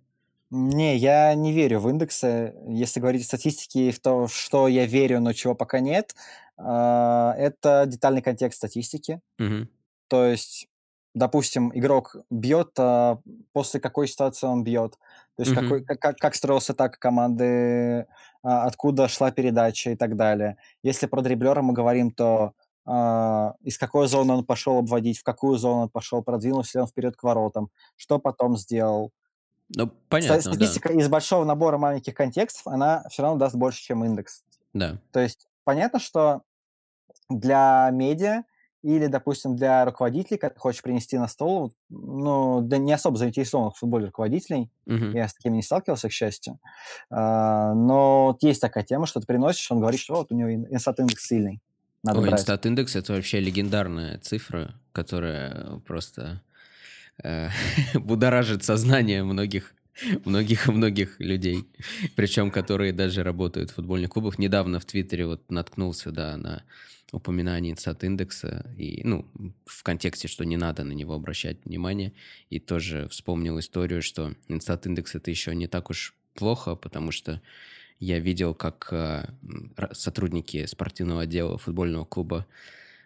Не, 0.50 0.96
я 0.98 1.34
не 1.34 1.52
верю 1.52 1.80
в 1.80 1.88
индексы. 1.88 2.54
Если 2.68 3.00
говорить 3.00 3.22
о 3.22 3.24
статистике 3.24 3.90
в 3.90 4.00
то, 4.00 4.28
что 4.28 4.68
я 4.68 4.84
верю, 4.86 5.20
но 5.20 5.32
чего 5.32 5.54
пока 5.54 5.80
нет, 5.80 6.14
а, 6.58 7.34
это 7.38 7.84
детальный 7.86 8.20
контекст 8.22 8.58
статистики. 8.58 9.20
Мгм. 9.38 9.68
То 10.08 10.26
есть, 10.26 10.68
допустим, 11.14 11.72
игрок 11.74 12.16
бьет, 12.30 12.72
а 12.78 13.20
после 13.52 13.80
какой 13.80 14.08
ситуации 14.08 14.46
он 14.46 14.64
бьет. 14.64 14.94
То 15.36 15.42
есть, 15.42 15.52
какой, 15.52 15.82
Мгм. 15.82 15.86
как, 15.86 16.18
как 16.18 16.34
строилась 16.34 16.70
атака 16.70 16.98
команды, 16.98 18.06
а, 18.42 18.66
откуда 18.66 19.08
шла 19.08 19.30
передача 19.32 19.90
и 19.92 19.96
так 19.96 20.16
далее. 20.16 20.58
Если 20.82 21.06
про 21.06 21.22
дриблера 21.22 21.62
мы 21.62 21.74
говорим, 21.74 22.12
то 22.12 22.54
из 22.84 23.78
какой 23.78 24.08
зоны 24.08 24.32
он 24.34 24.44
пошел 24.44 24.78
обводить, 24.78 25.18
в 25.18 25.22
какую 25.24 25.56
зону 25.58 25.82
он 25.82 25.88
пошел, 25.88 26.22
продвинулся 26.22 26.78
ли 26.78 26.82
он 26.82 26.88
вперед 26.88 27.16
к 27.16 27.22
воротам, 27.22 27.70
что 27.96 28.18
потом 28.18 28.56
сделал. 28.56 29.12
Ну, 29.74 29.90
понятно, 30.08 30.34
да. 30.36 30.40
Статистика 30.42 30.92
из 30.92 31.08
большого 31.08 31.44
набора 31.44 31.78
маленьких 31.78 32.14
контекстов, 32.14 32.66
она 32.66 33.04
все 33.10 33.22
равно 33.22 33.38
даст 33.38 33.54
больше, 33.54 33.80
чем 33.82 34.04
индекс. 34.04 34.44
Да. 34.74 34.98
То 35.12 35.20
есть 35.20 35.46
понятно, 35.64 35.98
что 36.00 36.42
для 37.30 37.88
медиа 37.92 38.42
или, 38.82 39.06
допустим, 39.06 39.54
для 39.54 39.84
руководителей, 39.84 40.38
когда 40.38 40.54
ты 40.54 40.60
хочешь 40.60 40.82
принести 40.82 41.16
на 41.16 41.28
стол, 41.28 41.72
ну, 41.88 42.60
да 42.62 42.78
не 42.78 42.92
особо 42.92 43.16
заинтересованных 43.16 43.76
в 43.76 43.78
футболе 43.78 44.06
руководителей, 44.06 44.70
Мгм. 44.86 45.12
я 45.12 45.28
с 45.28 45.34
такими 45.34 45.54
не 45.54 45.62
сталкивался, 45.62 46.08
к 46.08 46.12
счастью, 46.12 46.58
а, 47.08 47.74
но 47.74 48.26
вот 48.26 48.42
есть 48.42 48.60
такая 48.60 48.82
тема, 48.82 49.06
что 49.06 49.20
ты 49.20 49.26
приносишь, 49.26 49.70
он 49.70 49.78
говорит, 49.78 50.00
что 50.00 50.16
вот 50.16 50.32
у 50.32 50.34
него 50.34 50.52
ин- 50.52 50.66
инстат-индекс 50.68 51.28
сильный, 51.28 51.60
надо 52.02 52.20
Ой, 52.20 52.28
брать. 52.28 52.66
индекс 52.66 52.96
это 52.96 53.12
вообще 53.12 53.40
легендарная 53.40 54.18
цифра, 54.18 54.74
которая 54.92 55.78
просто 55.86 56.42
э, 57.22 57.48
будоражит 57.94 58.64
сознание 58.64 59.22
многих 59.24 59.74
многих 60.24 60.68
многих 60.68 61.20
людей, 61.20 61.64
причем 62.16 62.50
которые 62.50 62.92
даже 62.92 63.22
работают 63.22 63.70
в 63.70 63.74
футбольных 63.74 64.10
клубах. 64.10 64.38
Недавно 64.38 64.80
в 64.80 64.84
Твиттере 64.84 65.26
вот 65.26 65.50
наткнулся, 65.50 66.10
да, 66.10 66.36
на 66.36 66.64
упоминание 67.12 67.72
InStat 67.72 68.02
индекса 68.04 68.64
и, 68.78 69.02
ну, 69.04 69.26
в 69.66 69.82
контексте, 69.82 70.28
что 70.28 70.44
не 70.44 70.56
надо 70.56 70.82
на 70.82 70.92
него 70.92 71.12
обращать 71.12 71.58
внимание, 71.64 72.14
и 72.48 72.58
тоже 72.58 73.06
вспомнил 73.08 73.58
историю, 73.58 74.00
что 74.00 74.34
InStat 74.48 74.86
индекс 74.86 75.14
это 75.14 75.30
еще 75.30 75.54
не 75.54 75.66
так 75.66 75.90
уж 75.90 76.14
плохо, 76.34 76.74
потому 76.74 77.12
что 77.12 77.42
я 78.02 78.18
видел, 78.18 78.52
как 78.52 78.88
э, 78.90 79.24
сотрудники 79.92 80.66
спортивного 80.66 81.22
отдела 81.22 81.56
футбольного 81.56 82.04
клуба 82.04 82.46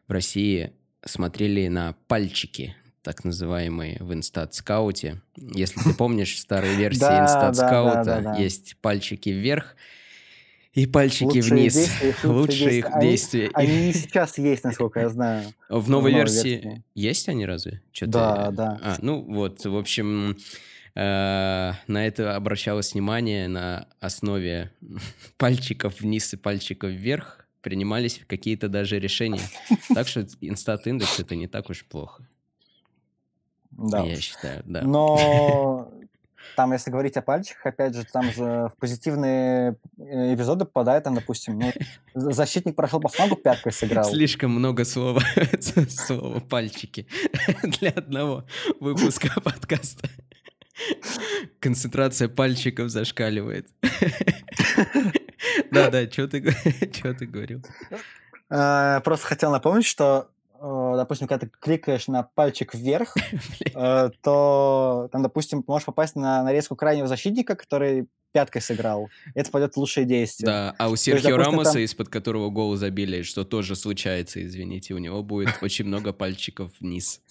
в 0.08 0.12
России 0.12 0.72
смотрели 1.04 1.68
на 1.68 1.94
пальчики, 2.08 2.74
так 3.02 3.22
называемые 3.22 3.98
в 4.00 4.14
InStat 4.14 4.63
Scout 4.63 5.04
е. 5.04 5.20
Если 5.36 5.80
ты 5.80 5.92
помнишь 5.92 6.40
старые 6.40 6.76
версии 6.76 7.00
Да, 7.00 7.10
да, 7.10 7.18
да, 7.18 7.24
InStat 7.24 7.76
Scout 7.76 8.19
а, 8.19 8.36
есть 8.38 8.76
пальчики 8.80 9.28
вверх 9.28 9.76
и 10.72 10.86
пальчики 10.86 11.24
Лучшие 11.24 11.42
вниз. 11.52 11.74
действия, 11.74 12.08
лучшие 12.24 12.32
Лучшие 12.32 12.78
их 12.78 12.86
действия. 13.00 13.50
Они, 13.52 13.90
и 13.90 13.92
сейчас 13.94 14.38
есть, 14.38 14.64
насколько 14.64 15.00
я 15.00 15.10
знаю, 15.10 15.52
В 15.68 15.80
в 15.80 15.90
новой 15.90 16.12
версии 16.12 16.48
версии. 16.48 16.84
есть 16.94 17.28
они 17.28 17.44
разве? 17.44 17.82
Что-то... 17.92 18.12
Да, 18.12 18.50
да. 18.50 18.80
А, 18.82 18.96
ну 19.02 19.20
вот, 19.20 19.62
в 19.62 19.76
общем, 19.76 20.38
на 20.96 22.06
это 22.06 22.34
обращалось 22.36 22.94
внимание 22.94 23.48
на 23.48 23.86
основе 24.00 24.72
пальчиков 25.36 26.00
вниз 26.00 26.32
и 26.32 26.36
пальчиков 26.36 26.90
вверх 26.90 27.46
принимались 27.60 28.20
какие-то 28.26 28.68
даже 28.68 28.98
решения. 28.98 29.42
Так 29.94 30.08
что 30.08 30.24
инстат-индекс 30.40 31.18
это 31.18 31.34
не 31.34 31.48
так 31.48 31.68
уж 31.68 31.84
плохо, 31.84 32.26
Да 33.72 34.04
я 34.04 34.20
считаю, 34.20 34.62
да. 34.64 34.82
Но 34.82 35.90
там, 36.56 36.72
если 36.72 36.90
говорить 36.90 37.16
о 37.16 37.22
пальчиках, 37.22 37.66
опять 37.66 37.94
же, 37.94 38.04
там 38.04 38.30
же 38.32 38.70
в 38.72 38.76
позитивные 38.78 39.76
э, 39.98 40.34
эпизоды 40.34 40.64
попадает, 40.64 41.04
там, 41.04 41.16
допустим, 41.16 41.58
ну, 41.58 41.72
за- 42.14 42.30
защитник 42.30 42.76
прошел 42.76 43.00
по 43.00 43.08
флангу, 43.08 43.34
пяткой 43.36 43.72
сыграл. 43.72 44.04
Слишком 44.04 44.52
много 44.52 44.84
слова, 44.84 45.22
слова 45.88 46.40
пальчики 46.40 47.06
для 47.80 47.90
одного 47.90 48.44
выпуска 48.80 49.40
подкаста. 49.40 50.08
Концентрация 51.60 52.28
пальчиков 52.28 52.90
зашкаливает. 52.90 53.68
Да-да, 55.70 56.06
что 56.10 56.28
ты, 56.28 56.40
говорил? 56.40 57.62
Э, 58.50 59.00
Просто 59.04 59.26
хотел 59.26 59.50
напомнить, 59.50 59.84
что, 59.86 60.28
э, 60.60 60.92
допустим, 60.96 61.26
когда 61.26 61.46
ты 61.46 61.52
кликаешь 61.58 62.08
на 62.08 62.22
пальчик 62.22 62.74
вверх, 62.74 63.14
э, 63.74 64.10
то 64.22 65.08
там, 65.12 65.22
допустим, 65.22 65.64
можешь 65.66 65.86
попасть 65.86 66.16
на 66.16 66.42
нарезку 66.42 66.76
крайнего 66.76 67.08
защитника, 67.08 67.56
который 67.56 68.06
пяткой 68.32 68.60
сыграл. 68.60 69.08
Это 69.34 69.50
пойдет 69.50 69.74
в 69.74 69.76
лучшие 69.78 70.04
действия. 70.04 70.46
Да, 70.46 70.74
а 70.78 70.90
у 70.90 70.96
Серхио 70.96 71.36
Рамоса, 71.36 71.72
там- 71.74 71.82
из-под 71.82 72.08
которого 72.08 72.50
гол 72.50 72.76
забили, 72.76 73.22
что 73.22 73.44
тоже 73.44 73.76
случается, 73.76 74.44
извините, 74.44 74.94
у 74.94 74.98
него 74.98 75.22
будет 75.22 75.48
очень 75.62 75.86
много 75.86 76.12
пальчиков 76.12 76.70
вниз. 76.80 77.22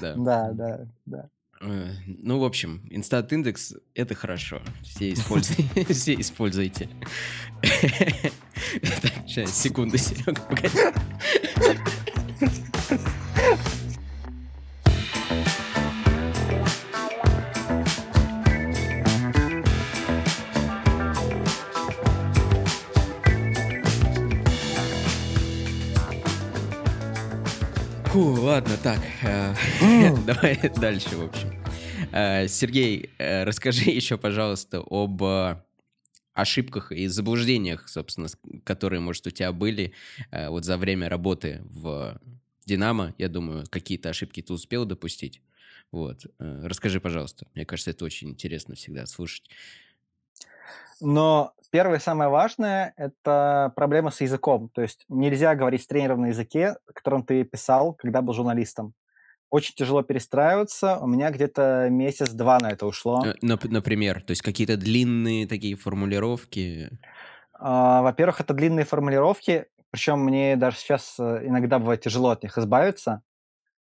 Да. 0.00 0.14
Да, 0.16 0.50
да, 0.52 0.86
да. 1.04 1.28
Э, 1.66 1.94
Ну, 2.06 2.38
в 2.38 2.44
общем, 2.44 2.82
инстат-индекс— 2.90 3.74
это 3.94 4.14
хорошо. 4.14 4.60
Все 4.82 5.12
используйте. 5.12 5.84
Все 5.92 6.14
используйте. 6.14 6.88
Сейчас, 9.26 9.58
секунду, 9.58 9.96
Серега, 9.98 10.40
погоди. 10.42 10.78
Фу, 28.14 28.40
ладно, 28.42 28.76
так, 28.80 29.00
э, 29.24 29.54
давай 30.24 30.56
дальше, 30.76 31.16
в 31.16 31.24
общем. 31.24 31.60
Э, 32.12 32.46
Сергей, 32.46 33.10
э, 33.18 33.42
расскажи 33.42 33.90
еще, 33.90 34.16
пожалуйста, 34.16 34.84
об 34.88 35.20
ошибках 36.32 36.92
и 36.92 37.08
заблуждениях, 37.08 37.88
собственно, 37.88 38.28
которые, 38.62 39.00
может, 39.00 39.26
у 39.26 39.30
тебя 39.30 39.50
были 39.50 39.94
вот 40.30 40.64
за 40.64 40.76
время 40.76 41.08
работы 41.08 41.62
в 41.64 42.20
Динамо. 42.64 43.16
Я 43.18 43.28
думаю, 43.28 43.64
какие-то 43.68 44.10
ошибки 44.10 44.42
ты 44.42 44.52
успел 44.52 44.84
допустить. 44.84 45.42
Вот. 45.90 46.24
Расскажи, 46.38 47.00
пожалуйста. 47.00 47.48
Мне 47.56 47.66
кажется, 47.66 47.90
это 47.90 48.04
очень 48.04 48.28
интересно 48.30 48.76
всегда 48.76 49.06
слушать. 49.06 49.50
Но 51.00 51.52
первое 51.74 51.98
самое 51.98 52.30
важное– 52.30 52.94
это 52.96 53.72
проблема 53.74 54.12
с 54.12 54.20
языком. 54.20 54.68
То 54.72 54.80
есть 54.82 55.04
нельзя 55.08 55.56
говорить 55.56 55.82
с 55.82 55.88
тренером 55.88 56.20
на 56.20 56.26
языке, 56.26 56.76
которым 56.94 57.24
ты 57.24 57.42
писал, 57.42 57.94
когда 57.94 58.22
был 58.22 58.32
журналистом. 58.32 58.92
Очень 59.50 59.74
тяжело 59.74 60.02
перестраиваться. 60.02 60.98
У 61.00 61.08
меня 61.08 61.32
где-то 61.32 61.88
месяц-два 61.90 62.60
на 62.60 62.70
это 62.70 62.86
ушло. 62.86 63.24
Э, 63.26 63.34
нап- 63.42 63.66
Например, 63.68 64.22
то 64.22 64.30
есть 64.30 64.42
какие-то 64.42 64.76
длинные 64.76 65.48
такие 65.48 65.74
формулировки. 65.74 66.90
А, 67.54 68.02
Во-первых, 68.02 68.40
это 68.40 68.54
длинные 68.54 68.84
формулировки, 68.84 69.66
причем 69.90 70.20
мне 70.20 70.54
даже 70.54 70.76
сейчас 70.76 71.16
э, 71.18 71.40
иногда 71.44 71.80
бывает 71.80 72.02
тяжело 72.02 72.30
от 72.30 72.44
них 72.44 72.56
избавиться. 72.56 73.22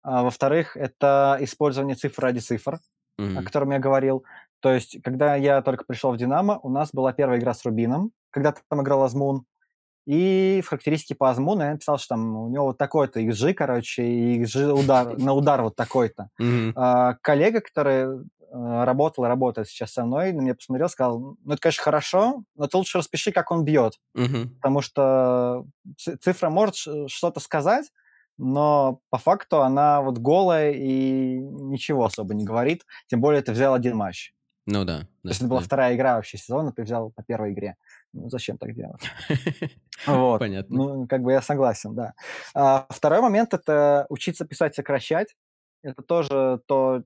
А, 0.05 0.23
Во-вторых, 0.23 0.77
это 0.77 1.37
использование 1.41 1.97
цифр 1.97 2.23
ради 2.23 2.39
цифр, 2.39 2.79
о 3.19 3.23
Мгм. 3.23 3.45
котором 3.45 3.73
я 3.73 3.81
говорил. 3.81 4.25
То 4.63 4.73
есть, 4.73 5.03
когда 5.03 5.35
я 5.35 5.61
только 5.61 5.85
пришел 5.85 6.13
в 6.13 6.17
«Динамо», 6.17 6.59
у 6.63 6.71
нас 6.71 6.91
была 6.93 7.13
первая 7.13 7.39
игра 7.39 7.53
с 7.53 7.65
Рубином, 7.65 8.13
когда 8.31 8.55
там 8.69 8.81
играл 8.81 9.03
Азмун, 9.03 9.45
и 10.07 10.63
в 10.65 10.69
характеристике 10.69 11.15
по 11.15 11.31
Азмуну 11.31 11.63
я 11.63 11.73
написал, 11.73 11.99
что 11.99 12.11
там 12.11 12.37
у 12.37 12.49
него 12.49 12.67
вот 12.67 12.79
такой-то 12.79 13.21
XG, 13.21 13.55
короче, 13.55 14.05
и 14.05 14.43
XG 14.43 14.71
удар, 14.73 15.19
на 15.19 15.33
удар 15.33 15.63
вот 15.63 15.77
такой-то. 15.77 16.29
Мгм. 16.39 16.73
А, 16.77 17.15
коллега, 17.23 17.61
который 17.61 18.25
э, 18.55 18.85
работал 18.85 19.25
и 19.25 19.29
работает 19.29 19.69
сейчас 19.69 19.93
со 19.93 20.05
мной, 20.05 20.33
на 20.33 20.41
меня 20.41 20.55
посмотрел, 20.55 20.89
сказал, 20.89 21.19
ну, 21.21 21.53
это, 21.53 21.61
конечно, 21.63 21.83
хорошо, 21.85 22.43
но 22.57 22.67
ты 22.67 22.77
лучше 22.77 22.99
распиши, 22.99 23.33
как 23.33 23.51
он 23.51 23.65
бьет, 23.65 23.95
Мгм. 24.15 24.51
потому 24.61 24.81
что 24.81 25.65
ци- 25.97 26.17
цифра 26.17 26.51
может 26.51 26.75
что-то 26.77 27.41
сказать, 27.41 27.91
но 28.39 29.01
по 29.11 29.19
факту 29.19 29.63
она 29.63 30.03
вот 30.03 30.19
голая 30.19 30.73
и 30.73 31.39
ничего 31.39 32.05
особо 32.05 32.35
не 32.35 32.45
говорит. 32.45 32.83
Тем 33.07 33.21
более 33.21 33.43
ты 33.43 33.53
взял 33.53 33.73
один 33.75 33.97
матч. 33.97 34.33
Ну 34.67 34.85
да. 34.85 35.01
То 35.01 35.07
да, 35.25 35.29
есть 35.31 35.41
это 35.41 35.49
была 35.49 35.61
да. 35.61 35.67
вторая 35.67 35.97
игра 35.97 36.17
вообще 36.17 36.39
сезона, 36.39 36.73
ты 36.73 36.83
взял 36.83 37.11
по 37.11 37.23
первой 37.23 37.53
игре. 37.53 37.77
Ну, 38.13 38.29
зачем 38.29 38.59
так 38.59 38.75
делать? 38.75 39.01
Вот. 40.07 40.41
Понятно. 40.41 40.77
Ну, 40.77 41.07
как 41.07 41.23
бы 41.23 41.31
я 41.31 41.41
согласен, 41.41 41.95
да. 41.95 42.13
А, 42.55 42.87
второй 42.91 43.21
момент– 43.21 43.55
это 43.55 44.07
учиться 44.09 44.45
писать, 44.45 44.75
сокращать. 44.75 45.37
Это 45.85 46.03
тоже 46.03 46.61
то, 46.67 47.05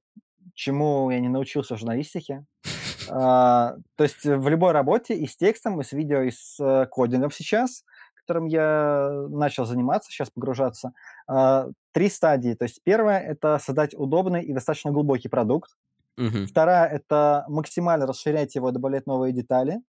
чему 0.54 1.10
я 1.10 1.20
не 1.20 1.28
научился 1.28 1.76
в 1.76 1.78
журналистике. 1.78 2.44
А, 3.08 3.76
то 3.94 4.02
есть 4.02 4.24
в 4.24 4.48
любой 4.48 4.72
работе 4.72 5.14
и 5.14 5.28
с 5.28 5.36
текстом, 5.36 5.80
и 5.80 5.84
с 5.84 5.92
видео, 5.92 6.22
и 6.22 6.32
с 6.32 6.56
э, 6.58 6.86
кодингом 6.86 7.30
сейчас, 7.30 7.84
которым 8.16 8.46
я 8.46 9.26
начал 9.28 9.64
заниматься, 9.64 10.10
сейчас 10.10 10.30
погружаться, 10.30 10.92
а, 11.28 11.68
три 11.92 12.08
стадии. 12.08 12.54
То 12.54 12.64
есть 12.64 12.80
первая– 12.82 13.20
это 13.20 13.60
создать 13.62 13.94
удобный 13.94 14.42
и 14.42 14.52
достаточно 14.52 14.90
глубокий 14.90 15.28
продукт. 15.28 15.70
Мгм. 16.16 16.46
Вторая– 16.46 16.88
это 16.88 17.44
максимально 17.48 18.06
расширять 18.06 18.54
его, 18.54 18.70
добавлять 18.70 19.06
новые 19.06 19.32
детали. 19.32 19.80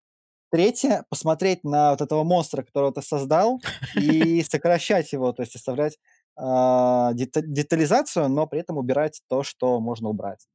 Третье– 0.51 1.05
посмотреть 1.09 1.63
на 1.63 1.91
вот 1.91 2.01
этого 2.01 2.23
монстра, 2.23 2.63
которого 2.63 2.93
ты 2.93 3.01
создал, 3.01 3.61
и 3.95 4.41
сокращать 4.43 5.11
его, 5.13 5.31
то 5.33 5.43
есть 5.43 5.55
оставлять 5.55 5.97
а, 6.35 7.13
дета- 7.13 7.41
детализацию, 7.41 8.29
но 8.29 8.47
при 8.47 8.59
этом 8.59 8.77
убирать 8.77 9.21
то, 9.27 9.43
что 9.43 9.79
можно 9.79 10.09
убрать. 10.09 10.47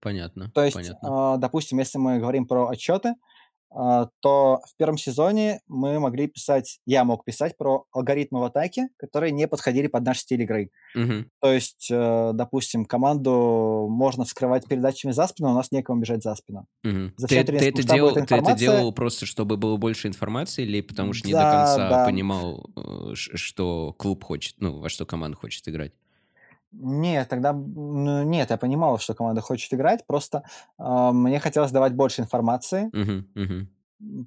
Понятно. 0.00 0.50
То 0.54 0.64
есть, 0.64 0.76
Понятно. 0.76 1.34
а, 1.34 1.36
допустим, 1.36 1.78
если 1.78 1.98
мы 1.98 2.18
говорим 2.18 2.46
про 2.46 2.68
отчеты, 2.68 3.14
то 3.72 4.60
в 4.66 4.76
первом 4.76 4.98
сезоне 4.98 5.60
мы 5.68 6.00
могли 6.00 6.26
писать, 6.26 6.80
я 6.86 7.04
мог 7.04 7.24
писать 7.24 7.56
про 7.56 7.84
алгоритмы 7.92 8.40
в 8.40 8.44
атаке, 8.44 8.88
которые 8.96 9.30
не 9.32 9.46
подходили 9.46 9.86
под 9.86 10.04
наш 10.04 10.18
стиль 10.18 10.42
игры. 10.42 10.70
Мгм. 10.94 11.30
То 11.40 11.52
есть, 11.52 11.88
э, 11.90 12.30
допустим, 12.34 12.84
команду 12.84 13.86
можно 13.88 14.24
вскрывать 14.24 14.66
передачами 14.66 15.12
за 15.12 15.26
спину, 15.28 15.48
а 15.50 15.52
у 15.52 15.54
нас 15.54 15.70
некому 15.70 16.00
бежать 16.00 16.22
за 16.22 16.34
спину. 16.34 16.66
Зачем 17.16 17.46
Ты, 17.46 17.58
ты 17.58 17.68
это 17.68 17.82
делал, 17.82 18.14
ты 18.14 18.34
это 18.34 18.54
делал 18.54 18.92
просто, 18.92 19.26
чтобы 19.26 19.56
было 19.56 19.76
больше 19.76 20.08
информации, 20.08 20.64
или 20.64 20.80
потому 20.80 21.12
что 21.12 21.28
не 21.28 21.32
до 21.32 21.40
Да, 21.40 21.50
конца 21.50 21.88
да. 21.88 22.04
понимал, 22.04 22.70
э, 22.76 23.12
что 23.14 23.94
клуб 23.96 24.24
хочет, 24.24 24.56
ну, 24.58 24.78
во 24.80 24.88
что 24.88 25.06
команда 25.06 25.36
хочет 25.36 25.66
играть? 25.68 25.92
Нет, 26.72 27.28
тогда, 27.28 27.52
ну, 27.52 28.22
нет, 28.22 28.50
я 28.50 28.56
понимал, 28.56 28.98
что 28.98 29.14
команда 29.14 29.40
хочет 29.40 29.72
играть, 29.74 30.06
просто 30.06 30.44
а, 30.78 31.12
мне 31.12 31.40
хотелось 31.40 31.72
давать 31.72 31.94
больше 31.94 32.22
информации. 32.22 32.90
Мгм, 32.92 33.26
мгм. 33.34 33.68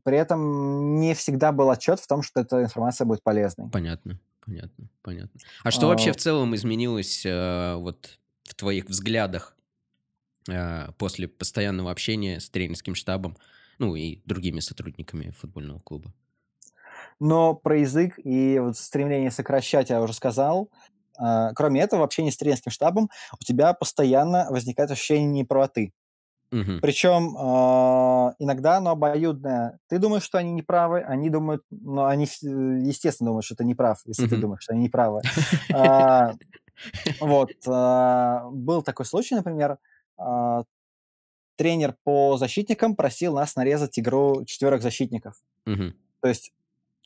При 0.04 0.18
этом 0.18 1.00
не 1.00 1.14
всегда 1.16 1.52
был 1.52 1.70
отчет 1.70 2.00
в 2.00 2.08
том, 2.08 2.22
что 2.22 2.42
эта 2.42 2.62
информация 2.62 3.06
будет 3.06 3.24
полезной. 3.24 3.70
Понятно, 3.70 4.20
понятно, 4.46 4.90
понятно. 5.02 5.40
А 5.64 5.72
что 5.72 5.88
вообще 5.88 6.12
А, 6.12 6.14
в 6.14 6.18
целом 6.18 6.54
изменилось 6.56 7.26
э, 7.26 7.76
вот 7.76 8.20
в 8.44 8.54
твоих 8.56 8.86
взглядах 8.86 9.56
э, 10.50 10.92
после 10.98 11.28
постоянного 11.28 11.92
общения 11.92 12.40
с 12.40 12.50
тренерским 12.50 12.96
штабом, 12.96 13.38
ну 13.80 13.96
и 13.96 14.22
другими 14.26 14.60
сотрудниками 14.60 15.32
футбольного 15.32 15.80
клуба? 15.80 16.14
Но 17.20 17.54
про 17.54 17.78
язык 17.78 18.20
и 18.24 18.60
вот 18.60 18.78
стремление 18.78 19.32
сокращать 19.32 19.90
я 19.90 20.02
уже 20.02 20.14
сказал. 20.14 20.70
А, 21.18 21.54
Кроме 21.54 21.82
этого, 21.82 22.02
в 22.02 22.04
общении 22.04 22.30
с 22.32 22.38
тренерским 22.38 22.72
штабом 22.72 23.10
у 23.40 23.44
тебя 23.44 23.74
постоянно 23.74 24.48
возникает 24.50 24.92
ощущение 24.92 25.28
неправоты. 25.42 25.94
Мгм. 26.52 26.80
Причем 26.82 27.36
а, 27.38 28.36
иногда 28.40 28.78
оно 28.78 28.92
обоюдное. 28.92 29.80
Ты 29.88 30.00
думаешь, 30.00 30.24
что 30.24 30.38
они 30.38 30.52
неправы, 30.52 31.02
они 31.02 31.30
думают, 31.30 31.64
но 31.72 32.06
они, 32.06 32.26
э, 32.26 32.48
естественно, 32.48 33.30
думают, 33.30 33.46
что 33.46 33.56
ты 33.56 33.64
не 33.66 33.76
прав, 33.76 34.02
если 34.06 34.28
ты 34.28 34.36
Мгм. 34.36 34.42
думаешь, 34.42 34.64
что 34.64 34.74
они 34.74 34.84
неправы. 34.86 35.22
А, 35.72 36.34
Вот. 37.20 37.54
Был 37.66 38.82
такой 38.84 39.06
случай, 39.06 39.36
например, 39.36 39.78
тренер 41.56 41.96
по 42.04 42.38
защитникам 42.38 42.96
просил 42.96 43.34
нас 43.36 43.56
нарезать 43.56 43.98
игру 44.00 44.44
четверых 44.46 44.82
защитников. 44.82 45.36
То 46.22 46.30
есть 46.30 46.52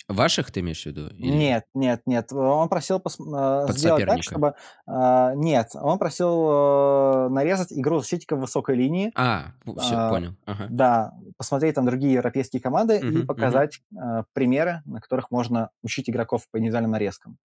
Ваших 0.08 0.52
ты 0.52 0.62
имеешь 0.62 0.84
в 0.84 0.86
виду? 0.86 1.08
Или 1.10 1.32
нет, 1.32 1.66
нет, 1.74 2.02
нет, 2.06 2.32
он 2.32 2.70
просил 2.70 3.00
пос- 3.00 3.20
а, 3.36 3.70
сделать 3.74 4.06
так, 4.06 4.24
чтобы... 4.24 4.54
а, 4.86 5.34
Нет, 5.36 5.72
он 5.74 6.00
просил 6.00 6.50
э, 6.50 7.30
нарезать 7.30 7.74
игру 7.74 8.00
защитников 8.00 8.40
высокой 8.40 8.76
линии, 8.78 9.12
А, 9.16 9.52
все, 9.78 9.96
а, 9.96 10.10
понял. 10.10 10.36
Ага. 10.46 10.68
Да, 10.70 11.14
посмотреть 11.36 11.76
там 11.76 11.86
другие 11.86 12.14
европейские 12.14 12.62
команды 12.62 13.00
Мгм, 13.02 13.22
и 13.22 13.26
показать 13.26 13.82
э, 13.92 14.24
примеры, 14.34 14.82
на 14.86 15.02
которых 15.02 15.30
можно 15.30 15.72
учить 15.84 16.10
игроков 16.10 16.48
по 16.52 16.58
индивидуальным 16.58 16.92
нарезкам. 16.92 17.38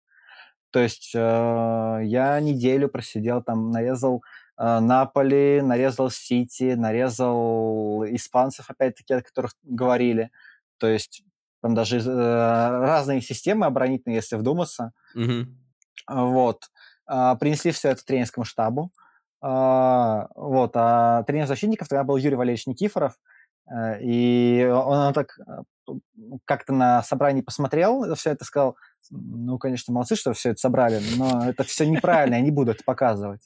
То 0.71 0.79
есть 0.79 1.13
э, 1.15 1.19
я 2.05 2.39
неделю 2.41 2.89
просидел 2.89 3.43
там, 3.43 3.71
нарезал 3.71 4.23
Наполи, 4.57 5.61
нарезал 5.63 6.11
Сити, 6.11 6.75
нарезал 6.75 8.05
испанцев, 8.05 8.71
опять-таки, 8.71 9.15
о 9.15 9.23
которых 9.23 9.55
говорили. 9.65 10.31
То 10.79 10.87
есть 10.87 11.25
там 11.63 11.75
даже 11.75 11.99
э, 11.99 12.03
разные 12.05 13.23
системы 13.23 13.67
оборонительные, 13.67 14.17
если 14.17 14.37
вдуматься. 14.37 14.93
А, 16.07 16.25
Вот. 16.25 16.65
А, 17.07 17.37
Принесли 17.37 17.71
все 17.71 17.91
это 17.91 18.05
тренерскому 18.05 18.45
штабу. 18.45 18.91
А, 19.41 20.27
Вот. 20.35 20.73
А 20.75 21.23
тренер 21.23 21.47
защитников 21.47 21.89
тогда 21.89 22.05
был 22.05 22.17
Юрий 22.17 22.37
Валерьевич 22.37 22.67
Никифоров. 22.67 23.15
Э, 23.71 24.03
И 24.03 24.65
он, 24.65 24.99
он 24.99 25.13
так 25.13 25.39
э, 25.39 25.93
как-то 26.45 26.73
на 26.73 27.03
собрании 27.03 27.43
посмотрел 27.43 28.15
все 28.15 28.31
это, 28.31 28.45
сказал, 28.45 28.77
ну, 29.11 29.59
конечно, 29.59 29.93
молодцы, 29.93 30.17
что 30.17 30.33
все 30.33 30.51
это 30.51 30.59
собрали, 30.61 31.01
но 31.17 31.49
это 31.49 31.65
все 31.65 31.87
неправильно, 31.87 32.37
я 32.37 32.41
не 32.41 32.51
буду 32.51 32.71
это 32.73 32.83
показывать. 32.85 33.43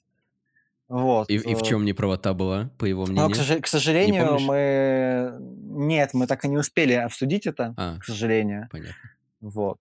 Вот. 0.88 1.28
И, 1.30 1.34
и 1.34 1.54
в 1.54 1.62
э, 1.62 1.64
чем 1.64 1.84
неправота 1.84 2.32
была, 2.32 2.70
по 2.78 2.84
его 2.84 3.06
Но, 3.06 3.06
к, 3.06 3.10
мнению? 3.30 3.36
соже- 3.36 3.60
к 3.60 3.66
сожалению, 3.66 4.26
помнишь? 4.28 4.46
мы... 4.46 5.36
Нет, 5.86 6.10
мы 6.14 6.26
так 6.26 6.44
и 6.44 6.48
не 6.48 6.56
успели 6.58 6.92
обсудить 6.92 7.46
это, 7.46 7.74
А, 7.76 7.98
к 7.98 8.04
сожалению. 8.04 8.68
понятно. 8.70 8.94
Вот. 9.40 9.78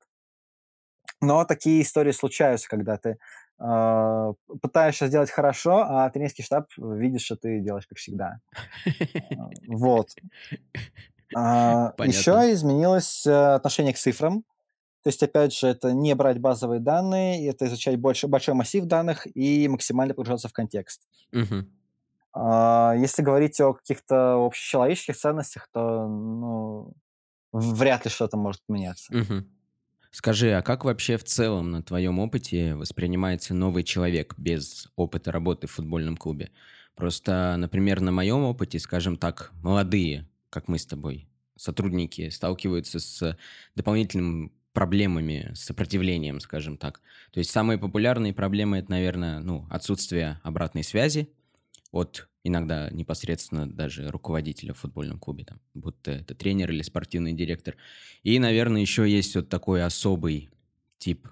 Но 1.22 1.46
такие 1.46 1.82
истории 1.84 2.12
случаются, 2.12 2.68
когда 2.68 2.98
ты 2.98 3.18
а, 3.60 4.34
пытаешься 4.62 5.08
сделать 5.08 5.30
хорошо, 5.32 5.86
а 5.88 6.10
тренерский 6.10 6.44
штаб 6.44 6.68
видит, 6.78 7.22
что 7.22 7.36
ты 7.36 7.60
делаешь 7.60 7.86
как 7.88 7.98
всегда. 8.00 8.40
А, 9.38 9.50
Вот. 9.68 10.10
А, 11.36 11.94
Еще 12.00 12.52
изменилось 12.54 13.26
э, 13.26 13.54
отношение 13.56 13.94
к 13.94 13.98
цифрам. 13.98 14.44
То 15.06 15.10
есть, 15.10 15.24
опять 15.24 15.54
же, 15.54 15.68
это 15.68 15.94
не 15.94 16.16
брать 16.16 16.40
базовые 16.40 16.82
данные, 16.82 17.48
это 17.48 17.68
изучать 17.68 17.98
больше, 18.00 18.28
большой 18.28 18.56
массив 18.56 18.86
данных 18.86 19.28
и 19.38 19.68
максимально 19.70 20.16
погружаться 20.16 20.50
в 20.50 20.54
контекст. 20.54 21.08
Мгм. 21.32 21.70
А, 22.34 22.94
Если 22.98 23.22
говорить 23.22 23.60
о 23.62 23.74
каких-то 23.74 24.46
общечеловеческих 24.46 25.16
ценностях, 25.16 25.68
то 25.72 26.08
ну, 26.08 26.94
вряд 27.54 28.06
ли 28.06 28.12
что-то 28.12 28.38
может 28.38 28.64
поменяться. 28.68 29.14
Мгм. 29.14 29.48
Скажи, 30.12 30.52
а 30.54 30.62
как 30.62 30.86
вообще 30.86 31.18
в 31.18 31.24
целом 31.24 31.72
на 31.72 31.84
твоем 31.84 32.20
опыте 32.20 32.76
воспринимается 32.76 33.54
новый 33.54 33.84
человек 33.84 34.34
без 34.38 34.90
опыта 34.96 35.32
работы 35.32 35.68
в 35.68 35.72
футбольном 35.72 36.18
клубе? 36.18 36.52
Просто, 36.96 37.56
например, 37.58 38.02
на 38.02 38.12
моем 38.12 38.44
опыте, 38.44 38.80
скажем 38.80 39.18
так, 39.18 39.52
молодые, 39.62 40.30
как 40.50 40.70
мы 40.70 40.80
с 40.80 40.86
тобой, 40.86 41.28
сотрудники, 41.58 42.30
сталкиваются 42.30 43.00
с 43.00 43.38
дополнительными 43.76 44.52
проблемами, 44.76 45.52
с 45.56 45.62
сопротивлением, 45.62 46.40
скажем 46.40 46.78
так. 46.78 47.02
То 47.32 47.40
есть 47.40 47.50
самые 47.50 47.80
популярные 47.80 48.34
проблемы 48.34 48.78
это, 48.78 48.92
наверное, 48.92 49.40
ну, 49.40 49.66
отсутствие 49.72 50.40
обратной 50.44 50.84
связи 50.84 51.30
от 51.92 52.28
иногда 52.44 52.90
непосредственно 52.92 53.68
даже 53.68 54.12
руководителя 54.12 54.74
в 54.74 54.78
футбольном 54.78 55.18
клубе, 55.18 55.46
там, 55.46 55.60
будто 55.74 56.12
это 56.12 56.36
тренер 56.36 56.72
или 56.72 56.84
спортивный 56.84 57.34
директор. 57.34 57.76
И, 58.22 58.38
наверное, 58.38 58.82
еще 58.82 59.10
есть 59.10 59.36
вот 59.36 59.50
такой 59.50 59.84
особый 59.84 60.50
тип 61.00 61.28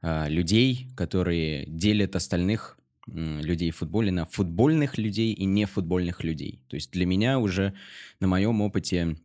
а, 0.00 0.26
людей, 0.28 0.88
которые 0.96 1.66
делят 1.66 2.16
остальных 2.16 2.78
людей 3.06 3.70
в 3.70 3.76
футболе 3.76 4.12
на 4.12 4.24
футбольных 4.24 4.96
людей 4.96 5.32
и 5.32 5.44
нефутбольных 5.44 6.24
людей. 6.24 6.60
То 6.68 6.76
есть 6.76 6.92
для 6.92 7.04
меня 7.04 7.38
уже 7.38 7.74
на 8.20 8.28
моем 8.28 8.60
опыте 8.60 9.16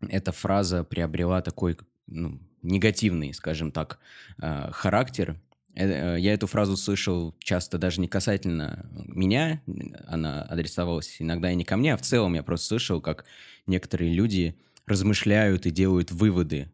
эта 0.00 0.32
фраза 0.32 0.84
приобрела 0.84 1.42
такой 1.42 1.76
ну, 2.06 2.40
негативный, 2.68 3.34
скажем 3.34 3.72
так, 3.72 3.98
а, 4.38 4.70
характер. 4.72 5.40
Э, 5.74 6.16
э, 6.16 6.20
Я 6.20 6.34
эту 6.34 6.46
фразу 6.46 6.76
слышал 6.76 7.34
часто 7.38 7.78
даже 7.78 8.00
не 8.00 8.08
касательно 8.08 8.88
меня, 9.06 9.60
она 10.06 10.42
адресовалась 10.42 11.16
иногда 11.18 11.50
и 11.50 11.56
не 11.56 11.64
ко 11.64 11.76
мне, 11.76 11.94
а 11.94 11.96
в 11.96 12.02
целом 12.02 12.34
я 12.34 12.42
просто 12.42 12.66
слышал, 12.66 13.00
как 13.00 13.24
некоторые 13.66 14.12
люди 14.12 14.56
размышляют 14.86 15.66
и 15.66 15.70
делают 15.70 16.10
выводы 16.10 16.70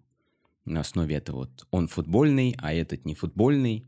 на 0.65 0.81
основе 0.81 1.17
этого. 1.17 1.37
Вот 1.37 1.67
он 1.71 1.89
футбольный, 1.89 2.55
а 2.59 2.73
этот 2.73 3.05
не 3.05 3.15
футбольный. 3.15 3.85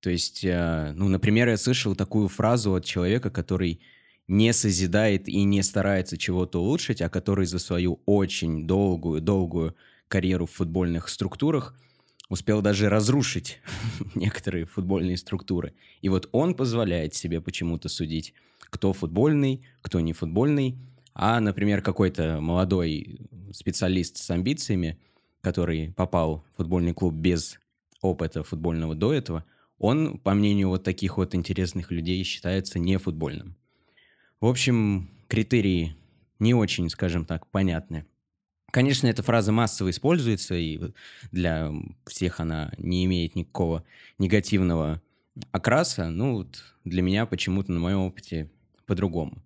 То 0.00 0.10
есть, 0.10 0.44
э, 0.44 0.92
ну, 0.94 1.08
например, 1.08 1.48
я 1.48 1.56
слышал 1.56 1.94
такую 1.94 2.28
фразу 2.28 2.74
от 2.74 2.84
человека, 2.84 3.30
который 3.30 3.80
не 4.28 4.52
созидает 4.52 5.28
и 5.28 5.44
не 5.44 5.62
старается 5.62 6.16
чего-то 6.16 6.60
улучшить, 6.60 7.02
а 7.02 7.08
который 7.08 7.46
за 7.46 7.58
свою 7.58 8.00
очень 8.06 8.66
долгую-долгую 8.66 9.76
карьеру 10.12 10.44
в 10.44 10.50
футбольных 10.50 11.08
структурах 11.08 11.74
успел 12.28 12.60
даже 12.60 12.90
разрушить 12.90 13.60
некоторые 14.14 14.66
футбольные 14.66 15.16
структуры. 15.16 15.72
И 16.02 16.10
вот 16.10 16.28
он 16.32 16.54
позволяет 16.54 17.14
себе 17.14 17.40
почему-то 17.40 17.88
судить, 17.88 18.34
кто 18.60 18.92
футбольный, 18.92 19.62
кто 19.80 20.00
не 20.00 20.12
футбольный. 20.12 20.76
А, 21.14 21.40
например, 21.40 21.80
какой-то 21.80 22.42
молодой 22.42 23.20
специалист 23.52 24.18
с 24.18 24.30
амбициями, 24.30 24.98
который 25.40 25.92
попал 25.92 26.44
в 26.52 26.58
футбольный 26.58 26.92
клуб 26.92 27.14
без 27.14 27.58
опыта 28.02 28.44
футбольного 28.44 28.94
до 28.94 29.14
этого, 29.14 29.46
он, 29.78 30.18
по 30.18 30.34
мнению 30.34 30.68
вот 30.68 30.84
таких 30.84 31.16
вот 31.16 31.34
интересных 31.34 31.90
людей, 31.90 32.22
считается 32.22 32.78
не 32.78 32.98
футбольным. 32.98 33.56
В 34.40 34.46
общем, 34.46 35.08
критерии 35.26 35.96
не 36.38 36.52
очень, 36.52 36.90
скажем 36.90 37.24
так, 37.24 37.46
понятны. 37.46 38.04
Конечно, 38.72 39.06
эта 39.06 39.22
фраза 39.22 39.52
массово 39.52 39.90
используется, 39.90 40.54
и 40.54 40.80
для 41.30 41.70
всех 42.06 42.40
она 42.40 42.72
не 42.78 43.04
имеет 43.04 43.34
никакого 43.34 43.84
негативного 44.18 45.02
окраса. 45.50 46.08
Ну, 46.08 46.36
вот 46.36 46.64
для 46.82 47.02
меня 47.02 47.26
почему-то 47.26 47.70
на 47.70 47.80
моем 47.80 47.98
опыте 47.98 48.50
по-другому. 48.86 49.42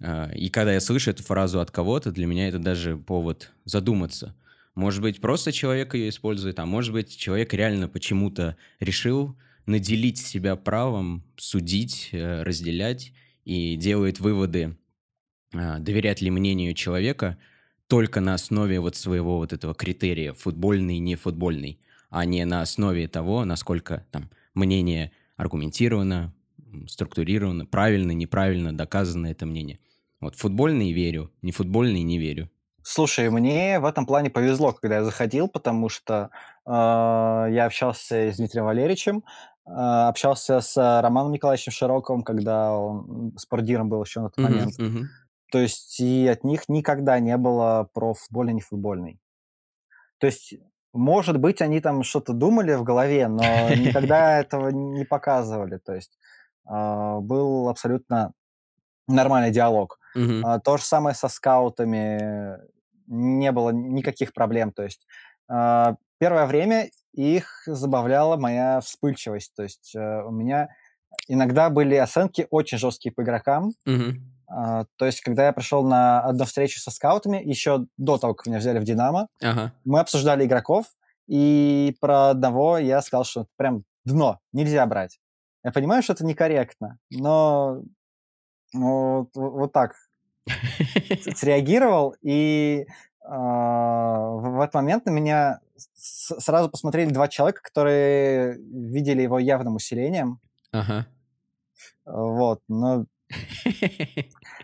А, 0.00 0.30
и 0.30 0.50
когда 0.50 0.72
я 0.72 0.78
слышу 0.78 1.10
эту 1.10 1.24
фразу 1.24 1.58
от 1.58 1.72
кого-то, 1.72 2.12
для 2.12 2.26
меня 2.26 2.46
это 2.46 2.60
даже 2.60 2.96
повод 2.96 3.50
задуматься. 3.64 4.36
Может 4.76 5.02
быть, 5.02 5.20
просто 5.20 5.50
человек 5.50 5.94
ее 5.94 6.08
использует, 6.08 6.60
а 6.60 6.64
может 6.64 6.92
быть, 6.92 7.16
человек 7.16 7.52
реально 7.54 7.88
почему-то 7.88 8.56
решил 8.78 9.36
наделить 9.66 10.18
себя 10.18 10.54
правом 10.54 11.24
судить, 11.36 12.10
э, 12.12 12.44
разделять 12.44 13.12
и 13.44 13.74
делает 13.74 14.20
выводы, 14.20 14.76
а, 15.52 15.80
доверять 15.80 16.20
ли 16.20 16.30
мнению 16.30 16.74
человека– 16.74 17.36
только 17.88 18.20
на 18.20 18.34
основе 18.34 18.80
вот 18.80 18.96
своего 18.96 19.38
вот 19.38 19.52
этого 19.52 19.74
критерия 19.74 20.32
футбольный, 20.32 20.98
не 20.98 21.16
футбольный, 21.16 21.80
а 22.10 22.24
не 22.24 22.44
на 22.44 22.62
основе 22.62 23.08
того, 23.08 23.44
насколько 23.44 24.06
там 24.10 24.30
мнение 24.54 25.12
аргументировано, 25.36 26.34
структурировано, 26.88 27.66
правильно, 27.66 28.12
неправильно 28.12 28.76
доказано 28.76 29.26
это 29.28 29.46
мнение. 29.46 29.80
Вот 30.20 30.36
футбольный 30.36 30.92
верю, 30.92 31.32
не 31.42 31.52
футбольный 31.52 32.02
не 32.02 32.18
верю. 32.18 32.50
Слушай, 32.82 33.30
мне 33.30 33.80
в 33.80 33.86
этом 33.86 34.04
плане 34.04 34.28
повезло, 34.30 34.72
когда 34.72 34.96
я 34.96 35.04
заходил, 35.04 35.48
потому 35.48 35.88
что 35.88 36.30
э, 36.66 36.70
я 36.70 37.64
общался 37.64 38.30
с 38.30 38.36
Дмитрием 38.36 38.66
Валерьевичем, 38.66 39.24
э, 39.66 39.70
общался 39.70 40.60
с 40.60 40.76
Романом 41.00 41.32
Николаевичем 41.32 41.72
Широковым, 41.72 42.22
когда 42.22 42.76
он 42.76 43.32
спортдиром 43.38 43.88
был 43.88 44.04
еще 44.04 44.20
на 44.20 44.28
тот 44.28 44.38
момент. 44.38 44.74
мгм. 44.78 45.08
То 45.54 45.60
есть 45.60 46.00
и 46.00 46.26
от 46.26 46.42
них 46.42 46.68
никогда 46.68 47.20
не 47.20 47.36
было 47.36 47.88
про 47.94 48.12
футбольный, 48.12 48.54
не 48.54 48.60
футбольный. 48.60 49.20
То 50.18 50.26
есть, 50.26 50.54
может 50.92 51.38
быть, 51.38 51.62
они 51.62 51.80
там 51.80 52.02
что-то 52.02 52.32
думали 52.32 52.74
в 52.74 52.82
голове, 52.82 53.28
но 53.28 53.44
никогда 53.72 54.36
этого 54.40 54.70
не 54.70 55.04
показывали. 55.04 55.78
То 55.78 55.94
есть 55.94 56.18
а, 56.66 57.20
был 57.20 57.68
абсолютно 57.68 58.32
нормальный 59.06 59.52
диалог. 59.52 60.00
А, 60.42 60.58
То 60.58 60.76
же 60.76 60.82
самое 60.82 61.14
со 61.14 61.28
скаутами. 61.28 62.58
Не 63.06 63.52
было 63.52 63.70
никаких 63.70 64.32
проблем. 64.32 64.72
То 64.72 64.82
есть 64.82 65.06
а, 65.46 65.94
первое 66.18 66.46
время 66.46 66.90
их 67.12 67.62
забавляла 67.68 68.36
моя 68.36 68.80
вспыльчивость. 68.80 69.54
То 69.54 69.62
есть 69.62 69.94
э, 69.94 70.22
у 70.24 70.32
меня 70.32 70.70
иногда 71.28 71.70
были 71.70 71.94
оценки 71.94 72.46
очень 72.50 72.78
жесткие 72.78 73.12
по 73.12 73.22
игрокам. 73.22 73.72
Мгм. 73.84 74.34
А, 74.46 74.84
то 74.96 75.06
есть, 75.06 75.20
когда 75.20 75.46
я 75.46 75.52
пришел 75.52 75.82
на 75.82 76.20
одну 76.20 76.44
встречу 76.44 76.80
со 76.80 76.90
скаутами, 76.90 77.42
еще 77.44 77.86
до 77.96 78.18
того, 78.18 78.34
как 78.34 78.46
меня 78.46 78.58
взяли 78.58 78.78
в 78.78 78.84
«Динамо», 78.84 79.28
Ага. 79.42 79.72
мы 79.84 80.00
обсуждали 80.00 80.44
игроков, 80.44 80.86
и 81.26 81.96
про 82.00 82.30
одного 82.30 82.78
я 82.78 83.00
сказал, 83.00 83.24
что 83.24 83.46
прям 83.56 83.84
дно, 84.04 84.40
нельзя 84.52 84.84
брать. 84.86 85.18
Я 85.64 85.72
понимаю, 85.72 86.02
что 86.02 86.12
это 86.12 86.26
некорректно, 86.26 86.98
но 87.10 87.82
ну, 88.74 89.30
вот, 89.32 89.52
вот 89.52 89.72
так 89.72 89.94
среагировал, 91.34 92.14
и 92.20 92.86
а, 93.26 94.28
в 94.28 94.60
этот 94.60 94.74
момент 94.74 95.06
на 95.06 95.10
меня 95.10 95.60
сразу 95.94 96.68
посмотрели 96.68 97.10
два 97.10 97.28
человека, 97.28 97.62
которые 97.62 98.58
видели 98.58 99.22
его 99.22 99.38
явным 99.38 99.76
усилением. 99.76 100.40
Ага. 100.74 101.06
Вот, 102.04 102.60
но 102.68 103.06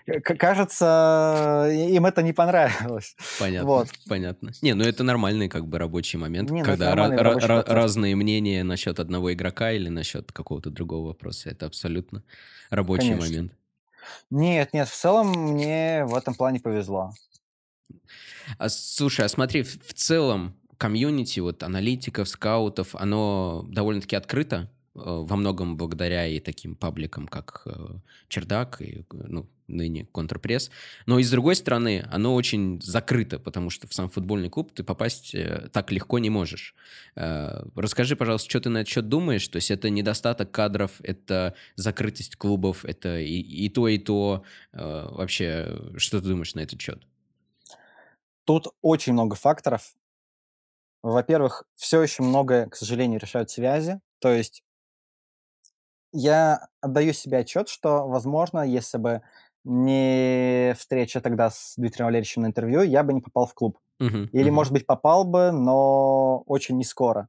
к- 0.06 0.34
кажется, 0.36 1.68
им 1.72 2.04
это 2.06 2.22
не 2.22 2.32
понравилось. 2.32 3.16
Понятно, 3.38 3.66
Вот. 3.68 3.88
понятно. 4.08 4.50
Не, 4.62 4.74
ну 4.74 4.84
это 4.84 5.02
нормальный 5.04 5.48
как 5.48 5.66
бы 5.66 5.78
рабочий 5.78 6.18
момент, 6.18 6.50
Не, 6.50 6.61
ну 6.61 6.64
когда 6.66 6.92
ра- 6.94 7.16
рабочий 7.16 7.46
ра- 7.46 7.64
разные 7.66 8.16
мнения 8.16 8.62
насчет 8.64 8.98
одного 9.00 9.32
игрока 9.32 9.72
или 9.72 9.88
насчет 9.88 10.32
какого-то 10.32 10.70
другого 10.70 11.08
вопроса. 11.08 11.50
Это 11.50 11.66
абсолютно 11.66 12.22
рабочий 12.70 13.11
Конечно. 13.11 13.26
момент. 13.28 13.52
Нет, 14.30 14.72
нет, 14.72 14.88
в 14.88 14.94
целом 14.96 15.28
мне 15.54 16.04
в 16.04 16.14
этом 16.14 16.34
плане 16.34 16.61
повезло. 16.61 17.12
А 18.58 18.68
слушай, 18.68 19.24
а 19.24 19.28
смотри, 19.28 19.62
в, 19.62 19.82
в 19.86 19.92
целом 19.94 20.56
комьюнити 20.78 21.40
вот 21.40 21.62
аналитиков, 21.62 22.28
скаутов, 22.28 22.94
оно 22.94 23.64
довольно-таки 23.68 24.16
открыто, 24.16 24.56
э, 24.56 24.79
во 25.05 25.36
многом 25.36 25.76
благодаря 25.76 26.26
и 26.26 26.40
таким 26.40 26.76
пабликам, 26.76 27.26
как 27.26 27.62
э, 27.66 27.98
Чердак 28.28 28.80
и, 28.80 29.01
э, 29.01 29.05
ну, 29.11 29.48
ныне 29.70 30.07
Контрпресс. 30.12 30.70
Но 31.07 31.18
и 31.18 31.22
с 31.22 31.30
другой 31.30 31.57
стороны, 31.57 32.07
оно 32.11 32.34
очень 32.34 32.80
закрыто, 32.82 33.38
потому 33.38 33.70
что 33.70 33.86
в 33.86 33.94
сам 33.94 34.09
футбольный 34.09 34.51
клуб 34.51 34.72
ты 34.72 34.82
попасть 34.82 35.34
э, 35.34 35.68
так 35.72 35.90
легко 35.92 36.18
не 36.18 36.30
можешь. 36.30 36.74
Э, 37.16 37.62
Расскажи, 37.74 38.16
пожалуйста, 38.16 38.48
что 38.51 38.61
ты 38.61 38.68
на 38.68 38.78
этот 38.78 38.88
счет 38.88 39.09
думаешь? 39.09 39.46
То 39.48 39.57
есть 39.57 39.70
это 39.70 39.90
недостаток 39.90 40.51
кадров, 40.51 41.01
это 41.03 41.55
закрытость 41.76 42.36
клубов, 42.36 42.84
это 42.84 43.18
и, 43.18 43.40
и 43.40 43.68
то, 43.68 43.88
и 43.88 43.98
то. 43.98 44.44
Э, 44.72 45.09
Вообще, 45.11 45.78
что 45.96 46.20
ты 46.20 46.28
думаешь 46.28 46.55
на 46.55 46.61
этот 46.61 46.80
счет? 46.80 47.03
Тут 48.44 48.68
очень 48.82 49.12
много 49.12 49.36
факторов. 49.36 49.94
Во-первых, 51.03 51.64
все 51.76 52.03
еще 52.03 52.22
многое, 52.22 52.66
к 52.66 52.76
сожалению, 52.76 53.20
решают 53.20 53.51
связи. 53.51 54.01
То 54.18 54.32
есть 54.32 54.62
я 56.12 56.68
отдаю 56.80 57.12
себе 57.12 57.38
отчет, 57.38 57.68
что, 57.68 58.06
возможно, 58.08 58.61
если 58.66 58.98
бы 58.98 59.22
не 59.64 60.74
встреча 60.78 61.20
тогда 61.20 61.50
с 61.50 61.74
Дмитрием 61.76 62.06
Валерьевичем 62.06 62.42
на 62.42 62.46
интервью, 62.46 62.82
я 62.82 63.02
бы 63.02 63.12
не 63.12 63.20
попал 63.20 63.46
в 63.46 63.54
клуб. 63.54 63.78
Мгм, 64.00 64.32
Или, 64.32 64.50
мгм. 64.50 64.50
может 64.50 64.72
быть, 64.72 64.86
попал 64.86 65.24
бы, 65.24 65.50
но 65.52 66.42
очень 66.46 66.76
не 66.78 66.84
скоро. 66.84 67.28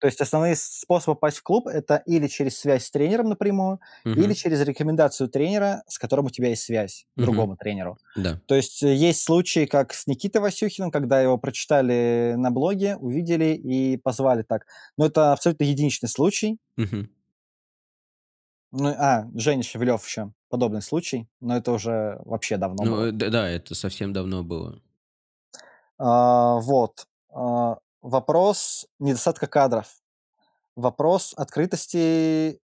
То 0.00 0.06
есть 0.08 0.20
основные 0.20 0.54
способы 0.56 1.14
попасть 1.16 1.38
в 1.38 1.42
клуб– 1.42 1.66
это 1.66 1.96
или 2.06 2.26
через 2.28 2.58
связь 2.58 2.84
с 2.84 2.90
тренером 2.90 3.30
напрямую, 3.30 3.80
или 4.12 4.32
Мгм. 4.32 4.34
через 4.34 4.60
рекомендацию 4.62 5.28
тренера, 5.30 5.82
с 5.88 5.98
которым 5.98 6.26
у 6.26 6.30
тебя 6.30 6.48
есть 6.50 6.64
связь, 6.64 7.06
Мгм. 7.16 7.46
другому 7.46 7.56
тренеру. 7.56 7.98
Да. 8.16 8.40
То 8.46 8.54
есть 8.54 8.82
э, 8.82 8.94
есть 8.94 9.22
случаи, 9.22 9.64
как 9.64 9.94
с 9.94 10.06
Никитой 10.06 10.42
Васюхиным, 10.42 10.90
когда 10.90 11.20
его 11.22 11.38
прочитали 11.38 12.34
на 12.36 12.50
блоге, 12.50 12.96
увидели 12.96 13.54
и 13.54 13.96
позвали 13.96 14.42
так. 14.42 14.66
Но 14.98 15.06
это 15.06 15.32
абсолютно 15.32 15.64
единичный 15.64 16.08
случай. 16.10 16.58
Мгм. 16.76 17.08
Ну, 18.76 18.88
а, 18.88 19.28
Женя 19.34 19.62
Шевелев 19.62 20.04
еще 20.04 20.32
подобный 20.48 20.82
случай, 20.82 21.28
но 21.40 21.56
это 21.56 21.70
уже 21.72 22.20
вообще 22.24 22.56
давно 22.56 22.84
Ну, 22.84 22.90
было. 22.90 23.06
э, 23.06 23.12
да, 23.12 23.30
да, 23.30 23.48
это 23.48 23.74
совсем 23.76 24.12
давно 24.12 24.42
было. 24.42 24.80
А, 25.98 26.56
вот. 26.60 27.06
А, 27.32 27.78
вопрос 28.02 28.86
недостатка 28.98 29.46
кадров. 29.46 29.86
Вопрос 30.76 31.34
открытости 31.36 32.60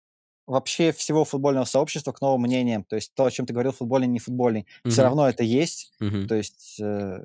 вообще 0.48 0.92
всего 0.92 1.26
футбольного 1.26 1.66
сообщества 1.66 2.12
к 2.14 2.22
новым 2.22 2.42
мнениям. 2.44 2.84
То 2.84 2.96
есть 2.98 3.14
то, 3.16 3.26
о 3.26 3.32
чем 3.32 3.46
ты 3.48 3.54
говорил, 3.54 3.72
футбольный, 3.74 4.08
не 4.08 4.20
футбольный. 4.20 4.68
Все 4.88 5.02
Мгм. 5.02 5.10
равно 5.10 5.30
это 5.30 5.44
есть. 5.44 5.94
Мгм. 6.00 6.28
То 6.28 6.36
есть 6.36 6.78
э, 6.82 7.20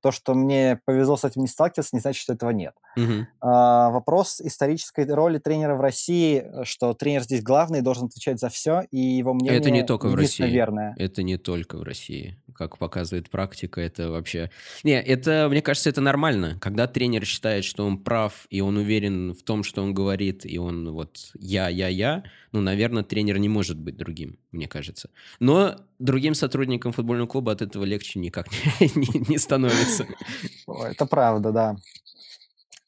то, 0.00 0.12
что 0.12 0.34
мне 0.34 0.80
повезло 0.84 1.16
с 1.16 1.24
этим 1.24 1.42
не 1.42 1.48
сталкиваться, 1.48 1.94
не 1.94 2.00
значит, 2.00 2.22
что 2.22 2.32
этого 2.32 2.50
нет. 2.50 2.74
Мгм. 2.96 3.28
А, 3.40 3.90
вопрос 3.90 4.40
исторической 4.40 5.06
роли 5.06 5.38
тренера 5.38 5.74
в 5.74 5.80
России, 5.80 6.42
э, 6.44 6.64
что 6.64 6.94
тренер 6.94 7.22
здесь 7.22 7.42
главный, 7.42 7.82
должен 7.82 8.06
отвечать 8.06 8.40
за 8.40 8.48
все, 8.48 8.82
и 8.90 8.98
его 8.98 9.34
мнение 9.34 9.58
Это 9.58 9.70
не 9.70 9.84
только 9.84 10.08
в 10.08 10.14
России. 10.14 10.44
верное. 10.44 10.94
Это 10.98 11.22
не 11.22 11.36
только 11.36 11.76
в 11.76 11.82
России. 11.82 12.38
Как 12.54 12.78
показывает 12.78 13.30
практика, 13.30 13.80
это 13.80 14.10
вообще... 14.10 14.50
Не, 14.84 15.00
это, 15.00 15.48
мне 15.50 15.62
кажется, 15.62 15.90
это 15.90 16.00
нормально. 16.00 16.56
Когда 16.60 16.86
тренер 16.86 17.24
считает, 17.24 17.64
что 17.64 17.86
он 17.86 17.98
прав, 17.98 18.46
и 18.50 18.60
он 18.60 18.76
уверен 18.76 19.34
в 19.34 19.42
том, 19.42 19.62
что 19.62 19.82
он 19.82 19.94
говорит, 19.94 20.44
и 20.44 20.58
он 20.58 20.90
вот 20.92 21.30
я, 21.34 21.68
я, 21.68 21.88
я, 21.88 22.24
ну, 22.52 22.60
наверное, 22.60 23.02
тренер 23.02 23.38
не 23.38 23.48
может 23.48 23.78
быть 23.78 23.96
другим, 23.96 24.38
мне 24.52 24.68
кажется. 24.68 25.10
Но 25.38 25.76
другим 25.98 26.34
сотрудникам 26.34 26.92
футбольного 26.92 27.28
клуба 27.28 27.52
от 27.52 27.62
этого 27.62 27.84
легче 27.84 28.18
никак 28.18 28.46
не, 28.80 29.28
не- 29.28 29.38
становится. 29.38 30.06
Это 30.66 31.06
правда, 31.06 31.52
да. 31.52 31.76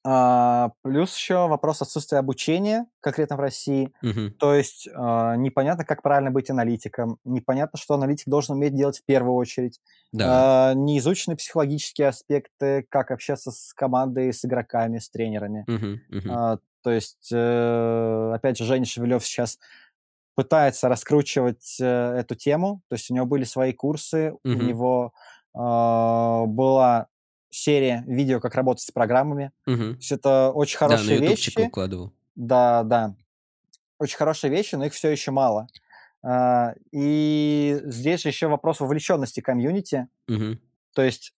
А, 0.05 0.73
плюс 0.83 1.17
еще 1.17 1.47
вопрос 1.47 1.81
отсутствия 1.81 2.19
обучения 2.19 2.87
конкретно 3.01 3.37
в 3.37 3.41
России. 3.41 3.93
Мгм. 4.03 4.33
То 4.33 4.53
есть, 4.53 4.89
а, 4.93 5.37
непонятно, 5.37 5.85
как 5.85 6.03
правильно 6.03 6.33
быть 6.33 6.51
аналитиком, 6.51 7.19
непонятно, 7.25 7.79
что 7.79 7.95
аналитик 7.95 8.27
должен 8.29 8.57
уметь 8.57 8.75
делать 8.75 8.99
в 8.99 9.05
первую 9.05 9.35
очередь. 9.37 9.81
Да. 10.13 10.71
А, 10.71 10.75
не 10.75 10.99
изучены 10.99 11.37
психологические 11.37 12.09
аспекты, 12.09 12.85
как 12.89 13.13
общаться 13.13 13.53
с 13.53 13.73
командой, 13.75 14.33
с 14.33 14.45
игроками, 14.45 14.99
с 14.99 15.09
тренерами. 15.09 15.65
Мгм, 15.69 16.01
мгм. 16.09 16.31
А, 16.33 16.59
то 16.83 16.91
есть, 16.91 17.29
э, 17.33 18.33
опять 18.35 18.59
же, 18.59 18.65
Женя 18.65 18.85
Шевелев 18.85 19.25
сейчас 19.25 19.61
пытается 20.35 20.89
раскручивать, 20.89 21.77
э, 21.81 21.85
эту 22.19 22.35
тему. 22.35 22.83
То 22.89 22.95
есть 22.95 23.11
у 23.11 23.15
него 23.15 23.27
были 23.27 23.45
свои 23.45 23.73
курсы, 23.73 24.33
у 24.33 24.39
Мгм. 24.49 24.69
него, 24.69 25.13
а, 25.55 26.45
была 26.47 27.09
серия 27.51 28.05
видео, 28.07 28.41
как 28.41 28.55
работать 28.55 28.83
с 28.85 28.91
программами. 28.91 29.53
Мгм. 29.67 29.95
То 29.95 30.01
есть 30.01 30.13
это 30.13 30.51
очень 30.53 30.79
Да, 30.85 31.03
на 31.03 31.13
хорошие 31.13 31.17
ютубчик 31.17 31.55
вещи. 31.55 31.67
выкладывал. 31.67 32.13
Да, 32.37 32.83
да. 32.85 33.15
Очень 33.99 34.19
хорошие 34.19 34.51
вещи, 34.51 34.75
но 34.77 34.87
их 34.87 34.95
все 34.95 35.11
еще 35.11 35.31
мало. 35.33 35.69
А, 36.25 36.75
и 36.93 37.81
здесь 37.85 38.23
же 38.23 38.29
еще 38.31 38.49
вопрос 38.49 38.81
вовлеченности 38.81 39.41
комьюнити. 39.41 40.09
Мгм. 40.29 40.59
То 40.95 41.03
есть 41.03 41.35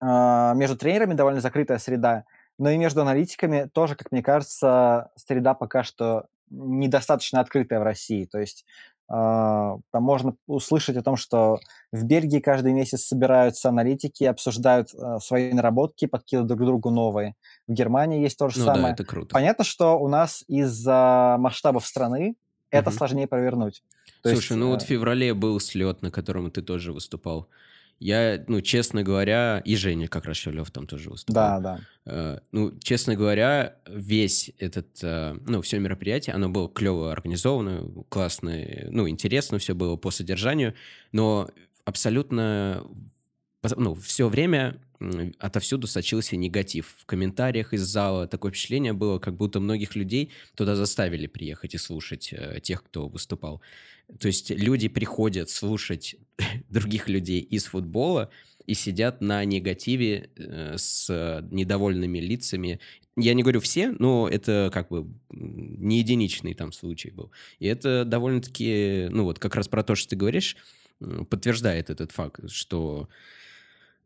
а, 0.00 0.54
между 0.54 0.76
тренерами 0.76 1.14
довольно 1.14 1.40
закрытая 1.40 1.78
среда, 1.78 2.24
но 2.58 2.70
и 2.70 2.76
между 2.76 3.02
аналитиками 3.02 3.68
тоже, 3.72 3.94
как 3.96 4.12
мне 4.12 4.22
кажется, 4.22 5.10
среда 5.16 5.54
пока 5.54 5.82
что 5.84 6.26
недостаточно 6.52 7.40
открытая 7.40 7.80
в 7.80 7.82
России. 7.82 8.24
То 8.24 8.38
есть 8.38 8.64
а, 9.08 9.76
там 9.90 10.02
можно 10.02 10.36
услышать 10.46 10.96
о 10.96 11.02
том, 11.02 11.16
что 11.16 11.58
в 11.92 12.04
Бельгии 12.04 12.38
каждый 12.40 12.72
месяц 12.72 13.02
собираются 13.02 13.68
аналитики, 13.68 14.24
обсуждают 14.24 14.88
а, 14.94 15.18
свои 15.18 15.52
наработки, 15.52 16.06
подкидывают 16.06 16.48
друг 16.48 16.60
другу 16.60 16.90
новые. 16.90 17.34
В 17.66 17.72
Германии 17.72 18.22
есть 18.22 18.38
то 18.38 18.48
же 18.48 18.60
Ну 18.60 18.66
да, 18.66 18.74
самое. 18.74 18.94
это 18.94 19.04
круто. 19.04 19.34
Понятно, 19.34 19.64
что 19.64 19.98
у 19.98 20.08
нас 20.08 20.44
из-за 20.48 21.36
масштабов 21.38 21.86
страны 21.86 22.36
это 22.70 22.88
Мгм. 22.90 22.96
сложнее 22.96 23.26
провернуть. 23.26 23.82
То 24.22 24.30
Слушай, 24.30 24.52
есть, 24.52 24.60
ну 24.60 24.68
вот 24.70 24.82
э, 24.82 24.84
в 24.86 24.88
феврале 24.88 25.34
был 25.34 25.60
слет, 25.60 26.00
на 26.00 26.10
котором 26.10 26.50
ты 26.50 26.62
тоже 26.62 26.92
выступал. 26.92 27.48
Я, 28.02 28.42
ну, 28.48 28.60
честно 28.60 29.04
говоря, 29.04 29.62
и 29.64 29.76
Женя 29.76 30.08
как 30.08 30.24
раз 30.24 30.36
Шевлев 30.36 30.72
там 30.72 30.88
тоже 30.88 31.08
выступал. 31.08 31.60
да, 31.60 31.60
да. 31.60 31.80
Э, 32.04 32.38
ну, 32.50 32.76
честно 32.80 33.14
говоря, 33.14 33.76
весь 33.86 34.50
этот, 34.58 34.88
э, 35.02 35.36
ну, 35.46 35.62
все 35.62 35.78
мероприятие, 35.78 36.34
оно 36.34 36.48
было 36.48 36.68
клево 36.68 37.12
организовано, 37.12 37.88
классно, 38.08 38.58
ну, 38.90 39.08
интересно 39.08 39.58
все 39.58 39.76
было 39.76 39.94
по 39.94 40.10
содержанию, 40.10 40.74
но 41.12 41.48
абсолютно, 41.84 42.84
ну, 43.76 43.94
все 43.94 44.28
время 44.28 44.80
отовсюду 45.38 45.86
сочился 45.86 46.36
негатив. 46.36 46.94
В 46.98 47.06
комментариях 47.06 47.72
из 47.72 47.82
зала 47.82 48.26
такое 48.26 48.52
впечатление 48.52 48.92
было, 48.92 49.18
как 49.18 49.36
будто 49.36 49.60
многих 49.60 49.96
людей 49.96 50.30
туда 50.54 50.76
заставили 50.76 51.26
приехать 51.26 51.74
и 51.74 51.78
слушать 51.78 52.32
э, 52.32 52.60
тех, 52.62 52.82
кто 52.82 53.08
выступал. 53.08 53.60
То 54.18 54.28
есть 54.28 54.50
люди 54.50 54.88
приходят 54.88 55.50
слушать 55.50 56.16
других 56.68 57.08
людей 57.08 57.40
из 57.40 57.64
футбола, 57.64 58.30
и 58.66 58.74
сидят 58.74 59.20
на 59.20 59.44
негативе 59.44 60.30
э, 60.36 60.76
с 60.76 61.08
недовольными 61.50 62.18
лицами. 62.18 62.80
Я 63.16 63.34
не 63.34 63.42
говорю 63.42 63.60
все, 63.60 63.90
но 63.90 64.28
это 64.28 64.70
как 64.72 64.88
бы 64.88 65.06
не 65.30 65.98
единичный 65.98 66.54
там 66.54 66.72
случай 66.72 67.10
был. 67.10 67.30
И 67.58 67.66
это 67.66 68.04
довольно-таки, 68.04 69.08
ну 69.10 69.24
вот 69.24 69.38
как 69.38 69.54
раз 69.54 69.68
про 69.68 69.82
то, 69.82 69.94
что 69.94 70.10
ты 70.10 70.16
говоришь, 70.16 70.56
подтверждает 71.28 71.90
этот 71.90 72.12
факт, 72.12 72.50
что 72.50 73.08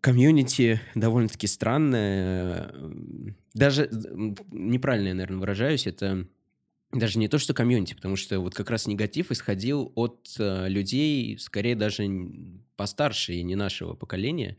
комьюнити 0.01 0.81
довольно-таки 0.95 1.47
странное. 1.47 2.71
м, 2.75 3.37
Даже 3.55 3.85
м, 3.87 4.37
неправильно 4.51 5.09
я, 5.09 5.15
наверное, 5.15 5.39
выражаюсь, 5.41 5.87
это 5.87 6.27
даже 6.93 7.19
не 7.19 7.29
то, 7.29 7.39
что 7.39 7.55
комьюнити, 7.55 7.95
потому 7.95 8.17
что 8.17 8.41
вот 8.41 8.55
как 8.55 8.71
раз 8.71 8.87
негатив 8.87 9.33
исходил 9.33 9.93
от 9.97 10.35
э, 10.39 10.69
людей, 10.69 11.39
скорее 11.39 11.77
даже 11.77 12.09
постарше 12.77 13.35
и 13.35 13.43
не 13.43 13.57
нашего 13.57 13.95
поколения. 13.95 14.57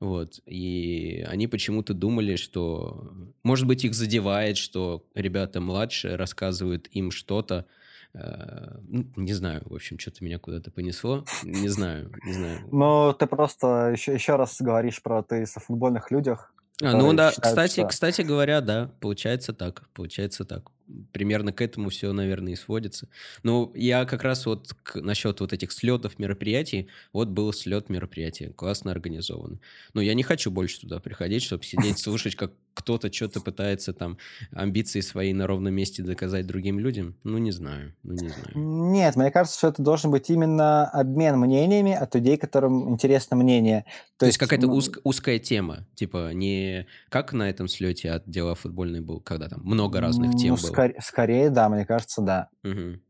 Вот. 0.00 0.40
И 0.46 1.24
они 1.28 1.46
почему-то 1.48 1.94
думали, 1.94 2.36
что, 2.36 3.12
может 3.44 3.66
быть, 3.66 3.84
их 3.84 3.94
задевает, 3.94 4.56
что 4.58 5.06
ребята 5.14 5.60
младше 5.60 6.16
рассказывают 6.16 6.88
им 6.92 7.10
что-то. 7.10 7.66
Э, 8.12 8.78
ну, 8.88 9.06
не 9.16 9.32
знаю, 9.32 9.62
в 9.66 9.74
общем, 9.74 9.98
что-то 9.98 10.24
меня 10.24 10.38
куда-то 10.38 10.70
понесло. 10.70 11.24
Не 11.44 11.68
знаю, 11.68 12.12
не 12.24 12.32
знаю. 12.32 12.58
Ну, 12.72 13.12
ты 13.12 13.26
просто 13.26 13.90
еще, 13.92 14.14
еще 14.14 14.36
раз 14.36 14.56
говоришь 14.60 15.00
про 15.02 15.22
ты 15.22 15.42
о 15.44 15.60
футбольных 15.60 16.10
людях, 16.10 16.52
А, 16.82 16.92
ну 16.96 17.12
да, 17.12 17.30
считают, 17.30 17.42
кстати, 17.56 17.80
что... 17.80 17.86
кстати 17.86 18.22
говоря, 18.22 18.60
да, 18.60 18.90
получается 19.00 19.52
так, 19.52 19.88
получается 19.94 20.44
так. 20.44 20.70
Примерно 21.12 21.52
к 21.52 21.60
этому 21.60 21.88
все, 21.90 22.12
наверное, 22.12 22.54
и 22.54 22.56
сводится. 22.56 23.06
Ну, 23.44 23.70
я 23.76 24.04
как 24.06 24.24
раз 24.24 24.44
вот 24.46 24.72
к- 24.82 25.00
насчет 25.00 25.38
вот 25.40 25.52
этих 25.52 25.70
слетов 25.70 26.18
мероприятий, 26.18 26.88
вот 27.12 27.28
был 27.28 27.52
слет 27.52 27.90
мероприятия, 27.90 28.48
классно 28.48 28.90
организован. 28.90 29.60
Но 29.94 30.00
я 30.00 30.14
не 30.14 30.24
хочу 30.24 30.50
больше 30.50 30.80
туда 30.80 30.98
приходить, 30.98 31.44
чтобы 31.44 31.62
сидеть, 31.62 31.98
слушать, 32.02 32.34
как 32.34 32.52
кто-то 32.74 33.12
что-то 33.12 33.40
пытается 33.40 33.92
там 33.92 34.18
амбиции 34.52 35.00
свои 35.00 35.32
на 35.32 35.46
ровном 35.46 35.74
месте 35.74 36.02
доказать 36.02 36.46
другим 36.46 36.78
людям. 36.78 37.16
Ну, 37.24 37.38
не 37.38 37.50
знаю, 37.50 37.94
ну, 38.02 38.12
не 38.12 38.28
знаю. 38.28 38.50
Нет, 38.54 39.16
мне 39.16 39.30
кажется, 39.30 39.58
что 39.58 39.68
это 39.68 39.82
должен 39.82 40.10
быть 40.10 40.30
именно 40.30 40.88
обмен 40.88 41.38
мнениями 41.38 41.92
от 41.92 42.14
людей, 42.14 42.36
которым 42.36 42.88
интересно 42.90 43.36
мнение. 43.36 43.84
То 44.16 44.26
есть 44.26 44.38
какая-то 44.38 44.66
м, 44.66 44.72
узк- 44.72 45.00
узкая 45.04 45.38
тема, 45.38 45.86
типа 45.94 46.32
не 46.32 46.86
как 47.08 47.32
на 47.32 47.48
этом 47.50 47.68
слете 47.68 48.10
от 48.10 48.28
дела 48.28 48.54
футбольный 48.54 49.00
был, 49.00 49.20
когда 49.20 49.48
там 49.48 49.60
много 49.62 50.00
разных 50.00 50.32
ну, 50.32 50.38
тем 50.38 50.54
было. 50.56 50.66
скор- 50.66 50.94
скорее, 51.02 51.50
да, 51.50 51.68
мне 51.68 51.84
кажется, 51.86 52.22
да. 52.22 52.48
Мгм. 52.62 53.00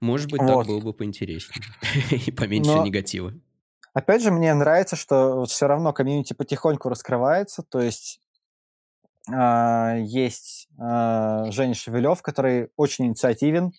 Может 0.00 0.30
быть, 0.30 0.40
так 0.40 0.50
Вот. 0.50 0.66
было 0.66 0.80
бы 0.80 0.92
поинтереснее. 0.92 1.62
И 2.26 2.30
поменьше 2.30 2.70
Но, 2.72 2.84
негатива. 2.84 3.32
опять 3.92 4.22
же, 4.22 4.30
мне 4.30 4.52
нравится, 4.54 4.96
что 4.96 5.44
все 5.46 5.66
равно 5.66 5.92
комьюнити 5.92 6.32
потихоньку 6.34 6.88
раскрывается, 6.88 7.62
то 7.62 7.80
есть 7.80 8.20
а, 9.30 9.96
есть 9.96 10.68
а, 10.78 11.50
Женя 11.50 11.74
Шевелев, 11.74 12.22
который 12.22 12.70
очень 12.76 13.06
инициативен, 13.06 13.72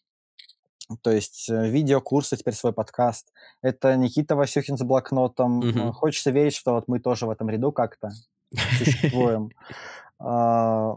то 1.01 1.11
есть 1.11 1.49
э, 1.49 1.67
видеокурсы, 1.67 2.37
теперь 2.37 2.53
свой 2.53 2.71
подкаст. 2.71 3.33
Это 3.63 3.95
Никита 3.95 4.35
Васюхин 4.35 4.77
с 4.77 4.83
блокнотом. 4.83 5.57
Мгм. 5.57 5.93
Хочется 5.93 6.29
верить, 6.29 6.55
что 6.55 6.73
вот 6.73 6.87
мы 6.87 6.99
тоже 6.99 7.25
в 7.25 7.31
этом 7.31 7.49
ряду 7.49 7.71
как-то 7.71 8.11
существуем. 8.77 9.49
А, 10.19 10.95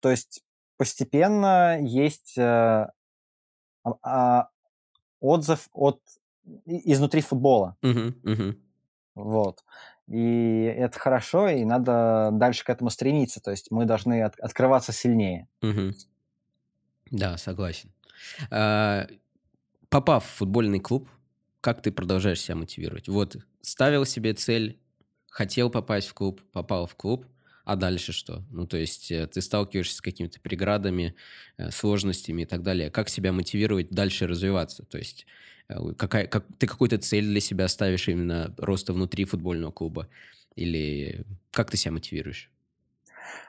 То 0.00 0.10
есть 0.10 0.42
постепенно 0.76 1.78
есть 1.80 2.36
э, 2.36 2.86
отзыв 5.20 5.68
от 5.72 6.00
изнутри 6.66 7.22
футбола. 7.22 7.76
Вот. 9.14 9.64
И 10.10 10.62
это 10.64 10.98
хорошо, 10.98 11.48
и 11.48 11.64
надо 11.64 12.30
дальше 12.32 12.64
к 12.64 12.70
этому 12.70 12.90
стремиться. 12.90 13.40
То 13.40 13.52
есть 13.52 13.70
мы 13.70 13.84
должны 13.86 14.22
от- 14.22 14.38
открываться 14.40 14.92
сильнее. 14.92 15.48
Мгм. 15.62 15.94
Да, 17.10 17.36
согласен. 17.38 17.92
А, 18.50 19.06
Попав 19.90 20.24
в 20.26 20.28
футбольный 20.30 20.80
клуб, 20.80 21.08
как 21.60 21.82
ты 21.82 21.92
продолжаешь 21.92 22.40
себя 22.42 22.56
мотивировать? 22.56 23.08
Вот 23.08 23.36
ставил 23.62 24.06
себе 24.06 24.34
цель, 24.34 24.80
хотел 25.30 25.70
попасть 25.70 26.08
в 26.08 26.14
клуб, 26.14 26.42
попал 26.52 26.86
в 26.86 26.96
клуб, 26.96 27.26
а 27.70 27.76
дальше 27.76 28.12
что? 28.12 28.42
Ну, 28.50 28.66
то 28.66 28.76
есть 28.76 29.12
э, 29.12 29.28
ты 29.28 29.40
сталкиваешься 29.40 29.94
с 29.94 30.00
какими-то 30.00 30.40
преградами, 30.40 31.14
э, 31.56 31.70
сложностями 31.70 32.42
и 32.42 32.44
так 32.44 32.64
далее. 32.64 32.90
Как 32.90 33.08
себя 33.08 33.30
мотивировать 33.32 33.90
дальше 33.90 34.26
развиваться? 34.26 34.84
То 34.86 34.98
есть 34.98 35.24
э, 35.68 35.76
какая, 35.96 36.26
как, 36.26 36.44
ты 36.58 36.66
какую-то 36.66 36.98
цель 36.98 37.26
для 37.26 37.38
себя 37.38 37.68
ставишь 37.68 38.08
именно 38.08 38.52
роста 38.58 38.92
внутри 38.92 39.24
футбольного 39.24 39.70
клуба? 39.70 40.08
Или 40.56 41.24
как 41.52 41.70
ты 41.70 41.76
себя 41.76 41.92
мотивируешь? 41.92 42.50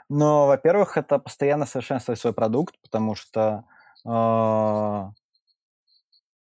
Но, 0.08 0.46
во-первых, 0.46 0.98
это 0.98 1.18
постоянно 1.18 1.66
совершенствовать 1.66 2.20
свой 2.20 2.34
продукт, 2.34 2.76
потому 2.84 3.16
что 3.16 3.64
а, 4.06 5.10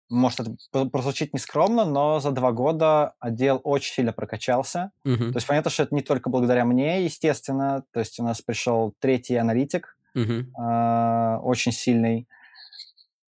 может 0.10 0.40
это 0.42 0.86
прозвучит 0.90 1.34
нескромно, 1.34 1.86
но 1.86 2.20
за 2.20 2.32
два 2.32 2.52
года 2.52 3.14
отдел 3.20 3.62
очень 3.64 3.94
сильно 3.94 4.14
прокачался. 4.14 4.92
Мгм, 5.06 5.34
То 5.34 5.38
есть 5.38 5.48
понятно, 5.48 5.70
что 5.72 5.84
это 5.84 5.94
не 5.96 6.02
только 6.02 6.30
благодаря 6.30 6.66
мне, 6.66 7.04
естественно. 7.04 7.84
То 7.92 8.00
есть 8.00 8.20
у 8.20 8.24
нас 8.24 8.42
пришел 8.42 8.94
третий 9.00 9.36
аналитик, 9.36 9.98
мгм, 10.16 10.58
а, 10.58 11.40
очень 11.44 11.72
сильный. 11.74 12.28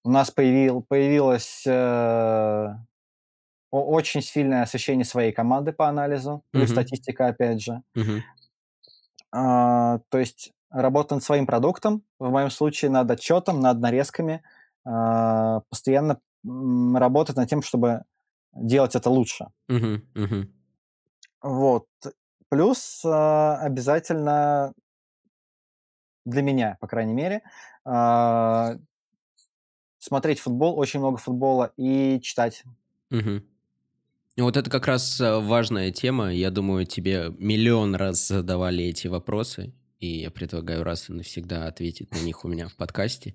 У 0.02 0.10
нас 0.10 0.30
появил, 0.30 0.82
появилось 0.82 1.62
э, 1.66 2.68
очень 3.70 4.22
сильное 4.22 4.62
освещение 4.62 5.04
своей 5.04 5.32
команды 5.32 5.72
по 5.72 5.88
анализу, 5.88 6.44
плюс 6.52 6.70
мгм, 6.70 6.70
статистика, 6.70 7.28
опять 7.28 7.62
же. 7.62 7.82
мгм, 7.94 8.20
А, 9.32 10.00
то 10.08 10.18
есть 10.18 10.52
работа 10.70 11.14
над 11.14 11.24
своим 11.24 11.46
продуктом, 11.46 12.02
в 12.18 12.30
моем 12.30 12.50
случае 12.50 12.90
над 12.90 13.10
отчетом, 13.10 13.60
над 13.60 13.80
нарезками, 13.80 14.42
а, 14.84 15.60
постоянно 15.70 16.20
работать 16.44 17.36
над 17.36 17.48
тем, 17.48 17.62
чтобы 17.62 18.02
делать 18.54 18.94
это 18.94 19.10
лучше. 19.10 19.48
Вот. 21.42 21.86
Плюс 22.48 23.02
а, 23.04 23.56
обязательно 23.58 24.72
для 26.24 26.42
меня, 26.42 26.76
по 26.80 26.86
крайней 26.86 27.14
мере, 27.14 27.42
а, 27.84 28.76
смотреть 29.98 30.40
футбол, 30.40 30.78
очень 30.78 31.00
много 31.00 31.18
футбола 31.18 31.72
и 31.76 32.20
читать. 32.20 32.64
Мгм. 33.10 33.44
Вот 34.36 34.56
это 34.56 34.70
как 34.70 34.86
раз 34.86 35.20
э, 35.20 35.38
важная 35.38 35.90
тема. 35.90 36.32
Я 36.32 36.50
думаю, 36.50 36.86
тебе 36.86 37.32
миллион 37.38 37.94
раз 37.94 38.26
задавали 38.28 38.84
эти 38.84 39.06
вопросы, 39.06 39.72
и 40.00 40.20
я 40.22 40.30
предлагаю 40.30 40.82
раз 40.82 41.10
и 41.10 41.12
навсегда 41.12 41.66
ответить 41.66 42.10
на 42.10 42.18
них 42.20 42.44
у 42.44 42.48
меня 42.48 42.66
в 42.68 42.74
подкасте. 42.74 43.34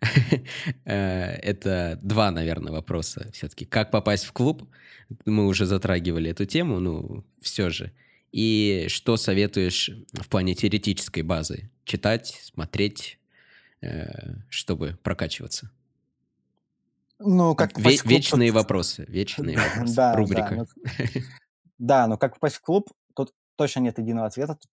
Э, 0.84 1.32
это 1.42 1.98
два, 2.02 2.30
наверное, 2.30 2.72
вопроса 2.72 3.30
все-таки. 3.32 3.64
Как 3.64 3.90
попасть 3.90 4.24
в 4.24 4.32
клуб? 4.32 4.68
Мы 5.24 5.46
уже 5.46 5.66
затрагивали 5.66 6.30
эту 6.30 6.46
тему, 6.46 6.80
ну, 6.80 7.24
все 7.40 7.70
же. 7.70 7.92
И 8.32 8.86
что 8.88 9.16
советуешь 9.16 9.90
в 10.12 10.28
плане 10.28 10.54
теоретической 10.54 11.22
базы? 11.22 11.70
Читать, 11.84 12.40
смотреть, 12.42 13.18
э, 13.82 14.34
чтобы 14.48 14.98
прокачиваться? 15.02 15.70
Ну, 17.18 17.54
как 17.54 17.72
Ве- 17.78 17.98
клуб? 17.98 18.04
вечные 18.06 18.50
тут- 18.50 18.56
вопросы, 18.56 19.04
вечные 19.08 19.56
вопросы. 19.58 19.94
Да, 19.94 20.12
да, 20.12 20.16
Рубрика. 20.16 20.54
ну, 20.54 20.66
Да, 21.78 22.06
но 22.08 22.16
как 22.18 22.34
попасть 22.34 22.56
в 22.56 22.62
клуб, 22.62 22.88
тут 23.14 23.32
точно 23.56 23.80
нет 23.80 23.98
единого 23.98 24.26
ответа. 24.26 24.54
Тут 24.54 24.70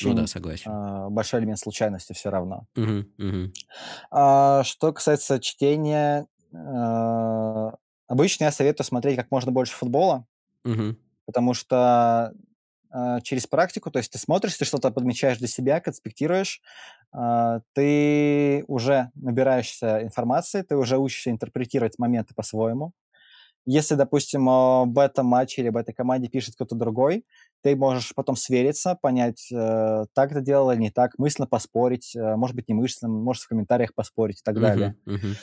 Ну 0.00 0.14
да, 0.14 0.22
очень 0.22 0.26
согласен. 0.26 0.70
а, 0.72 1.08
большой 1.10 1.40
элемент 1.40 1.58
случайности 1.58 2.12
все 2.12 2.30
равно. 2.30 2.66
Мгм, 2.76 3.12
мгм, 3.18 3.52
А, 4.10 4.62
что 4.64 4.92
касается 4.92 5.40
чтения, 5.40 6.26
а, 6.54 7.74
обычно 8.06 8.44
я 8.44 8.52
советую 8.52 8.86
смотреть 8.86 9.16
как 9.16 9.30
можно 9.30 9.52
больше 9.52 9.74
футбола, 9.74 10.26
мгм, 10.64 10.96
потому 11.26 11.54
что 11.54 12.32
а, 12.90 13.20
через 13.22 13.46
практику, 13.46 13.90
то 13.90 13.98
есть 13.98 14.12
ты 14.12 14.18
смотришь, 14.18 14.56
ты 14.56 14.64
что-то 14.64 14.90
подмечаешь 14.90 15.38
для 15.38 15.48
себя, 15.48 15.80
конспектируешь, 15.80 16.62
а, 17.12 17.60
ты 17.74 18.64
уже 18.68 19.10
набираешься 19.14 20.02
информации, 20.02 20.62
ты 20.62 20.76
уже 20.76 20.98
учишься 20.98 21.30
интерпретировать 21.30 21.98
моменты 21.98 22.34
по-своему. 22.34 22.92
Если, 23.66 23.96
допустим, 23.96 24.48
об 24.48 24.96
этом 24.98 25.26
матче 25.26 25.60
или 25.62 25.68
об 25.68 25.76
этой 25.76 25.92
команде 25.92 26.28
пишет 26.28 26.54
кто-то 26.54 26.76
другой, 26.76 27.26
ты 27.62 27.74
можешь 27.76 28.14
потом 28.14 28.36
свериться, 28.36 28.94
понять, 29.00 29.50
э, 29.52 30.04
так 30.14 30.30
это 30.30 30.40
делал 30.40 30.70
или 30.70 30.80
не 30.80 30.90
так, 30.90 31.18
мысленно 31.18 31.48
поспорить, 31.48 32.14
э, 32.14 32.36
может 32.36 32.54
быть, 32.56 32.68
не 32.68 32.74
мысленно, 32.74 33.12
может, 33.12 33.42
в 33.42 33.48
комментариях 33.48 33.92
поспорить 33.94 34.38
и 34.40 34.42
так 34.44 34.60
далее. 34.60 34.94
мгм, 35.04 35.12
мгм. 35.12 35.38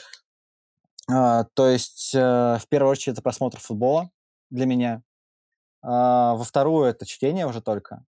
А, 1.10 1.44
то 1.54 1.68
есть, 1.68 2.14
э, 2.14 2.18
в 2.18 2.66
первую 2.68 2.90
очередь, 2.92 3.14
это 3.14 3.22
просмотр 3.22 3.60
футбола 3.60 4.10
для 4.50 4.66
меня. 4.66 5.02
А, 5.82 6.34
во 6.36 6.44
вторую 6.44 6.86
это 6.86 7.06
чтение 7.06 7.46
уже 7.46 7.62
только. 7.62 8.04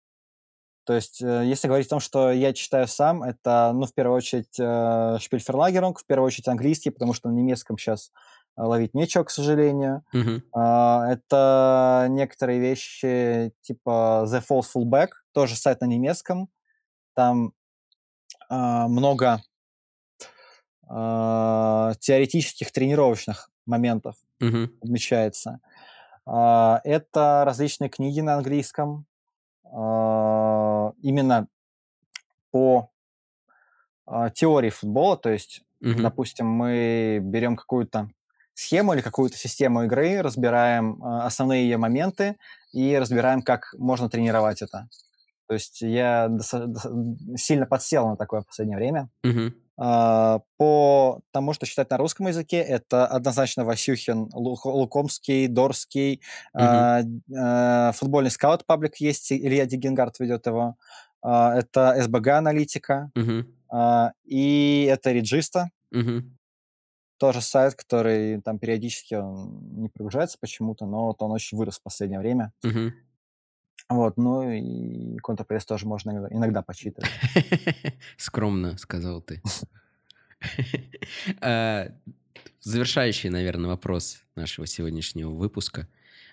То 0.86 0.93
есть, 0.93 1.22
э, 1.22 1.43
если 1.45 1.68
говорить 1.68 1.88
о 1.88 1.91
том, 1.91 1.99
что 1.99 2.32
я 2.32 2.53
читаю 2.53 2.88
сам, 2.88 3.24
это, 3.24 3.72
ну, 3.74 3.86
в 3.86 3.93
первую 3.93 4.18
очередь, 4.18 4.59
э, 4.59 5.18
Шпильферлагерунг, 5.20 5.99
в 5.99 6.05
первую 6.05 6.28
очередь 6.28 6.47
английский, 6.47 6.89
потому 6.89 7.14
что 7.14 7.30
на 7.30 7.34
немецком 7.34 7.78
сейчас 7.78 8.12
ловить 8.58 8.93
нечего, 8.93 9.24
к 9.24 9.32
сожалению. 9.32 10.04
А, 10.54 11.08
это 11.12 12.08
некоторые 12.10 12.60
вещи 12.60 13.54
типа 13.62 14.26
The 14.28 14.43
False 14.47 14.66
Fullback, 14.76 15.10
тоже 15.32 15.56
сайт 15.56 15.82
на 15.82 15.86
немецком. 15.86 16.49
Там 17.14 17.54
а, 18.49 18.88
много 18.88 19.41
а, 20.88 21.93
теоретических 21.99 22.72
тренировочных 22.72 23.49
моментов 23.66 24.16
мгм, 24.39 24.72
отмечается. 24.82 25.60
Это 26.26 27.43
различные 27.45 27.89
книги 27.89 28.22
на 28.22 28.36
английском, 28.36 29.08
именно 29.66 31.47
по 32.52 32.91
теории 34.36 34.70
футбола. 34.70 35.18
То 35.18 35.30
есть, 35.30 35.64
мгм, 35.80 36.04
допустим, 36.04 36.47
мы 36.47 37.20
берем 37.24 37.56
какую-то 37.56 38.10
схему 38.62 38.93
или 38.93 39.01
какую-то 39.01 39.38
систему 39.38 39.84
игры, 39.84 40.22
разбираем 40.22 41.03
а, 41.03 41.26
основные 41.26 41.64
ее 41.64 41.78
моменты 41.78 42.36
и 42.72 42.97
разбираем, 42.97 43.41
как 43.41 43.74
можно 43.78 44.09
тренировать 44.09 44.62
это. 44.62 44.88
То 45.47 45.55
есть 45.55 45.82
я 45.82 46.30
сильно 47.36 47.66
подсел 47.66 48.07
на 48.07 48.16
такое 48.16 48.41
в 48.41 48.47
последнее 48.47 48.78
время. 48.78 49.09
А, 49.78 50.39
По 50.57 51.22
тому, 51.32 51.53
что 51.53 51.66
читать 51.66 51.89
на 51.89 51.97
русском 51.97 52.28
языке, 52.28 52.57
это 52.57 53.07
однозначно 53.07 53.66
Васюхин, 53.66 54.30
Лукомский, 54.34 55.47
Дорский, 55.47 56.22
а, 56.53 57.91
футбольный 57.93 58.32
скаут 58.32 58.66
паблик 58.66 58.97
есть, 58.97 59.32
Илья 59.34 59.66
Дигенгард 59.66 60.20
ведет 60.20 60.45
его, 60.45 60.76
это 61.24 61.95
СБГ 62.01 62.28
аналитика, 62.28 63.12
мгм, 63.16 63.45
а, 63.70 64.12
и 64.24 64.88
это 64.89 65.12
Реджиста, 65.12 65.70
мгм. 65.91 66.38
Тоже 67.22 67.40
сайт, 67.40 67.76
который 67.76 68.42
там 68.42 68.58
периодически 68.58 69.14
он 69.14 69.80
не 69.80 69.90
прогружается 69.90 70.40
почему-то, 70.42 70.88
но 70.88 71.06
вот 71.06 71.22
он 71.22 71.32
очень 71.32 71.56
вырос 71.56 71.78
в 71.78 71.84
последнее 71.84 72.20
время. 72.20 72.52
Мгм. 72.64 72.96
Вот, 73.90 74.18
ну 74.18 74.50
и 74.50 75.20
контрпресс 75.20 75.64
тоже 75.68 75.86
можно 75.86 76.10
иногда, 76.10 76.36
иногда 76.36 76.62
почитывать. 76.64 77.12
Скромно, 78.18 78.76
сказал 78.80 79.22
ты. 79.22 79.40
А, 81.42 81.90
Завершающий, 82.62 83.30
наверное, 83.30 83.70
вопрос 83.70 84.24
нашего 84.36 84.66
сегодняшнего 84.66 85.30
выпуска. 85.30 85.88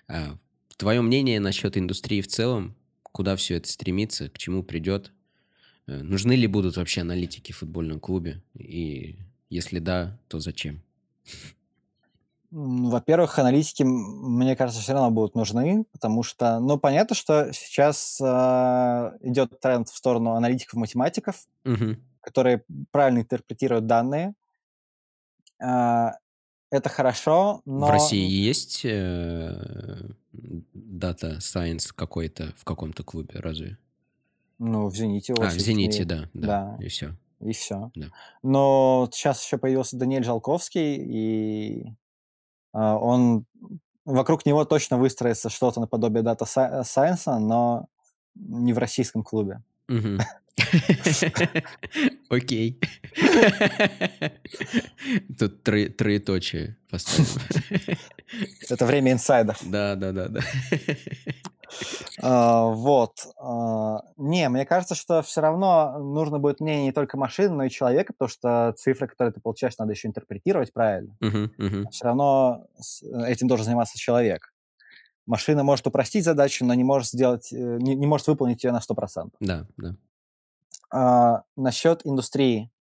А, 0.07 0.39
Твое 0.75 1.01
мнение 1.01 1.39
насчет 1.39 1.77
индустрии 1.77 2.21
в 2.21 2.27
целом? 2.27 2.75
Куда 3.03 3.35
все 3.35 3.57
это 3.57 3.69
стремится? 3.69 4.27
К 4.29 4.39
чему 4.39 4.63
придет? 4.63 5.11
Э, 5.85 6.01
Нужны 6.01 6.33
ли 6.33 6.47
будут 6.47 6.77
вообще 6.77 7.01
аналитики 7.01 7.51
в 7.51 7.57
футбольном 7.57 7.99
клубе? 7.99 8.41
И 8.57 9.19
если 9.49 9.79
да, 9.79 10.17
то 10.27 10.39
зачем? 10.39 10.81
Во-первых, 12.51 13.37
аналитики, 13.37 13.83
мне 13.83 14.55
кажется, 14.55 14.81
все 14.81 14.93
равно 14.93 15.11
будут 15.11 15.35
нужны, 15.35 15.85
потому 15.91 16.23
что, 16.23 16.59
ну, 16.59 16.79
понятно, 16.79 17.15
что 17.15 17.53
сейчас 17.53 18.19
а, 18.23 19.13
идет 19.21 19.59
тренд 19.59 19.87
в 19.87 19.95
сторону 19.95 20.31
аналитиков-математиков, 20.31 21.45
Мгм. 21.63 21.97
которые 22.21 22.63
правильно 22.91 23.19
интерпретируют 23.19 23.85
данные. 23.85 24.33
А, 25.61 26.13
Это 26.71 26.89
хорошо, 26.89 27.61
В 27.65 27.89
но 27.89 27.91
России 27.91 28.29
есть 28.29 28.85
дата 30.73 31.39
сайенс 31.39 31.91
какой-то 31.91 32.53
в 32.57 32.63
каком-то 32.63 33.03
клубе, 33.03 33.39
разве? 33.39 33.77
ну, 34.59 34.87
в 34.89 34.95
«Зените» 34.95 35.33
А, 35.33 35.47
в 35.47 35.59
Зените, 35.59 36.05
да, 36.05 36.29
да, 36.33 36.47
Да, 36.47 36.77
и 36.79 36.87
все. 36.87 37.15
И 37.41 37.51
все. 37.53 37.91
Да. 37.95 38.07
Но 38.43 39.09
сейчас 39.11 39.43
еще 39.43 39.57
появился 39.57 39.97
Даниэль 39.97 40.23
Жалковский, 40.23 40.95
и 40.95 41.85
а, 42.73 42.97
он 42.97 43.45
вокруг 44.05 44.45
него 44.45 44.65
точно 44.65 44.97
выстроится 44.97 45.49
что-то 45.49 45.79
наподобие 45.79 46.23
дата 46.23 46.45
сайенса, 46.83 47.39
но 47.39 47.87
не 48.35 48.73
в 48.73 48.77
российском 48.77 49.23
клубе. 49.23 49.61
Окей. 52.29 52.79
Тут 55.37 55.63
троеточие 55.63 56.77
поставим. 56.89 57.29
Это 58.69 58.85
время 58.85 59.13
инсайдов. 59.13 59.57
Да, 59.65 59.95
да, 59.95 60.11
да, 60.11 60.27
да. 60.27 60.41
А, 62.21 62.65
Вот. 62.65 63.27
а, 63.39 64.01
Не, 64.17 64.49
мне 64.49 64.65
кажется, 64.65 64.95
что 64.95 65.21
все 65.21 65.41
равно 65.41 65.97
нужно 65.99 66.39
будет 66.39 66.59
мнение 66.59 66.85
не 66.85 66.91
только 66.91 67.17
машины, 67.17 67.55
но 67.55 67.63
и 67.63 67.69
человека, 67.69 68.13
потому 68.13 68.29
что 68.29 68.73
цифры, 68.77 69.07
которые 69.07 69.33
ты 69.33 69.39
получаешь, 69.41 69.77
надо 69.77 69.91
еще 69.91 70.07
интерпретировать 70.07 70.73
правильно. 70.73 71.15
Все 71.91 72.05
равно 72.05 72.65
с- 72.79 73.03
этим 73.03 73.47
должен 73.47 73.65
заниматься 73.65 73.97
человек. 73.97 74.53
Машина 75.25 75.63
может 75.63 75.85
упростить 75.87 76.25
задачу, 76.25 76.65
но 76.65 76.73
не 76.73 76.83
может 76.83 77.09
сделать, 77.09 77.53
э, 77.53 77.55
не, 77.57 77.95
не 77.95 78.07
может 78.07 78.27
выполнить 78.27 78.63
ее 78.63 78.71
на 78.71 78.81
100%. 78.81 79.35
Да, 79.39 79.67
да. 79.77 79.95
А, 80.91 81.43
насчет 81.55 82.05
индустрии. 82.05 82.71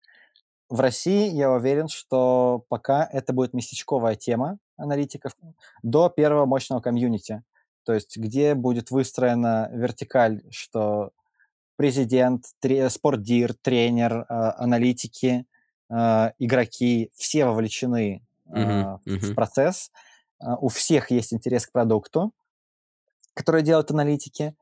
В 0.71 0.81
России 0.81 1.29
я 1.31 1.51
уверен, 1.51 1.89
что 1.89 2.65
пока 2.69 3.09
это 3.11 3.33
будет 3.33 3.55
местечковая 3.55 4.17
тема 4.17 4.59
аналитиков 4.77 5.33
до 5.83 6.09
первого 6.11 6.47
мощного 6.47 6.81
комьюнити. 6.81 7.43
То 7.89 7.95
есть 7.95 8.19
где 8.19 8.55
будет 8.55 8.91
выстроена 8.91 9.71
вертикаль, 9.73 10.43
что 10.51 11.13
президент, 11.77 12.45
тре- 12.61 12.91
спортдир, 12.91 13.55
тренер, 13.55 14.27
а, 14.29 14.63
аналитики, 14.63 15.47
а, 15.89 16.35
игроки, 16.39 17.11
все 17.15 17.47
вовлечены 17.47 18.21
Мгм, 18.45 18.61
а, 18.61 19.01
в 19.07 19.35
процесс. 19.35 19.91
А, 20.39 20.57
У 20.57 20.69
всех 20.69 21.11
есть 21.11 21.33
интерес 21.33 21.67
к 21.67 21.73
продукту, 21.73 22.33
который 23.33 23.63
делают 23.63 23.91
аналитики. 23.91 24.55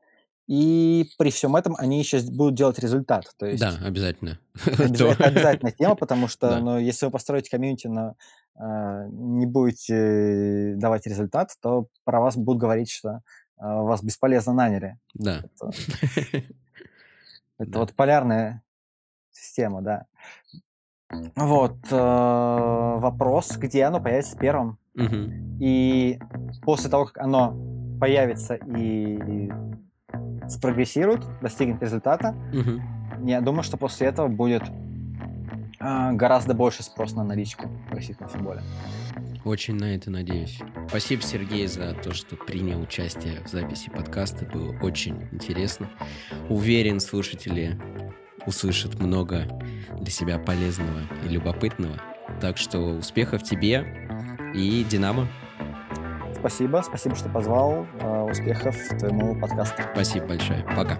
И 0.47 1.09
при 1.17 1.29
всем 1.29 1.55
этом 1.57 1.75
они 1.77 1.99
еще 1.99 2.19
будут 2.21 2.55
делать 2.55 2.79
результат. 2.79 3.25
То 3.37 3.45
есть 3.47 3.61
Да, 3.61 3.73
обязательно. 3.85 4.39
Обяз- 4.65 4.97
То- 4.97 5.07
Это 5.11 5.25
обязательная 5.25 5.73
тема, 5.73 5.95
потому 5.95 6.27
что, 6.29 6.59
ну, 6.59 6.77
если 6.77 7.05
вы 7.05 7.11
построите 7.11 7.49
комьюнити, 7.49 7.87
но 7.87 8.15
а, 8.55 9.05
не 9.09 9.45
будете 9.45 10.75
давать 10.77 11.05
результат, 11.05 11.51
то 11.61 11.87
про 12.05 12.21
вас 12.21 12.37
будут 12.37 12.61
говорить, 12.61 12.89
что 12.89 13.21
а, 13.57 13.81
вас 13.83 14.01
бесполезно 14.03 14.53
наняли. 14.53 14.97
Да. 15.13 15.43
Это, 15.57 15.71
это 17.59 17.71
Да. 17.71 17.79
вот 17.79 17.93
полярная 17.93 18.63
систему, 19.31 19.81
да. 19.81 20.05
Вот, 21.35 21.77
э, 21.89 21.95
вопрос, 21.95 23.55
где 23.57 23.85
оно 23.85 24.01
появится 24.01 24.37
первым. 24.37 24.77
Мгм. 24.93 25.57
И 25.61 26.19
после 26.63 26.89
того, 26.89 27.05
как 27.05 27.17
оно 27.19 27.55
появится 27.99 28.55
и 28.55 29.49
спрогрессирует, 30.49 31.25
достигнет 31.41 31.81
результата, 31.81 32.35
Мгм. 32.53 32.81
я 33.27 33.41
думаю, 33.41 33.63
что 33.63 33.77
после 33.77 34.07
этого 34.07 34.27
будет 34.27 34.63
а, 35.79 36.11
гораздо 36.13 36.53
больше 36.53 36.81
спрос 36.83 37.13
на 37.13 37.23
наличку 37.23 37.67
в 37.89 37.93
российском 37.93 38.27
футболе. 38.27 38.61
Очень 39.45 39.75
на 39.75 39.95
это 39.95 40.09
надеюсь. 40.09 40.59
Спасибо, 40.89 41.21
Сергей, 41.21 41.67
за 41.67 41.93
то, 41.93 42.13
что 42.13 42.35
принял 42.35 42.81
участие 42.81 43.43
в 43.45 43.47
записи 43.49 43.89
подкаста. 43.89 44.45
Было 44.45 44.75
очень 44.81 45.27
интересно. 45.31 45.87
Уверен, 46.49 46.99
слушатели 46.99 47.79
услышат 48.45 48.99
много 48.99 49.43
для 49.99 50.11
себя 50.11 50.39
полезного 50.39 51.01
и 51.25 51.29
любопытного. 51.29 51.95
Так 52.41 52.57
что 52.57 52.79
успехов 52.79 53.43
тебе 53.43 54.09
и 54.53 54.83
Динамо. 54.83 55.27
Спасибо, 56.39 56.81
спасибо, 56.85 57.15
что 57.15 57.29
позвал. 57.29 57.85
А, 58.01 58.23
Успехов 58.23 58.75
твоему 58.99 59.39
подкасту. 59.39 59.81
Спасибо 59.93 60.27
большое. 60.27 60.63
Пока. 60.75 60.97